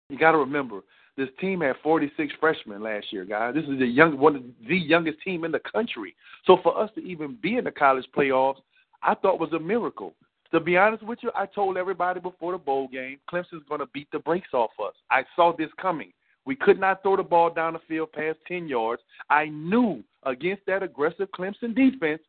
You 0.09 0.17
got 0.19 0.31
to 0.31 0.37
remember 0.37 0.81
this 1.17 1.29
team 1.39 1.61
had 1.61 1.75
46 1.81 2.33
freshmen 2.39 2.83
last 2.83 3.11
year, 3.11 3.25
guys. 3.25 3.53
This 3.53 3.63
is 3.63 3.79
the 3.79 3.85
young 3.85 4.17
one 4.17 4.35
of 4.35 4.43
the 4.67 4.77
youngest 4.77 5.21
team 5.21 5.45
in 5.45 5.51
the 5.51 5.59
country. 5.59 6.15
So 6.45 6.57
for 6.61 6.77
us 6.77 6.89
to 6.95 7.01
even 7.01 7.37
be 7.41 7.57
in 7.57 7.63
the 7.63 7.71
college 7.71 8.05
playoffs, 8.15 8.59
I 9.01 9.15
thought 9.15 9.39
was 9.39 9.53
a 9.53 9.59
miracle. 9.59 10.13
To 10.51 10.59
be 10.59 10.77
honest 10.77 11.03
with 11.03 11.19
you, 11.21 11.31
I 11.35 11.45
told 11.47 11.77
everybody 11.77 12.19
before 12.19 12.51
the 12.51 12.57
bowl 12.57 12.87
game, 12.87 13.17
Clemson's 13.29 13.63
going 13.67 13.79
to 13.79 13.87
beat 13.93 14.07
the 14.11 14.19
brakes 14.19 14.53
off 14.53 14.71
us. 14.83 14.93
I 15.09 15.23
saw 15.35 15.55
this 15.57 15.69
coming. 15.81 16.11
We 16.45 16.55
could 16.55 16.79
not 16.79 17.01
throw 17.01 17.17
the 17.17 17.23
ball 17.23 17.49
down 17.49 17.73
the 17.73 17.79
field 17.87 18.11
past 18.11 18.37
10 18.47 18.67
yards. 18.67 19.01
I 19.29 19.45
knew 19.45 20.03
against 20.23 20.65
that 20.67 20.83
aggressive 20.83 21.27
Clemson 21.37 21.75
defense, 21.75 22.21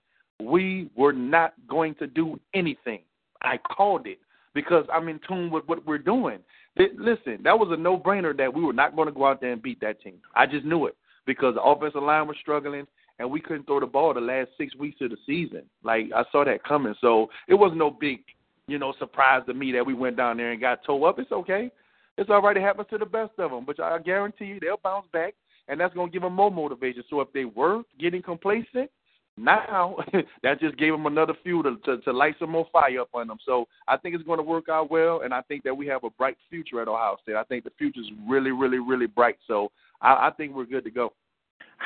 we 0.43 0.91
were 0.97 1.13
not 1.13 1.55
going 1.69 1.95
to 1.97 2.07
do 2.07 2.39
anything. 2.55 3.01
I 3.43 3.59
called 3.59 4.07
it 4.07 4.19
because 4.55 4.87
I'm 4.93 5.09
in 5.09 5.21
tune 5.29 5.51
with 5.51 5.65
what 5.67 5.87
we're 5.87 5.99
doing. 5.99 6.39
Listen, 6.77 7.39
that 7.45 7.59
was 7.59 7.69
a 7.71 7.77
no 7.77 7.99
brainer 7.99 8.37
that 8.37 8.53
we 8.53 8.63
were 8.63 8.73
not 8.73 8.97
going 8.97 9.07
to 9.07 9.15
go 9.15 9.27
out 9.27 9.41
there 9.41 9.53
and 9.53 9.63
beat 9.63 9.81
that 9.81 10.01
team. 10.03 10.17
I 10.35 10.47
just 10.47 10.65
knew 10.65 10.87
it 10.87 10.97
because 11.27 11.55
the 11.55 11.63
offensive 11.63 12.03
line 12.03 12.27
was 12.27 12.37
struggling 12.41 12.87
and 13.19 13.31
we 13.31 13.41
couldn't 13.41 13.65
throw 13.65 13.81
the 13.81 13.87
ball 13.87 14.13
the 14.13 14.21
last 14.21 14.51
six 14.59 14.75
weeks 14.77 15.01
of 15.01 15.11
the 15.11 15.17
season. 15.27 15.63
Like 15.83 16.11
I 16.15 16.25
saw 16.33 16.45
that 16.45 16.65
coming. 16.65 16.95
So 17.01 17.29
it 17.49 17.55
was 17.55 17.73
no 17.75 17.91
big, 17.91 18.21
you 18.67 18.79
know, 18.79 18.93
surprise 18.99 19.43
to 19.47 19.55
me 19.55 19.73
that 19.73 19.87
we 19.87 19.95
went 19.95 20.19
down 20.19 20.37
there 20.37 20.53
and 20.53 20.61
got 20.61 20.85
towed 20.85 21.05
up. 21.05 21.19
It's 21.19 21.33
okay. 21.33 21.71
It's 22.19 22.31
all 22.31 22.43
right. 22.43 22.57
It 22.57 22.63
happens 22.63 22.89
to 22.91 22.99
the 22.99 23.07
best 23.07 23.33
of 23.39 23.51
them. 23.51 23.65
But 23.67 23.81
I 23.81 23.99
guarantee 23.99 24.47
you 24.47 24.61
they'll 24.61 24.81
bounce 24.83 25.07
back, 25.13 25.35
and 25.69 25.79
that's 25.79 25.95
going 25.95 26.09
to 26.09 26.13
give 26.13 26.23
them 26.23 26.35
more 26.35 26.51
motivation. 26.51 27.05
So 27.11 27.21
if 27.21 27.33
they 27.33 27.45
were 27.45 27.83
getting 27.99 28.23
complacent, 28.23 28.91
now 29.37 29.97
that 30.43 30.61
just 30.61 30.79
gave 30.79 30.93
them 30.93 31.07
another 31.07 31.35
fuel 31.43 31.63
to, 31.63 31.77
to, 31.85 31.99
to 31.99 32.13
light 32.13 32.37
some 32.39 32.51
more 32.51 32.67
fire 32.73 33.01
up 33.01 33.11
on 33.13 33.29
them. 33.29 33.39
So 33.45 33.67
I 33.87 33.97
think 33.97 34.15
it's 34.15 34.25
going 34.25 34.39
to 34.39 34.45
work 34.45 34.69
out 34.69 34.91
well, 34.91 35.21
and 35.23 35.35
I 35.35 35.43
think 35.43 35.63
that 35.65 35.77
we 35.77 35.87
have 35.89 36.05
a 36.05 36.11
bright 36.11 36.37
future 36.49 36.81
at 36.81 36.89
Ohio 36.89 37.17
State. 37.23 37.37
I 37.37 37.45
think 37.45 37.65
the 37.65 37.73
future 37.77 38.01
is 38.01 38.11
really, 38.27 38.51
really, 38.51 38.79
really 38.79 39.07
bright. 39.07 39.37
So 39.47 39.71
I, 40.01 40.29
I 40.29 40.31
think 40.37 40.55
we're 40.55 40.65
good 40.65 40.85
to 40.85 40.91
go 40.91 41.13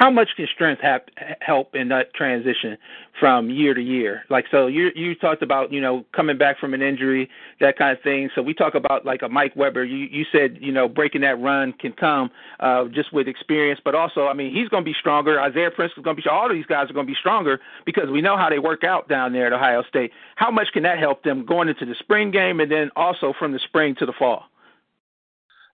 how 0.01 0.11
much 0.11 0.31
can 0.35 0.47
strength 0.55 0.81
have, 0.81 1.03
help 1.41 1.75
in 1.75 1.89
that 1.89 2.15
transition 2.15 2.79
from 3.19 3.51
year 3.51 3.75
to 3.75 3.83
year? 3.83 4.23
Like, 4.31 4.47
so 4.51 4.67
you 4.67 4.91
you 4.95 5.15
talked 5.15 5.43
about 5.43 5.73
you 5.73 5.81
know 5.81 6.07
coming 6.13 6.39
back 6.39 6.59
from 6.59 6.73
an 6.73 6.81
injury, 6.81 7.29
that 7.61 7.77
kind 7.77 7.95
of 7.95 8.03
thing. 8.03 8.31
So 8.35 8.41
we 8.41 8.55
talk 8.55 8.75
about 8.75 9.05
like 9.05 9.21
a 9.21 9.29
Mike 9.29 9.55
Weber. 9.57 9.85
You 9.85 10.09
you 10.11 10.25
said 10.33 10.57
you 10.61 10.73
know 10.73 10.89
breaking 10.89 11.21
that 11.21 11.39
run 11.39 11.75
can 11.75 11.93
come 11.93 12.31
uh, 12.61 12.85
just 12.87 13.13
with 13.13 13.29
experience, 13.29 13.79
but 13.85 13.95
also 13.95 14.27
I 14.27 14.33
mean 14.33 14.55
he's 14.55 14.69
going 14.69 14.85
to 14.85 14.91
be 14.91 14.97
stronger. 14.99 15.39
Isaiah 15.39 15.71
Prince 15.71 15.93
is 15.97 16.03
going 16.03 16.17
to 16.17 16.23
be 16.23 16.29
all 16.31 16.49
these 16.49 16.67
guys 16.67 16.89
are 16.89 16.95
going 16.95 17.07
to 17.07 17.13
be 17.13 17.19
stronger 17.19 17.61
because 17.85 18.09
we 18.09 18.23
know 18.23 18.39
how 18.39 18.49
they 18.49 18.59
work 18.59 18.85
out 18.85 19.07
down 19.07 19.35
there 19.35 19.49
at 19.49 19.53
Ohio 19.53 19.83
State. 19.83 20.13
How 20.37 20.51
much 20.51 20.69
can 20.73 20.85
that 20.85 20.99
help 20.99 21.25
them 21.25 21.45
going 21.45 21.69
into 21.69 21.85
the 21.85 21.95
spring 21.99 22.31
game 22.31 22.61
and 22.61 22.71
then 22.71 22.91
also 22.97 23.35
from 23.39 23.53
the 23.53 23.59
spring 23.59 23.97
to 23.97 24.07
the 24.07 24.15
fall? 24.19 24.50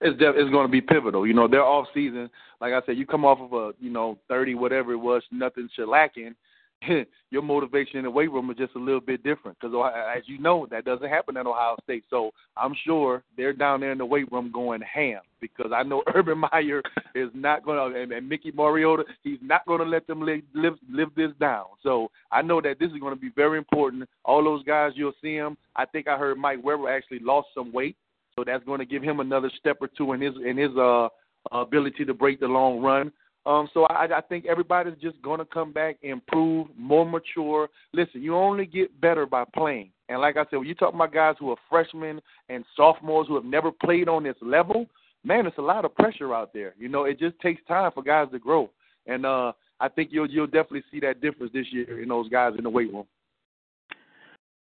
It's 0.01 0.17
def- 0.19 0.35
it's 0.37 0.51
going 0.51 0.67
to 0.67 0.71
be 0.71 0.81
pivotal. 0.81 1.25
You 1.25 1.33
know, 1.33 1.47
their 1.47 1.63
off 1.63 1.87
season, 1.93 2.29
like 2.61 2.73
I 2.73 2.81
said, 2.85 2.97
you 2.97 3.05
come 3.05 3.25
off 3.25 3.39
of 3.39 3.53
a 3.53 3.73
you 3.79 3.91
know 3.91 4.17
thirty 4.27 4.55
whatever 4.55 4.91
it 4.93 4.97
was, 4.97 5.23
nothing 5.31 5.69
shellacking. 5.77 6.35
your 7.31 7.41
motivation 7.41 7.97
in 7.97 8.03
the 8.03 8.11
weight 8.11 8.31
room 8.31 8.49
is 8.49 8.57
just 8.57 8.75
a 8.75 8.79
little 8.79 9.01
bit 9.01 9.23
different 9.23 9.57
because, 9.59 9.75
uh, 9.75 10.17
as 10.17 10.23
you 10.27 10.39
know, 10.39 10.67
that 10.69 10.85
doesn't 10.85 11.09
happen 11.09 11.37
at 11.37 11.45
Ohio 11.45 11.75
State. 11.83 12.03
So 12.09 12.31
I'm 12.55 12.73
sure 12.85 13.23
they're 13.35 13.53
down 13.53 13.81
there 13.81 13.91
in 13.91 13.97
the 13.97 14.05
weight 14.05 14.31
room 14.31 14.51
going 14.51 14.81
ham 14.81 15.21
because 15.41 15.71
I 15.73 15.83
know 15.83 16.03
Urban 16.15 16.43
Meyer 16.51 16.81
is 17.15 17.29
not 17.33 17.65
going 17.65 17.93
to, 17.93 17.99
and, 17.99 18.11
and 18.11 18.29
Mickey 18.29 18.51
Marotti, 18.51 19.03
he's 19.23 19.39
not 19.41 19.65
going 19.65 19.79
to 19.79 19.85
let 19.85 20.07
them 20.07 20.21
live, 20.21 20.41
live 20.53 20.75
live 20.89 21.09
this 21.15 21.31
down. 21.39 21.65
So 21.83 22.09
I 22.31 22.41
know 22.41 22.61
that 22.61 22.79
this 22.79 22.91
is 22.91 22.99
going 22.99 23.15
to 23.15 23.19
be 23.19 23.31
very 23.35 23.57
important. 23.57 24.07
All 24.23 24.43
those 24.43 24.63
guys, 24.63 24.91
you'll 24.95 25.13
see 25.21 25.37
them. 25.37 25.57
I 25.75 25.85
think 25.85 26.07
I 26.07 26.17
heard 26.17 26.37
Mike 26.37 26.63
Weber 26.63 26.89
actually 26.89 27.19
lost 27.19 27.47
some 27.55 27.73
weight, 27.73 27.97
so 28.37 28.43
that's 28.45 28.63
going 28.63 28.79
to 28.79 28.85
give 28.85 29.03
him 29.03 29.19
another 29.19 29.51
step 29.59 29.77
or 29.81 29.87
two 29.87 30.13
in 30.13 30.21
his 30.21 30.33
in 30.45 30.57
his 30.57 30.75
uh 30.77 31.09
ability 31.51 32.05
to 32.05 32.13
break 32.13 32.39
the 32.39 32.47
long 32.47 32.81
run. 32.81 33.11
Um, 33.45 33.69
so 33.73 33.85
I, 33.85 34.17
I 34.17 34.21
think 34.21 34.45
everybody's 34.45 34.99
just 35.01 35.21
going 35.21 35.39
to 35.39 35.45
come 35.45 35.71
back, 35.71 35.95
improve, 36.01 36.67
more 36.77 37.05
mature. 37.05 37.69
Listen, 37.93 38.21
you 38.21 38.35
only 38.35 38.65
get 38.65 38.99
better 38.99 39.25
by 39.25 39.45
playing. 39.55 39.91
And 40.09 40.19
like 40.19 40.35
I 40.35 40.43
said, 40.49 40.57
when 40.57 40.67
you 40.67 40.75
talk 40.75 40.93
about 40.93 41.13
guys 41.13 41.35
who 41.39 41.51
are 41.51 41.57
freshmen 41.69 42.19
and 42.49 42.65
sophomores 42.75 43.27
who 43.27 43.35
have 43.35 43.45
never 43.45 43.71
played 43.71 44.09
on 44.09 44.23
this 44.23 44.35
level, 44.41 44.85
man, 45.23 45.45
it's 45.47 45.57
a 45.57 45.61
lot 45.61 45.85
of 45.85 45.95
pressure 45.95 46.33
out 46.33 46.51
there. 46.53 46.73
You 46.77 46.89
know, 46.89 47.05
it 47.05 47.19
just 47.19 47.39
takes 47.39 47.61
time 47.67 47.91
for 47.93 48.03
guys 48.03 48.27
to 48.33 48.39
grow. 48.39 48.69
And 49.05 49.25
uh, 49.25 49.53
I 49.79 49.87
think 49.87 50.09
you'll 50.11 50.29
you'll 50.29 50.47
definitely 50.47 50.83
see 50.91 50.99
that 51.01 51.21
difference 51.21 51.53
this 51.53 51.67
year 51.71 52.01
in 52.01 52.09
those 52.09 52.27
guys 52.27 52.53
in 52.57 52.65
the 52.65 52.69
weight 52.69 52.91
room. 52.91 53.05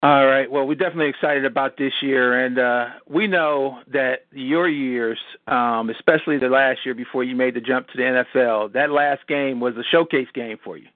All 0.01 0.27
right. 0.27 0.49
Well, 0.49 0.65
we're 0.65 0.77
definitely 0.77 1.09
excited 1.09 1.45
about 1.45 1.77
this 1.77 1.93
year, 2.03 2.45
and 2.47 2.57
uh, 2.57 2.87
we 3.09 3.27
know 3.27 3.81
that 3.93 4.27
your 4.31 4.69
years, 4.69 5.19
um, 5.49 5.91
especially 5.91 6.39
the 6.39 6.49
last 6.49 6.81
year 6.85 6.95
before 6.95 7.25
you 7.25 7.35
made 7.35 7.55
the 7.55 7.61
jump 7.61 7.89
to 7.89 7.97
the 7.97 8.05
NFL, 8.05 8.75
that 8.75 8.91
last 8.91 9.27
game 9.27 9.59
was 9.59 9.77
a 9.77 9.83
showcase 9.91 10.29
game 10.33 10.57
for 10.63 10.77
you. 10.77 10.87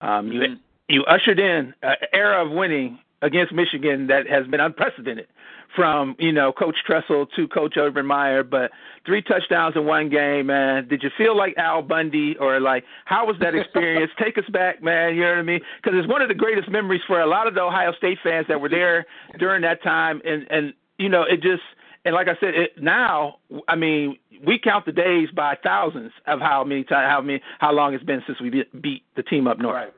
Um, 0.00 0.32
you 0.32 0.40
mm-hmm. 0.40 0.54
you 0.88 1.04
ushered 1.04 1.38
in 1.38 1.72
an 1.84 1.96
era 2.12 2.44
of 2.44 2.50
winning 2.50 2.98
against 3.22 3.52
Michigan 3.52 4.08
that 4.08 4.26
has 4.28 4.46
been 4.48 4.60
unprecedented 4.60 5.26
from 5.74 6.14
you 6.18 6.32
know 6.32 6.52
Coach 6.52 6.76
Tressel 6.86 7.26
to 7.34 7.48
Coach 7.48 7.74
Urban 7.76 8.04
Meyer, 8.04 8.42
but 8.42 8.70
three 9.06 9.22
touchdowns 9.22 9.74
in 9.76 9.86
one 9.86 10.10
game, 10.10 10.46
man. 10.46 10.86
Did 10.88 11.02
you 11.02 11.10
feel 11.16 11.36
like 11.36 11.56
Al 11.56 11.82
Bundy, 11.82 12.36
or 12.38 12.60
like 12.60 12.84
how 13.04 13.26
was 13.26 13.36
that 13.40 13.54
experience? 13.54 14.10
Take 14.22 14.36
us 14.38 14.48
back, 14.52 14.82
man. 14.82 15.14
You 15.14 15.22
know 15.22 15.30
what 15.30 15.38
I 15.38 15.42
mean? 15.42 15.60
Because 15.82 15.98
it's 15.98 16.08
one 16.08 16.20
of 16.20 16.28
the 16.28 16.34
greatest 16.34 16.70
memories 16.70 17.00
for 17.06 17.20
a 17.20 17.26
lot 17.26 17.46
of 17.46 17.54
the 17.54 17.62
Ohio 17.62 17.92
State 17.96 18.18
fans 18.22 18.46
that 18.48 18.60
were 18.60 18.68
there 18.68 19.06
during 19.38 19.62
that 19.62 19.82
time, 19.82 20.20
and 20.24 20.46
and 20.50 20.74
you 20.98 21.08
know 21.08 21.22
it 21.22 21.40
just 21.40 21.62
and 22.04 22.14
like 22.14 22.28
I 22.28 22.34
said, 22.40 22.54
it, 22.54 22.82
now 22.82 23.36
I 23.68 23.76
mean 23.76 24.18
we 24.44 24.58
count 24.58 24.84
the 24.84 24.92
days 24.92 25.28
by 25.34 25.56
thousands 25.62 26.12
of 26.26 26.40
how 26.40 26.64
many 26.64 26.84
times 26.84 27.08
how 27.08 27.20
many 27.20 27.40
how 27.60 27.72
long 27.72 27.94
it's 27.94 28.04
been 28.04 28.22
since 28.26 28.40
we 28.40 28.64
beat 28.80 29.04
the 29.16 29.22
team 29.22 29.46
up 29.46 29.58
north. 29.58 29.74
Right. 29.74 29.92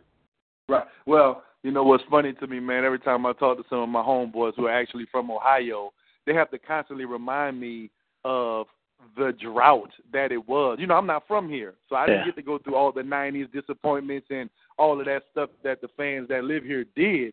Right. 0.66 0.86
Well, 1.06 1.42
you 1.64 1.70
know 1.70 1.82
what's 1.82 2.04
funny 2.10 2.34
to 2.34 2.46
me, 2.46 2.60
man? 2.60 2.84
Every 2.84 2.98
time 2.98 3.24
I 3.24 3.32
talk 3.32 3.56
to 3.56 3.64
some 3.70 3.78
of 3.78 3.88
my 3.88 4.02
homeboys 4.02 4.52
who 4.54 4.66
are 4.66 4.80
actually 4.80 5.06
from 5.10 5.30
Ohio, 5.30 5.92
they 6.26 6.34
have 6.34 6.50
to 6.50 6.58
constantly 6.58 7.06
remind 7.06 7.58
me 7.58 7.90
of 8.22 8.66
the 9.16 9.32
drought 9.40 9.90
that 10.12 10.30
it 10.30 10.46
was. 10.46 10.76
You 10.78 10.86
know, 10.86 10.94
I'm 10.94 11.06
not 11.06 11.26
from 11.26 11.48
here, 11.48 11.74
so 11.88 11.96
I 11.96 12.06
didn't 12.06 12.20
yeah. 12.20 12.26
get 12.26 12.36
to 12.36 12.42
go 12.42 12.58
through 12.58 12.76
all 12.76 12.92
the 12.92 13.00
'90s 13.00 13.50
disappointments 13.50 14.26
and 14.30 14.50
all 14.78 15.00
of 15.00 15.06
that 15.06 15.22
stuff 15.32 15.48
that 15.62 15.80
the 15.80 15.88
fans 15.96 16.28
that 16.28 16.44
live 16.44 16.64
here 16.64 16.84
did. 16.94 17.32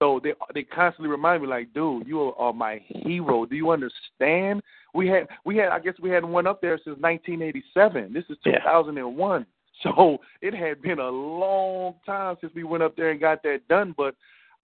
So 0.00 0.20
they 0.22 0.34
they 0.54 0.62
constantly 0.62 1.10
remind 1.10 1.42
me, 1.42 1.48
like, 1.48 1.74
dude, 1.74 2.06
you 2.06 2.20
are 2.20 2.52
my 2.52 2.80
hero. 2.86 3.46
Do 3.46 3.56
you 3.56 3.70
understand? 3.70 4.62
We 4.94 5.08
had 5.08 5.26
we 5.44 5.56
had 5.56 5.70
I 5.70 5.80
guess 5.80 5.94
we 6.00 6.10
hadn't 6.10 6.30
went 6.30 6.46
up 6.46 6.60
there 6.60 6.76
since 6.78 6.98
1987. 7.00 8.12
This 8.12 8.24
is 8.28 8.36
2001. 8.44 9.40
Yeah. 9.40 9.46
So 9.96 10.18
it 10.40 10.54
had 10.54 10.80
been 10.80 11.00
a 11.00 11.08
long 11.08 11.94
time 12.06 12.36
since 12.40 12.54
we 12.54 12.62
went 12.62 12.82
up 12.82 12.96
there 12.96 13.10
and 13.10 13.20
got 13.20 13.42
that 13.42 13.66
done. 13.68 13.94
But 13.96 14.14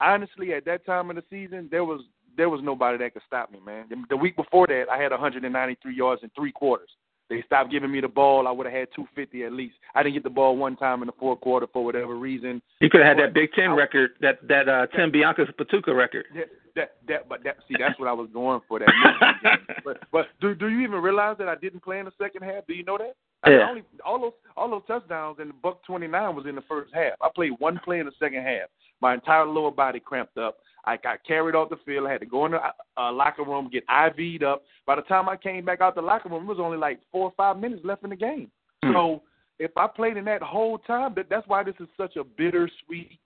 honestly, 0.01 0.53
at 0.53 0.65
that 0.67 0.87
time 0.87 1.11
of 1.11 1.17
the 1.17 1.25
season, 1.29 1.69
there 1.71 1.85
was 1.85 2.03
there 2.37 2.49
was 2.49 2.61
nobody 2.63 2.99
that 2.99 3.15
could 3.15 3.23
stop 3.27 3.51
me, 3.51 3.59
man. 3.67 3.87
The 4.09 4.17
week 4.17 4.37
before 4.37 4.69
that, 4.69 4.85
I 4.91 5.03
had 5.03 5.11
193 5.11 5.95
yards 5.95 6.23
in 6.23 6.31
three 6.37 6.53
quarters. 6.53 6.91
They 7.29 7.43
stopped 7.43 7.71
giving 7.71 7.93
me 7.93 8.01
the 8.01 8.09
ball. 8.09 8.49
I 8.49 8.51
would 8.51 8.67
have 8.67 8.75
had 8.75 8.89
250 8.95 9.45
at 9.45 9.53
least. 9.53 9.75
I 9.95 10.03
didn't 10.03 10.15
get 10.15 10.25
the 10.25 10.31
ball 10.31 10.57
one 10.57 10.77
time 10.77 11.03
in 11.03 11.07
the 11.07 11.13
fourth 11.19 11.41
quarter 11.41 11.67
for 11.73 11.85
whatever 11.85 12.17
reason. 12.17 12.63
You 12.81 12.89
could 12.89 13.03
have 13.03 13.19
had 13.19 13.25
that 13.25 13.35
Big 13.35 13.53
Ten 13.53 13.71
I, 13.71 13.75
record, 13.75 14.13
that 14.21 14.47
that 14.49 14.69
uh, 14.69 14.87
Tim 14.97 15.13
Bianca's 15.13 15.49
Patuca 15.59 15.95
record. 15.95 16.27
Yeah, 16.35 16.45
that 16.77 16.97
that 17.07 17.29
but 17.29 17.45
that 17.45 17.57
see 17.69 17.75
that's 17.79 17.99
what 17.99 18.09
I 18.09 18.13
was 18.13 18.29
going 18.33 18.61
for 18.67 18.79
that. 18.79 19.59
but 19.85 19.99
but 20.11 20.29
do 20.41 20.55
do 20.55 20.69
you 20.69 20.81
even 20.81 21.03
realize 21.03 21.37
that 21.39 21.49
I 21.49 21.57
didn't 21.57 21.83
play 21.83 21.99
in 21.99 22.07
the 22.07 22.13
second 22.21 22.43
half? 22.43 22.67
Do 22.67 22.75
you 22.75 22.85
know 22.85 22.97
that? 22.97 23.15
I 23.45 23.51
yeah. 23.51 23.69
only 23.69 23.83
all 24.05 24.21
those 24.21 24.33
all 24.57 24.71
those 24.71 24.83
touchdowns 24.87 25.39
in 25.41 25.49
the 25.49 25.55
buck 25.55 25.85
twenty 25.85 26.07
nine 26.07 26.35
was 26.35 26.47
in 26.47 26.55
the 26.55 26.63
first 26.63 26.95
half. 26.95 27.13
I 27.21 27.29
played 27.35 27.53
one 27.59 27.79
play 27.85 27.99
in 27.99 28.07
the 28.07 28.13
second 28.19 28.43
half. 28.43 28.69
My 29.01 29.15
entire 29.15 29.47
lower 29.47 29.71
body 29.71 30.01
cramped 30.01 30.39
up. 30.39 30.59
I 30.85 30.97
got 30.97 31.25
carried 31.27 31.55
off 31.55 31.71
the 31.71 31.77
field. 31.85 32.07
I 32.07 32.13
had 32.13 32.21
to 32.21 32.27
go 32.27 32.47
in 32.47 32.53
the 32.53 32.61
uh, 32.97 33.13
locker 33.13 33.45
room, 33.45 33.69
get 33.71 33.87
IV'd 33.89 34.43
up. 34.43 34.63
By 34.87 34.97
the 34.97 35.03
time 35.03 35.29
I 35.29 35.37
came 35.37 35.65
back 35.65 35.81
out 35.81 35.95
the 35.95 36.03
locker 36.03 36.29
room, 36.29 36.45
it 36.45 36.49
was 36.49 36.59
only 36.61 36.79
like 36.79 37.01
four 37.13 37.25
or 37.25 37.33
five 37.37 37.59
minutes 37.59 37.83
left 37.85 38.05
in 38.05 38.11
the 38.11 38.17
game. 38.17 38.51
Mm. 38.85 38.93
So 38.95 39.23
if 39.59 39.71
I 39.77 39.87
played 39.87 40.17
in 40.17 40.25
that 40.27 40.43
whole 40.43 40.79
time, 40.79 41.13
that, 41.17 41.27
that's 41.29 41.47
why 41.47 41.63
this 41.63 41.75
is 41.81 41.89
such 41.97 42.17
a 42.17 42.25
bittersweet 42.25 43.19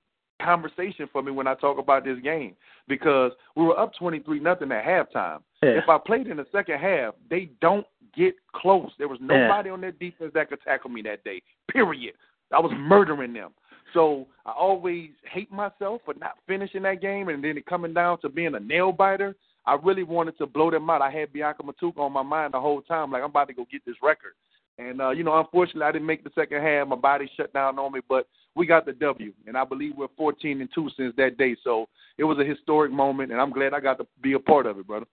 conversation 0.42 1.08
for 1.12 1.22
me 1.22 1.30
when 1.30 1.46
I 1.46 1.54
talk 1.54 1.78
about 1.78 2.04
this 2.04 2.18
game 2.22 2.56
because 2.88 3.32
we 3.54 3.64
were 3.64 3.78
up 3.78 3.92
23 3.98 4.40
nothing 4.40 4.72
at 4.72 4.84
halftime. 4.84 5.40
Yeah. 5.62 5.70
If 5.70 5.88
I 5.88 5.98
played 6.04 6.26
in 6.26 6.38
the 6.38 6.46
second 6.50 6.78
half, 6.78 7.14
they 7.30 7.50
don't 7.60 7.86
get 8.16 8.34
close. 8.54 8.90
There 8.98 9.08
was 9.08 9.18
nobody 9.20 9.68
yeah. 9.68 9.72
on 9.72 9.80
their 9.80 9.92
defense 9.92 10.32
that 10.34 10.48
could 10.48 10.62
tackle 10.62 10.90
me 10.90 11.02
that 11.02 11.22
day. 11.24 11.42
Period. 11.70 12.14
I 12.52 12.60
was 12.60 12.72
murdering 12.76 13.32
them. 13.32 13.52
So 13.92 14.26
I 14.46 14.52
always 14.52 15.10
hate 15.30 15.52
myself 15.52 16.02
for 16.04 16.14
not 16.14 16.38
finishing 16.46 16.82
that 16.82 17.00
game 17.00 17.28
and 17.28 17.42
then 17.42 17.56
it 17.56 17.66
coming 17.66 17.94
down 17.94 18.20
to 18.20 18.28
being 18.28 18.54
a 18.54 18.60
nail 18.60 18.92
biter. 18.92 19.36
I 19.64 19.76
really 19.82 20.02
wanted 20.02 20.38
to 20.38 20.46
blow 20.46 20.70
them 20.70 20.90
out. 20.90 21.02
I 21.02 21.10
had 21.10 21.32
Biakabutuka 21.32 21.98
on 21.98 22.12
my 22.12 22.22
mind 22.22 22.54
the 22.54 22.60
whole 22.60 22.82
time, 22.82 23.12
like 23.12 23.22
I'm 23.22 23.30
about 23.30 23.48
to 23.48 23.54
go 23.54 23.66
get 23.70 23.84
this 23.86 23.96
record. 24.02 24.32
And 24.78 25.00
uh, 25.00 25.10
you 25.10 25.22
know, 25.22 25.38
unfortunately, 25.38 25.82
I 25.82 25.92
didn't 25.92 26.06
make 26.06 26.24
the 26.24 26.30
second 26.34 26.62
half. 26.62 26.88
My 26.88 26.96
body 26.96 27.30
shut 27.36 27.52
down 27.52 27.78
on 27.78 27.92
me, 27.92 28.00
but 28.08 28.26
we 28.54 28.66
got 28.66 28.86
the 28.86 28.92
W, 28.92 29.32
and 29.46 29.56
I 29.56 29.64
believe 29.64 29.92
we're 29.96 30.08
14 30.16 30.60
and 30.60 30.70
two 30.74 30.88
since 30.96 31.14
that 31.16 31.36
day. 31.36 31.56
So 31.62 31.88
it 32.18 32.24
was 32.24 32.38
a 32.38 32.44
historic 32.44 32.90
moment, 32.90 33.32
and 33.32 33.40
I'm 33.40 33.52
glad 33.52 33.74
I 33.74 33.80
got 33.80 33.98
to 33.98 34.06
be 34.22 34.32
a 34.32 34.38
part 34.38 34.66
of 34.66 34.78
it, 34.78 34.86
brother. 34.86 35.06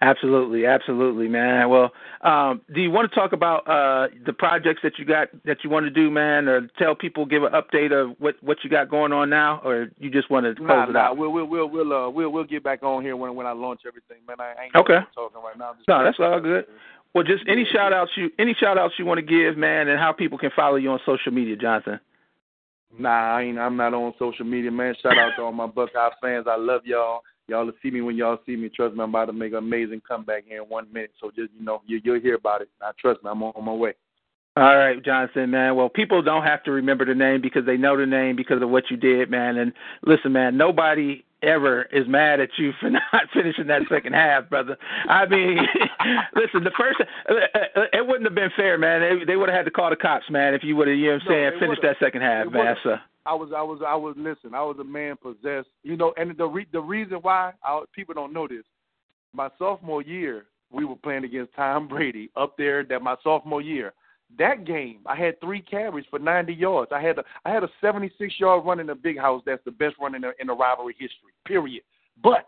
Absolutely, 0.00 0.64
absolutely, 0.64 1.26
man. 1.26 1.68
Well, 1.68 1.90
um, 2.20 2.60
do 2.72 2.80
you 2.80 2.90
want 2.90 3.10
to 3.10 3.14
talk 3.14 3.32
about 3.32 3.66
uh, 3.68 4.06
the 4.24 4.32
projects 4.32 4.80
that 4.84 4.92
you 4.96 5.04
got 5.04 5.28
that 5.44 5.64
you 5.64 5.70
want 5.70 5.86
to 5.86 5.90
do, 5.90 6.08
man, 6.08 6.46
or 6.46 6.68
tell 6.78 6.94
people, 6.94 7.26
give 7.26 7.42
an 7.42 7.52
update 7.52 7.90
of 7.90 8.14
what 8.20 8.36
what 8.40 8.58
you 8.62 8.70
got 8.70 8.88
going 8.88 9.12
on 9.12 9.28
now, 9.28 9.60
or 9.64 9.88
you 9.98 10.08
just 10.08 10.30
want 10.30 10.46
to 10.46 10.54
close 10.54 10.68
nah, 10.68 10.88
it 10.88 10.92
nah, 10.92 11.00
out? 11.00 11.16
We'll 11.16 11.32
we'll 11.32 11.46
we'll 11.46 11.68
we'll 11.68 11.92
uh, 11.92 12.08
we'll 12.10 12.30
we'll 12.30 12.44
get 12.44 12.62
back 12.62 12.84
on 12.84 13.02
here 13.02 13.16
when 13.16 13.34
when 13.34 13.44
I 13.44 13.50
launch 13.50 13.80
everything, 13.88 14.18
man. 14.28 14.36
I 14.38 14.66
ain't 14.66 14.76
okay. 14.76 14.98
talking 15.16 15.42
right 15.42 15.58
now. 15.58 15.72
no, 15.88 16.04
that's 16.04 16.18
all 16.20 16.40
good. 16.40 16.66
Well, 17.12 17.24
just 17.24 17.42
any 17.48 17.66
shout 17.72 17.92
outs 17.92 18.12
you 18.16 18.30
any 18.38 18.54
shout 18.54 18.78
outs 18.78 18.94
you 18.98 19.04
want 19.04 19.18
to 19.18 19.26
give, 19.26 19.56
man, 19.56 19.88
and 19.88 19.98
how 19.98 20.12
people 20.12 20.38
can 20.38 20.50
follow 20.54 20.76
you 20.76 20.90
on 20.90 21.00
social 21.04 21.32
media, 21.32 21.56
Johnson. 21.56 21.98
Nah, 22.96 23.36
I 23.36 23.42
ain't. 23.42 23.58
I'm 23.58 23.76
not 23.76 23.94
on 23.94 24.14
social 24.16 24.44
media, 24.44 24.70
man. 24.70 24.94
Shout 25.02 25.18
out 25.18 25.32
to 25.36 25.42
all 25.42 25.52
my 25.52 25.66
Buckeye 25.66 26.10
fans. 26.22 26.46
I 26.48 26.56
love 26.56 26.82
y'all. 26.84 27.22
Y'all 27.48 27.64
will 27.64 27.72
see 27.82 27.90
me 27.90 28.02
when 28.02 28.16
y'all 28.16 28.38
see 28.44 28.56
me. 28.56 28.68
Trust 28.68 28.94
me, 28.94 29.02
I'm 29.02 29.08
about 29.10 29.26
to 29.26 29.32
make 29.32 29.52
an 29.52 29.58
amazing 29.58 30.02
comeback 30.06 30.44
here 30.46 30.62
in 30.62 30.68
one 30.68 30.86
minute. 30.92 31.12
So 31.20 31.30
just 31.30 31.50
you 31.58 31.64
know, 31.64 31.82
you, 31.86 32.00
you'll 32.04 32.20
hear 32.20 32.34
about 32.34 32.62
it. 32.62 32.68
I 32.82 32.90
trust 33.00 33.24
me. 33.24 33.30
I'm 33.30 33.42
on 33.42 33.64
my 33.64 33.72
way. 33.72 33.94
All 34.56 34.76
right, 34.76 35.02
Johnson, 35.04 35.50
man. 35.50 35.76
Well, 35.76 35.88
people 35.88 36.20
don't 36.20 36.42
have 36.42 36.64
to 36.64 36.72
remember 36.72 37.04
the 37.04 37.14
name 37.14 37.40
because 37.40 37.64
they 37.64 37.76
know 37.76 37.96
the 37.96 38.06
name 38.06 38.34
because 38.34 38.60
of 38.60 38.68
what 38.68 38.90
you 38.90 38.96
did, 38.96 39.30
man. 39.30 39.56
And 39.56 39.72
listen, 40.04 40.32
man, 40.32 40.56
nobody 40.56 41.22
ever 41.42 41.82
is 41.92 42.08
mad 42.08 42.40
at 42.40 42.50
you 42.58 42.72
for 42.80 42.90
not 42.90 43.02
finishing 43.32 43.68
that 43.68 43.82
second 43.88 44.14
half, 44.14 44.50
brother. 44.50 44.76
I 45.08 45.26
mean, 45.26 45.58
listen, 46.34 46.64
the 46.64 46.72
first 46.76 46.98
it 47.92 48.06
wouldn't 48.06 48.24
have 48.24 48.34
been 48.34 48.50
fair, 48.56 48.76
man. 48.78 49.00
They, 49.00 49.24
they 49.24 49.36
would 49.36 49.48
have 49.48 49.56
had 49.56 49.64
to 49.66 49.70
call 49.70 49.90
the 49.90 49.96
cops, 49.96 50.28
man, 50.28 50.54
if 50.54 50.62
you 50.64 50.76
would 50.76 50.88
have, 50.88 50.96
you 50.96 51.06
know 51.06 51.12
what 51.14 51.22
I'm 51.22 51.28
saying, 51.28 51.50
no, 51.54 51.60
finished 51.60 51.82
that 51.82 51.96
second 52.02 52.22
half, 52.22 52.50
man. 52.50 52.76
So. 52.82 52.96
I 53.28 53.34
was, 53.34 53.50
I 53.54 53.62
was, 53.62 53.80
I 53.86 53.94
was. 53.94 54.14
Listen, 54.16 54.54
I 54.54 54.62
was 54.62 54.76
a 54.80 54.84
man 54.84 55.16
possessed, 55.20 55.68
you 55.82 55.96
know. 55.96 56.14
And 56.16 56.34
the 56.38 56.46
re- 56.46 56.66
the 56.72 56.80
reason 56.80 57.18
why 57.18 57.52
I, 57.62 57.82
people 57.94 58.14
don't 58.14 58.32
know 58.32 58.48
this, 58.48 58.64
my 59.34 59.50
sophomore 59.58 60.02
year, 60.02 60.46
we 60.70 60.86
were 60.86 60.96
playing 60.96 61.24
against 61.24 61.54
Tom 61.54 61.88
Brady 61.88 62.30
up 62.36 62.56
there. 62.56 62.84
That 62.84 63.02
my 63.02 63.16
sophomore 63.22 63.60
year, 63.60 63.92
that 64.38 64.64
game, 64.64 65.00
I 65.04 65.14
had 65.14 65.38
three 65.40 65.60
carries 65.60 66.06
for 66.08 66.18
90 66.18 66.54
yards. 66.54 66.90
I 66.90 67.02
had 67.02 67.18
a 67.18 67.24
I 67.44 67.50
had 67.50 67.64
a 67.64 67.68
76 67.82 68.34
yard 68.40 68.64
run 68.64 68.80
in 68.80 68.86
the 68.86 68.94
big 68.94 69.18
house. 69.18 69.42
That's 69.44 69.64
the 69.66 69.72
best 69.72 69.96
run 70.00 70.14
in 70.14 70.22
the 70.22 70.32
in 70.40 70.46
the 70.46 70.54
rivalry 70.54 70.94
history. 70.98 71.32
Period. 71.46 71.82
But 72.22 72.46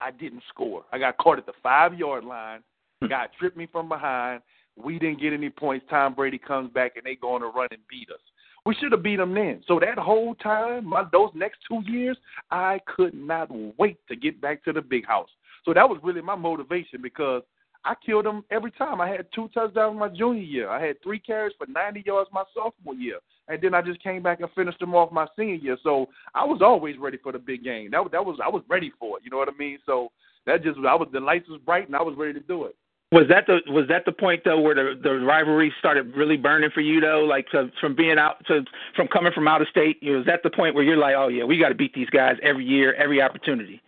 I 0.00 0.10
didn't 0.10 0.42
score. 0.48 0.84
I 0.90 0.98
got 0.98 1.18
caught 1.18 1.38
at 1.38 1.44
the 1.44 1.52
five 1.62 1.98
yard 1.98 2.24
line. 2.24 2.60
Hmm. 3.02 3.08
Guy 3.08 3.26
tripped 3.38 3.58
me 3.58 3.68
from 3.70 3.90
behind. 3.90 4.40
We 4.76 4.98
didn't 4.98 5.20
get 5.20 5.34
any 5.34 5.50
points. 5.50 5.84
Tom 5.90 6.14
Brady 6.14 6.38
comes 6.38 6.72
back 6.72 6.96
and 6.96 7.04
they 7.04 7.14
go 7.14 7.34
on 7.34 7.42
a 7.42 7.46
run 7.46 7.68
and 7.70 7.80
beat 7.90 8.08
us. 8.10 8.20
We 8.66 8.74
should 8.74 8.92
have 8.92 9.02
beat 9.02 9.16
them 9.16 9.34
then. 9.34 9.62
So 9.66 9.78
that 9.80 9.98
whole 9.98 10.34
time, 10.36 10.86
my, 10.86 11.04
those 11.12 11.30
next 11.34 11.58
two 11.68 11.82
years, 11.86 12.16
I 12.50 12.80
could 12.86 13.12
not 13.14 13.48
wait 13.78 13.98
to 14.08 14.16
get 14.16 14.40
back 14.40 14.64
to 14.64 14.72
the 14.72 14.80
big 14.80 15.06
house. 15.06 15.28
So 15.64 15.74
that 15.74 15.88
was 15.88 15.98
really 16.02 16.22
my 16.22 16.34
motivation 16.34 17.02
because 17.02 17.42
I 17.84 17.94
killed 18.04 18.24
them 18.24 18.44
every 18.50 18.70
time. 18.70 19.00
I 19.00 19.08
had 19.08 19.26
two 19.34 19.48
touchdowns 19.52 19.98
my 19.98 20.08
junior 20.08 20.42
year. 20.42 20.70
I 20.70 20.84
had 20.84 21.02
three 21.02 21.18
carries 21.18 21.54
for 21.58 21.66
90 21.66 22.02
yards 22.06 22.30
my 22.32 22.44
sophomore 22.54 22.94
year, 22.94 23.18
and 23.48 23.60
then 23.60 23.74
I 23.74 23.82
just 23.82 24.02
came 24.02 24.22
back 24.22 24.40
and 24.40 24.50
finished 24.52 24.78
them 24.78 24.94
off 24.94 25.12
my 25.12 25.26
senior 25.36 25.56
year. 25.56 25.76
So 25.82 26.08
I 26.34 26.44
was 26.44 26.60
always 26.62 26.96
ready 26.98 27.18
for 27.18 27.32
the 27.32 27.38
big 27.38 27.62
game. 27.62 27.90
That 27.90 28.10
that 28.12 28.24
was 28.24 28.38
I 28.42 28.48
was 28.48 28.62
ready 28.68 28.90
for 28.98 29.18
it. 29.18 29.24
You 29.24 29.30
know 29.30 29.36
what 29.36 29.48
I 29.48 29.56
mean? 29.58 29.78
So 29.84 30.10
that 30.46 30.62
just 30.62 30.78
I 30.78 30.94
was 30.94 31.08
the 31.12 31.20
lights 31.20 31.48
was 31.48 31.60
bright 31.60 31.86
and 31.86 31.96
I 31.96 32.02
was 32.02 32.16
ready 32.16 32.32
to 32.32 32.40
do 32.40 32.64
it. 32.64 32.76
Was 33.12 33.26
that 33.28 33.46
the 33.46 33.60
was 33.70 33.86
that 33.88 34.04
the 34.06 34.12
point 34.12 34.42
though 34.44 34.60
where 34.60 34.74
the 34.74 34.98
the 35.00 35.14
rivalry 35.20 35.72
started 35.78 36.16
really 36.16 36.36
burning 36.36 36.70
for 36.74 36.80
you 36.80 37.00
though? 37.00 37.20
Like 37.20 37.48
to, 37.50 37.70
from 37.80 37.94
being 37.94 38.18
out 38.18 38.44
to 38.46 38.64
from 38.96 39.06
coming 39.08 39.32
from 39.32 39.46
out 39.46 39.62
of 39.62 39.68
state, 39.68 39.98
you 40.02 40.12
know, 40.12 40.18
was 40.18 40.26
that 40.26 40.42
the 40.42 40.50
point 40.50 40.74
where 40.74 40.82
you're 40.82 40.96
like, 40.96 41.14
oh 41.16 41.28
yeah, 41.28 41.44
we 41.44 41.58
got 41.58 41.68
to 41.68 41.76
beat 41.76 41.94
these 41.94 42.10
guys 42.10 42.36
every 42.42 42.64
year, 42.64 42.94
every 42.94 43.22
opportunity? 43.22 43.80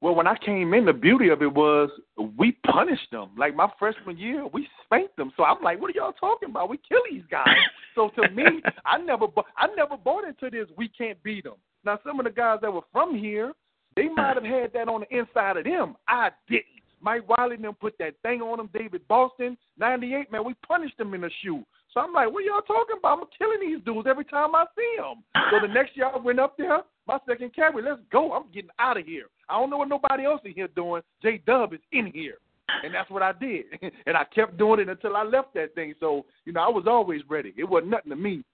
Well, 0.00 0.14
when 0.14 0.28
I 0.28 0.36
came 0.36 0.72
in, 0.74 0.84
the 0.84 0.92
beauty 0.92 1.28
of 1.28 1.42
it 1.42 1.52
was 1.52 1.90
we 2.36 2.52
punished 2.64 3.10
them. 3.10 3.30
Like 3.36 3.56
my 3.56 3.68
freshman 3.78 4.16
year, 4.16 4.46
we 4.46 4.68
spanked 4.84 5.16
them. 5.16 5.32
So 5.36 5.42
I'm 5.42 5.60
like, 5.62 5.80
what 5.80 5.90
are 5.90 5.94
y'all 5.98 6.12
talking 6.12 6.50
about? 6.50 6.68
We 6.68 6.78
kill 6.88 7.00
these 7.10 7.24
guys. 7.28 7.48
so 7.96 8.10
to 8.10 8.30
me, 8.30 8.44
I 8.86 8.98
never, 8.98 9.26
I 9.56 9.66
never 9.76 9.96
bought 9.96 10.24
into 10.24 10.50
this. 10.50 10.68
We 10.76 10.88
can't 10.88 11.20
beat 11.24 11.44
them. 11.44 11.54
Now 11.84 11.98
some 12.06 12.20
of 12.20 12.24
the 12.24 12.30
guys 12.30 12.58
that 12.62 12.72
were 12.72 12.82
from 12.92 13.16
here, 13.16 13.52
they 13.96 14.08
might 14.08 14.34
have 14.40 14.44
had 14.44 14.72
that 14.74 14.88
on 14.88 15.04
the 15.08 15.18
inside 15.18 15.56
of 15.56 15.64
them. 15.64 15.96
I 16.06 16.30
didn't. 16.48 16.77
Mike 17.00 17.28
Wiley 17.28 17.56
and 17.56 17.64
them 17.64 17.74
put 17.74 17.96
that 17.98 18.14
thing 18.22 18.42
on 18.42 18.58
them. 18.58 18.70
David 18.72 19.06
Boston, 19.08 19.56
98, 19.78 20.30
man, 20.32 20.44
we 20.44 20.54
punished 20.66 20.98
them 20.98 21.14
in 21.14 21.20
the 21.20 21.30
shoe. 21.42 21.64
So 21.92 22.00
I'm 22.00 22.12
like, 22.12 22.30
what 22.30 22.44
y'all 22.44 22.60
talking 22.60 22.96
about? 22.98 23.18
I'm 23.18 23.24
killing 23.36 23.60
these 23.60 23.84
dudes 23.84 24.06
every 24.08 24.24
time 24.24 24.54
I 24.54 24.64
see 24.76 24.96
them. 24.98 25.24
So 25.50 25.66
the 25.66 25.72
next 25.72 25.96
year 25.96 26.10
I 26.12 26.18
went 26.18 26.38
up 26.38 26.56
there, 26.58 26.82
my 27.06 27.18
second 27.26 27.54
carry, 27.54 27.82
let's 27.82 28.00
go. 28.12 28.32
I'm 28.32 28.52
getting 28.52 28.70
out 28.78 28.98
of 28.98 29.06
here. 29.06 29.26
I 29.48 29.58
don't 29.58 29.70
know 29.70 29.78
what 29.78 29.88
nobody 29.88 30.24
else 30.26 30.42
in 30.44 30.52
here 30.52 30.68
doing. 30.68 31.02
J 31.22 31.40
Dub 31.46 31.72
is 31.72 31.80
in 31.92 32.12
here. 32.12 32.36
And 32.84 32.94
that's 32.94 33.10
what 33.10 33.22
I 33.22 33.32
did. 33.32 33.64
and 34.06 34.16
I 34.16 34.24
kept 34.24 34.58
doing 34.58 34.80
it 34.80 34.88
until 34.88 35.16
I 35.16 35.22
left 35.22 35.54
that 35.54 35.74
thing. 35.74 35.94
So, 36.00 36.26
you 36.44 36.52
know, 36.52 36.60
I 36.60 36.68
was 36.68 36.84
always 36.86 37.22
ready. 37.28 37.54
It 37.56 37.64
wasn't 37.64 37.90
nothing 37.92 38.10
to 38.10 38.16
me. 38.16 38.44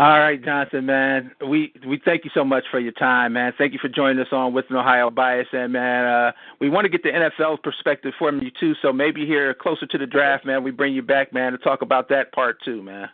All 0.00 0.18
right, 0.18 0.42
Johnson, 0.42 0.86
man. 0.86 1.30
We 1.46 1.74
we 1.86 2.00
thank 2.02 2.24
you 2.24 2.30
so 2.32 2.42
much 2.42 2.64
for 2.70 2.80
your 2.80 2.92
time, 2.92 3.34
man. 3.34 3.52
Thank 3.58 3.74
you 3.74 3.78
for 3.78 3.90
joining 3.90 4.18
us 4.18 4.32
on 4.32 4.54
with 4.54 4.64
an 4.70 4.76
Ohio 4.76 5.10
bias, 5.10 5.48
and 5.52 5.74
man, 5.74 6.06
uh, 6.06 6.32
we 6.58 6.70
want 6.70 6.86
to 6.86 6.88
get 6.88 7.02
the 7.02 7.10
NFL 7.10 7.62
perspective 7.62 8.14
from 8.18 8.40
you 8.40 8.50
too. 8.58 8.72
So 8.80 8.94
maybe 8.94 9.26
here 9.26 9.52
closer 9.52 9.84
to 9.84 9.98
the 9.98 10.06
draft, 10.06 10.46
man, 10.46 10.64
we 10.64 10.70
bring 10.70 10.94
you 10.94 11.02
back, 11.02 11.34
man, 11.34 11.52
to 11.52 11.58
talk 11.58 11.82
about 11.82 12.08
that 12.08 12.32
part 12.32 12.64
too, 12.64 12.82
man. 12.82 13.10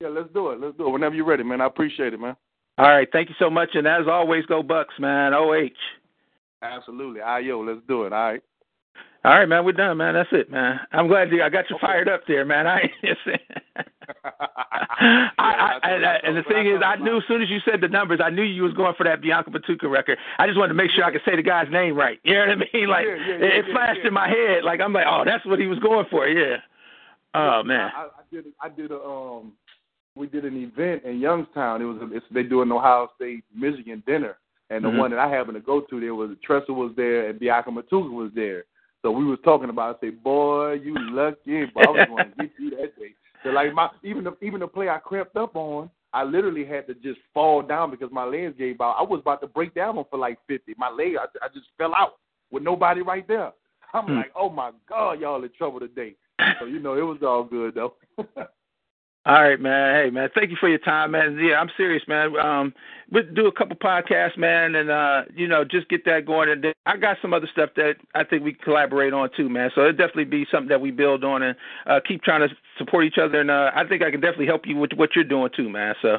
Yeah, 0.00 0.08
let's 0.08 0.28
do 0.34 0.50
it. 0.50 0.58
Let's 0.58 0.76
do 0.76 0.88
it 0.88 0.90
whenever 0.90 1.14
you're 1.14 1.24
ready, 1.24 1.44
man. 1.44 1.60
I 1.60 1.66
appreciate 1.66 2.12
it, 2.12 2.18
man. 2.18 2.34
All 2.76 2.88
right, 2.88 3.06
thank 3.12 3.28
you 3.28 3.36
so 3.38 3.48
much, 3.48 3.68
and 3.74 3.86
as 3.86 4.08
always, 4.10 4.44
go 4.46 4.64
Bucks, 4.64 4.94
man. 4.98 5.32
OH. 5.32 5.68
Absolutely. 6.60 7.20
Ayo, 7.20 7.64
let's 7.64 7.86
do 7.86 8.02
it. 8.02 8.12
All 8.12 8.32
right. 8.32 8.42
All 9.26 9.32
right, 9.32 9.48
man. 9.48 9.64
We're 9.64 9.72
done, 9.72 9.96
man. 9.96 10.14
That's 10.14 10.28
it, 10.30 10.52
man. 10.52 10.78
I'm 10.92 11.08
glad 11.08 11.32
you, 11.32 11.42
I 11.42 11.48
got 11.48 11.68
you 11.68 11.76
fired 11.80 12.08
up 12.08 12.20
there, 12.28 12.44
man. 12.44 12.68
I, 12.68 12.82
I, 14.22 15.30
I, 15.36 15.78
I, 15.82 16.20
and 16.22 16.36
the 16.36 16.44
thing 16.44 16.68
is, 16.68 16.80
I 16.84 16.94
knew 16.94 17.16
as 17.16 17.24
soon 17.26 17.42
as 17.42 17.50
you 17.50 17.58
said 17.68 17.80
the 17.80 17.88
numbers, 17.88 18.20
I 18.22 18.30
knew 18.30 18.44
you 18.44 18.62
was 18.62 18.72
going 18.74 18.94
for 18.96 19.02
that 19.02 19.22
Biakabutuka 19.22 19.90
record. 19.90 20.18
I 20.38 20.46
just 20.46 20.56
wanted 20.56 20.68
to 20.68 20.74
make 20.74 20.92
sure 20.92 21.02
I 21.02 21.10
could 21.10 21.22
say 21.24 21.34
the 21.34 21.42
guy's 21.42 21.66
name 21.72 21.96
right. 21.96 22.20
You 22.22 22.34
know 22.34 22.40
what 22.40 22.50
I 22.50 22.54
mean? 22.72 22.88
Like 22.88 23.06
yeah, 23.08 23.16
yeah, 23.16 23.38
yeah, 23.38 23.58
it, 23.58 23.64
flashed 23.72 24.06
in 24.06 24.14
my 24.14 24.28
head. 24.28 24.62
Like 24.62 24.80
I'm 24.80 24.92
like, 24.92 25.06
oh, 25.08 25.24
that's 25.26 25.44
what 25.44 25.58
he 25.58 25.66
was 25.66 25.80
going 25.80 26.06
for. 26.08 26.28
Yeah. 26.28 26.58
Oh 27.34 27.64
man. 27.64 27.90
I, 27.96 28.02
I 28.04 28.22
did. 28.30 28.44
I 28.60 28.68
did 28.68 28.92
a 28.92 29.00
um. 29.00 29.54
We 30.14 30.28
did 30.28 30.44
an 30.44 30.56
event 30.56 31.02
in 31.02 31.18
Youngstown. 31.18 31.82
It 31.82 31.86
was 31.86 31.98
a, 32.00 32.16
it's, 32.16 32.26
they 32.30 32.44
do 32.44 32.62
an 32.62 32.70
Ohio 32.70 33.08
State 33.16 33.42
Michigan 33.52 34.04
dinner, 34.06 34.38
and 34.70 34.84
the 34.84 34.88
mm-hmm. 34.88 34.98
one 34.98 35.10
that 35.10 35.18
I 35.18 35.28
happened 35.28 35.56
to 35.56 35.60
go 35.60 35.80
to, 35.80 36.00
there 36.00 36.14
was 36.14 36.30
Tressel 36.46 36.76
was 36.76 36.92
there 36.96 37.28
and 37.28 37.40
Biakabutuka 37.40 38.12
was 38.12 38.30
there. 38.32 38.64
So 39.06 39.12
we 39.12 39.24
was 39.24 39.38
talking 39.44 39.70
about. 39.70 39.98
I 39.98 40.06
say, 40.06 40.10
boy, 40.10 40.72
you 40.82 40.92
lucky. 41.12 41.64
But 41.72 41.86
I 41.86 41.90
was 41.92 42.06
going 42.08 42.24
to 42.38 42.42
get 42.42 42.50
you 42.58 42.70
that 42.70 42.98
day. 42.98 43.14
So 43.44 43.50
like 43.50 43.72
my 43.72 43.88
even 44.02 44.24
the 44.24 44.36
even 44.42 44.58
the 44.58 44.66
play 44.66 44.88
I 44.88 44.98
crept 44.98 45.36
up 45.36 45.54
on, 45.54 45.88
I 46.12 46.24
literally 46.24 46.64
had 46.64 46.88
to 46.88 46.94
just 46.94 47.20
fall 47.32 47.62
down 47.62 47.92
because 47.92 48.10
my 48.10 48.24
legs 48.24 48.56
gave 48.58 48.80
out. 48.80 48.96
I 48.98 49.04
was 49.04 49.20
about 49.20 49.40
to 49.42 49.46
break 49.46 49.76
down 49.76 49.96
on 49.96 50.06
for 50.10 50.18
like 50.18 50.40
fifty. 50.48 50.74
My 50.76 50.90
leg, 50.90 51.12
I, 51.20 51.26
I 51.40 51.46
just 51.54 51.68
fell 51.78 51.94
out 51.94 52.14
with 52.50 52.64
nobody 52.64 53.02
right 53.02 53.28
there. 53.28 53.52
I'm 53.94 54.06
hmm. 54.06 54.16
like, 54.16 54.32
oh 54.34 54.50
my 54.50 54.72
god, 54.88 55.20
y'all 55.20 55.44
in 55.44 55.50
trouble 55.56 55.78
today. 55.78 56.16
So 56.58 56.66
you 56.66 56.80
know, 56.80 56.94
it 56.94 57.02
was 57.02 57.18
all 57.22 57.44
good 57.44 57.76
though. 57.76 57.94
All 59.26 59.42
right, 59.42 59.60
man. 59.60 60.04
Hey, 60.04 60.10
man. 60.10 60.28
Thank 60.36 60.50
you 60.50 60.56
for 60.60 60.68
your 60.68 60.78
time, 60.78 61.10
man. 61.10 61.36
Yeah, 61.36 61.56
I'm 61.56 61.68
serious, 61.76 62.04
man. 62.06 62.38
Um, 62.38 62.72
we 63.10 63.22
do 63.22 63.48
a 63.48 63.52
couple 63.52 63.74
podcasts, 63.74 64.38
man, 64.38 64.76
and 64.76 64.88
uh, 64.88 65.22
you 65.34 65.48
know, 65.48 65.64
just 65.64 65.88
get 65.88 66.04
that 66.04 66.26
going. 66.26 66.48
And 66.48 66.66
I 66.86 66.96
got 66.96 67.16
some 67.20 67.34
other 67.34 67.48
stuff 67.50 67.70
that 67.74 67.94
I 68.14 68.22
think 68.22 68.44
we 68.44 68.52
collaborate 68.52 69.12
on 69.12 69.30
too, 69.36 69.48
man. 69.48 69.70
So 69.74 69.80
it'll 69.80 69.94
definitely 69.94 70.26
be 70.26 70.46
something 70.48 70.68
that 70.68 70.80
we 70.80 70.92
build 70.92 71.24
on 71.24 71.42
and 71.42 71.56
uh, 71.86 71.98
keep 72.06 72.22
trying 72.22 72.48
to 72.48 72.54
support 72.78 73.04
each 73.04 73.18
other. 73.20 73.40
And 73.40 73.50
uh, 73.50 73.72
I 73.74 73.84
think 73.88 74.02
I 74.02 74.12
can 74.12 74.20
definitely 74.20 74.46
help 74.46 74.62
you 74.64 74.76
with 74.76 74.92
what 74.94 75.16
you're 75.16 75.24
doing 75.24 75.50
too, 75.56 75.68
man. 75.68 75.96
So. 76.02 76.18